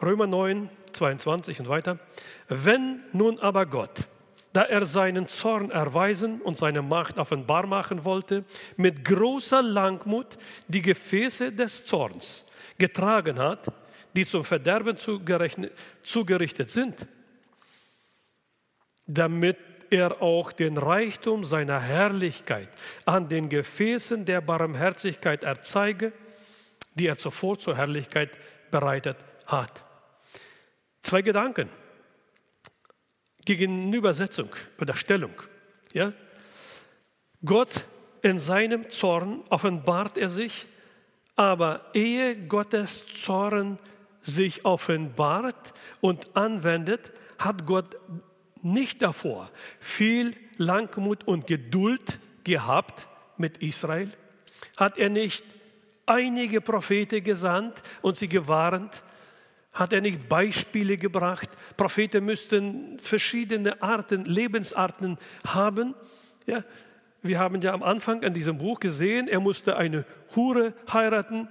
Römer 0.02 0.28
9, 0.28 0.70
22 0.94 1.60
und 1.60 1.70
weiter. 1.70 2.00
Wenn 2.48 3.02
nun 3.12 3.40
aber 3.40 3.66
Gott, 3.66 4.08
da 4.54 4.64
er 4.64 4.86
seinen 4.86 5.28
Zorn 5.28 5.72
erweisen 5.72 6.42
und 6.42 6.58
seine 6.58 6.82
Macht 6.82 7.20
offenbar 7.20 7.68
machen 7.68 8.04
wollte, 8.04 8.44
mit 8.78 9.06
großer 9.06 9.62
Langmut 9.62 10.38
die 10.68 10.82
Gefäße 10.82 11.52
des 11.52 11.86
Zorns 11.86 12.46
getragen 12.78 13.38
hat, 13.40 13.72
die 14.16 14.26
zum 14.26 14.44
Verderben 14.44 14.98
zugerichtet 16.04 16.70
sind, 16.72 17.06
damit 19.06 19.58
er 19.92 20.22
auch 20.22 20.52
den 20.52 20.78
Reichtum 20.78 21.44
seiner 21.44 21.80
Herrlichkeit 21.80 22.70
an 23.06 23.28
den 23.28 23.50
Gefäßen 23.50 24.26
der 24.26 24.42
Barmherzigkeit 24.42 25.44
erzeige, 25.44 26.14
die 26.96 27.08
er 27.08 27.18
zuvor 27.18 27.58
zur 27.60 27.76
Herrlichkeit 27.76 28.38
bereitet 28.72 29.18
hat. 29.46 29.84
Zwei 31.10 31.24
Gedanken. 31.24 31.70
Gegenübersetzung 33.44 34.50
oder 34.80 34.94
Stellung. 34.94 35.32
Ja? 35.92 36.14
Gott 37.44 37.88
in 38.22 38.38
seinem 38.38 38.92
Zorn 38.92 39.42
offenbart 39.50 40.20
er 40.20 40.30
sich, 40.30 40.68
aber 41.36 41.84
ehe 41.96 42.36
Gottes 42.46 43.06
Zorn 43.24 43.80
sich 44.22 44.66
offenbart 44.66 45.74
und 46.00 46.38
anwendet, 46.38 47.12
hat 47.40 47.66
Gott 47.66 47.96
nicht 48.62 49.02
davor 49.02 49.50
viel 49.80 50.36
Langmut 50.58 51.28
und 51.28 51.48
Geduld 51.48 52.20
gehabt 52.44 53.08
mit 53.36 53.58
Israel? 53.64 54.12
Hat 54.78 55.00
er 55.00 55.10
nicht 55.10 55.44
einige 56.06 56.62
Propheten 56.62 57.24
gesandt 57.24 57.82
und 58.04 58.16
sie 58.16 58.30
gewarnt? 58.30 59.02
Hat 59.80 59.94
er 59.94 60.02
nicht 60.02 60.28
Beispiele 60.28 60.98
gebracht? 60.98 61.50
Propheten 61.78 62.26
müssten 62.26 63.00
verschiedene 63.00 63.82
Arten, 63.82 64.26
Lebensarten 64.26 65.18
haben. 65.48 65.96
Ja, 66.46 66.66
wir 67.22 67.40
haben 67.40 67.62
ja 67.62 67.74
am 67.74 67.82
Anfang 67.82 68.22
in 68.22 68.34
diesem 68.34 68.58
Buch 68.58 68.82
gesehen, 68.82 69.30
er 69.30 69.40
musste 69.40 69.78
eine 69.78 70.04
Hure 70.36 70.74
heiraten, 70.92 71.48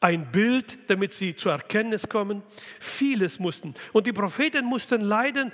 ein 0.00 0.30
Bild, 0.30 0.78
damit 0.90 1.14
sie 1.14 1.34
zur 1.34 1.52
Erkenntnis 1.52 2.06
kommen. 2.10 2.42
Vieles 2.78 3.38
mussten. 3.38 3.72
Und 3.94 4.06
die 4.06 4.12
Propheten 4.12 4.66
mussten 4.66 5.00
leiden 5.00 5.50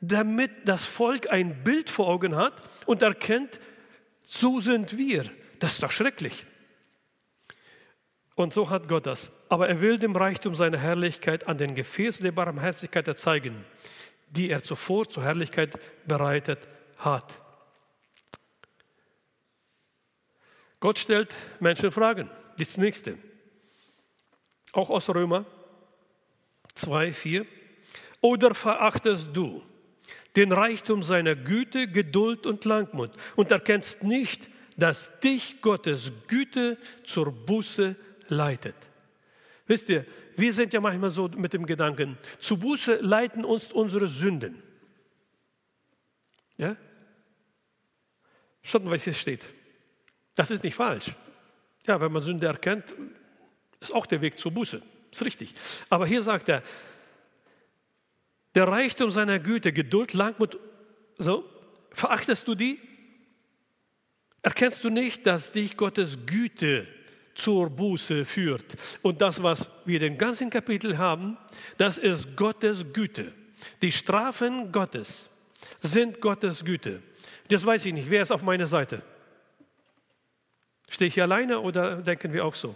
damit 0.00 0.50
das 0.64 0.84
Volk 0.84 1.30
ein 1.30 1.62
Bild 1.64 1.90
vor 1.90 2.08
Augen 2.08 2.36
hat 2.36 2.62
und 2.86 3.02
erkennt, 3.02 3.60
so 4.22 4.60
sind 4.60 4.96
wir. 4.96 5.24
Das 5.58 5.74
ist 5.74 5.82
doch 5.82 5.90
schrecklich. 5.90 6.46
Und 8.38 8.54
so 8.54 8.70
hat 8.70 8.88
Gott 8.88 9.04
das. 9.04 9.32
Aber 9.48 9.68
er 9.68 9.80
will 9.80 9.98
dem 9.98 10.14
Reichtum 10.14 10.54
seiner 10.54 10.78
Herrlichkeit 10.78 11.48
an 11.48 11.58
den 11.58 11.74
Gefäßen 11.74 12.22
der 12.22 12.30
Barmherzigkeit 12.30 13.08
erzeigen, 13.08 13.64
die 14.30 14.48
er 14.50 14.62
zuvor 14.62 15.08
zur 15.08 15.24
Herrlichkeit 15.24 15.76
bereitet 16.06 16.60
hat. 16.98 17.42
Gott 20.78 21.00
stellt 21.00 21.34
Menschen 21.58 21.90
Fragen. 21.90 22.30
Das 22.56 22.76
nächste. 22.76 23.18
Auch 24.72 24.90
aus 24.90 25.08
Römer 25.08 25.44
2, 26.76 27.12
4. 27.12 27.46
Oder 28.20 28.54
verachtest 28.54 29.30
du 29.32 29.64
den 30.36 30.52
Reichtum 30.52 31.02
seiner 31.02 31.34
Güte, 31.34 31.88
Geduld 31.88 32.46
und 32.46 32.64
Langmut 32.64 33.10
und 33.34 33.50
erkennst 33.50 34.04
nicht, 34.04 34.48
dass 34.76 35.18
dich 35.18 35.60
Gottes 35.60 36.12
Güte 36.28 36.78
zur 37.02 37.32
Buße 37.32 37.96
leitet. 38.28 38.76
Wisst 39.66 39.88
ihr, 39.88 40.06
wir 40.36 40.52
sind 40.52 40.72
ja 40.72 40.80
manchmal 40.80 41.10
so 41.10 41.28
mit 41.28 41.52
dem 41.52 41.66
Gedanken, 41.66 42.16
zu 42.38 42.56
Buße 42.56 42.96
leiten 42.96 43.44
uns 43.44 43.70
unsere 43.70 44.08
Sünden. 44.08 44.62
Ja? 46.56 46.76
Schaut 48.62 48.84
mal, 48.84 48.92
was 48.92 49.04
hier 49.04 49.12
steht. 49.12 49.44
Das 50.34 50.50
ist 50.50 50.64
nicht 50.64 50.74
falsch. 50.74 51.12
Ja, 51.86 52.00
wenn 52.00 52.12
man 52.12 52.22
Sünde 52.22 52.46
erkennt, 52.46 52.94
ist 53.80 53.94
auch 53.94 54.06
der 54.06 54.20
Weg 54.20 54.38
zur 54.38 54.52
Buße. 54.52 54.82
Ist 55.10 55.24
richtig. 55.24 55.54
Aber 55.88 56.06
hier 56.06 56.22
sagt 56.22 56.48
er, 56.48 56.62
der 58.54 58.68
Reichtum 58.68 59.10
seiner 59.10 59.38
Güte, 59.38 59.72
Geduld, 59.72 60.14
Langmut, 60.14 60.58
so, 61.16 61.48
verachtest 61.90 62.48
du 62.48 62.54
die? 62.54 62.80
Erkennst 64.42 64.82
du 64.84 64.90
nicht, 64.90 65.26
dass 65.26 65.52
dich 65.52 65.76
Gottes 65.76 66.26
Güte 66.26 66.86
zur 67.38 67.70
Buße 67.70 68.24
führt? 68.24 68.76
Und 69.02 69.20
das, 69.22 69.42
was 69.42 69.70
wir 69.86 69.98
den 69.98 70.18
ganzen 70.18 70.50
Kapitel 70.50 70.98
haben, 70.98 71.38
das 71.78 71.96
ist 71.96 72.36
Gottes 72.36 72.92
Güte. 72.92 73.32
Die 73.80 73.92
Strafen 73.92 74.70
Gottes 74.70 75.28
sind 75.80 76.20
Gottes 76.20 76.64
Güte. 76.64 77.02
Das 77.48 77.64
weiß 77.64 77.86
ich 77.86 77.94
nicht. 77.94 78.10
Wer 78.10 78.22
ist 78.22 78.30
auf 78.30 78.42
meiner 78.42 78.66
Seite? 78.66 79.02
Stehe 80.88 81.08
ich 81.08 81.14
hier 81.14 81.24
alleine 81.24 81.60
oder 81.60 81.96
denken 81.96 82.32
wir 82.32 82.44
auch 82.44 82.54
so? 82.54 82.74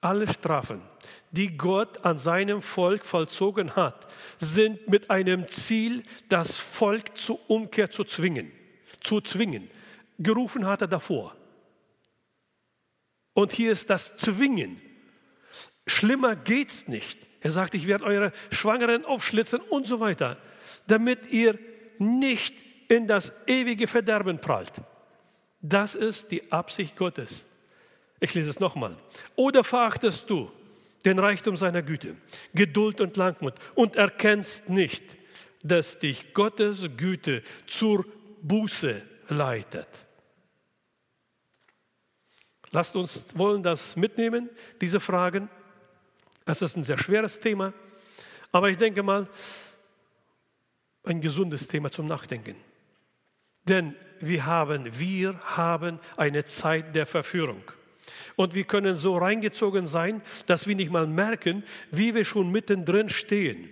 Alle 0.00 0.28
Strafen, 0.28 0.82
die 1.30 1.56
Gott 1.56 2.04
an 2.04 2.18
seinem 2.18 2.62
Volk 2.62 3.04
vollzogen 3.04 3.74
hat, 3.74 4.06
sind 4.38 4.88
mit 4.88 5.10
einem 5.10 5.48
Ziel, 5.48 6.02
das 6.28 6.58
Volk 6.58 7.16
zur 7.16 7.38
Umkehr 7.50 7.90
zu 7.90 8.04
zwingen. 8.04 8.52
Zu 9.00 9.20
zwingen. 9.20 9.70
Gerufen 10.18 10.66
hat 10.66 10.82
er 10.82 10.88
davor. 10.88 11.36
Und 13.34 13.52
hier 13.52 13.72
ist 13.72 13.90
das 13.90 14.16
Zwingen. 14.16 14.80
Schlimmer 15.86 16.36
geht's 16.36 16.88
nicht. 16.88 17.28
Er 17.40 17.52
sagt, 17.52 17.74
ich 17.74 17.86
werde 17.86 18.04
eure 18.04 18.32
Schwangeren 18.50 19.04
aufschlitzen 19.04 19.60
und 19.60 19.86
so 19.86 20.00
weiter, 20.00 20.38
damit 20.86 21.26
ihr 21.30 21.58
nicht 21.98 22.54
in 22.88 23.06
das 23.06 23.32
ewige 23.46 23.86
Verderben 23.86 24.40
prallt. 24.40 24.72
Das 25.60 25.94
ist 25.94 26.30
die 26.30 26.50
Absicht 26.50 26.96
Gottes. 26.96 27.44
Ich 28.20 28.34
lese 28.34 28.50
es 28.50 28.60
nochmal. 28.60 28.96
Oder 29.34 29.64
verachtest 29.64 30.30
du 30.30 30.50
den 31.04 31.18
Reichtum 31.18 31.56
seiner 31.56 31.82
Güte, 31.82 32.16
Geduld 32.54 33.00
und 33.00 33.16
Langmut 33.16 33.54
und 33.74 33.96
erkennst 33.96 34.68
nicht, 34.68 35.04
dass 35.62 35.98
dich 35.98 36.32
Gottes 36.32 36.88
Güte 36.96 37.42
zur 37.66 38.04
Buße 38.42 39.02
leitet. 39.28 40.05
Lasst 42.72 42.96
uns 42.96 43.36
wollen 43.36 43.62
das 43.62 43.96
mitnehmen, 43.96 44.50
diese 44.80 45.00
Fragen. 45.00 45.48
Es 46.44 46.62
ist 46.62 46.76
ein 46.76 46.84
sehr 46.84 46.98
schweres 46.98 47.40
Thema, 47.40 47.72
aber 48.52 48.70
ich 48.70 48.76
denke 48.76 49.02
mal, 49.02 49.28
ein 51.04 51.20
gesundes 51.20 51.66
Thema 51.68 51.90
zum 51.90 52.06
Nachdenken. 52.06 52.56
Denn 53.64 53.94
wir 54.20 54.46
haben, 54.46 54.98
wir 54.98 55.38
haben 55.44 55.98
eine 56.16 56.44
Zeit 56.44 56.94
der 56.94 57.06
Verführung. 57.06 57.62
Und 58.34 58.54
wir 58.54 58.64
können 58.64 58.96
so 58.96 59.16
reingezogen 59.16 59.86
sein, 59.86 60.20
dass 60.46 60.66
wir 60.66 60.76
nicht 60.76 60.90
mal 60.90 61.06
merken, 61.06 61.64
wie 61.90 62.14
wir 62.14 62.24
schon 62.24 62.50
mittendrin 62.50 63.08
stehen. 63.08 63.70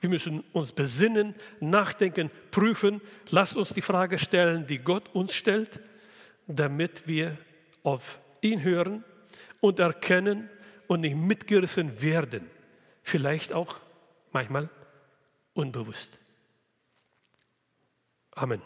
Wir 0.00 0.08
müssen 0.10 0.44
uns 0.52 0.72
besinnen, 0.72 1.34
nachdenken, 1.58 2.30
prüfen. 2.50 3.00
Lasst 3.30 3.56
uns 3.56 3.70
die 3.70 3.82
Frage 3.82 4.18
stellen, 4.18 4.66
die 4.66 4.78
Gott 4.78 5.08
uns 5.14 5.34
stellt, 5.34 5.80
damit 6.46 7.08
wir 7.08 7.36
auf 7.88 8.20
ihn 8.42 8.62
hören 8.62 9.04
und 9.60 9.78
erkennen 9.78 10.50
und 10.86 11.00
nicht 11.00 11.16
mitgerissen 11.16 12.02
werden. 12.02 12.50
Vielleicht 13.02 13.52
auch 13.52 13.76
manchmal 14.32 14.68
unbewusst. 15.54 16.18
Amen. 18.32 18.62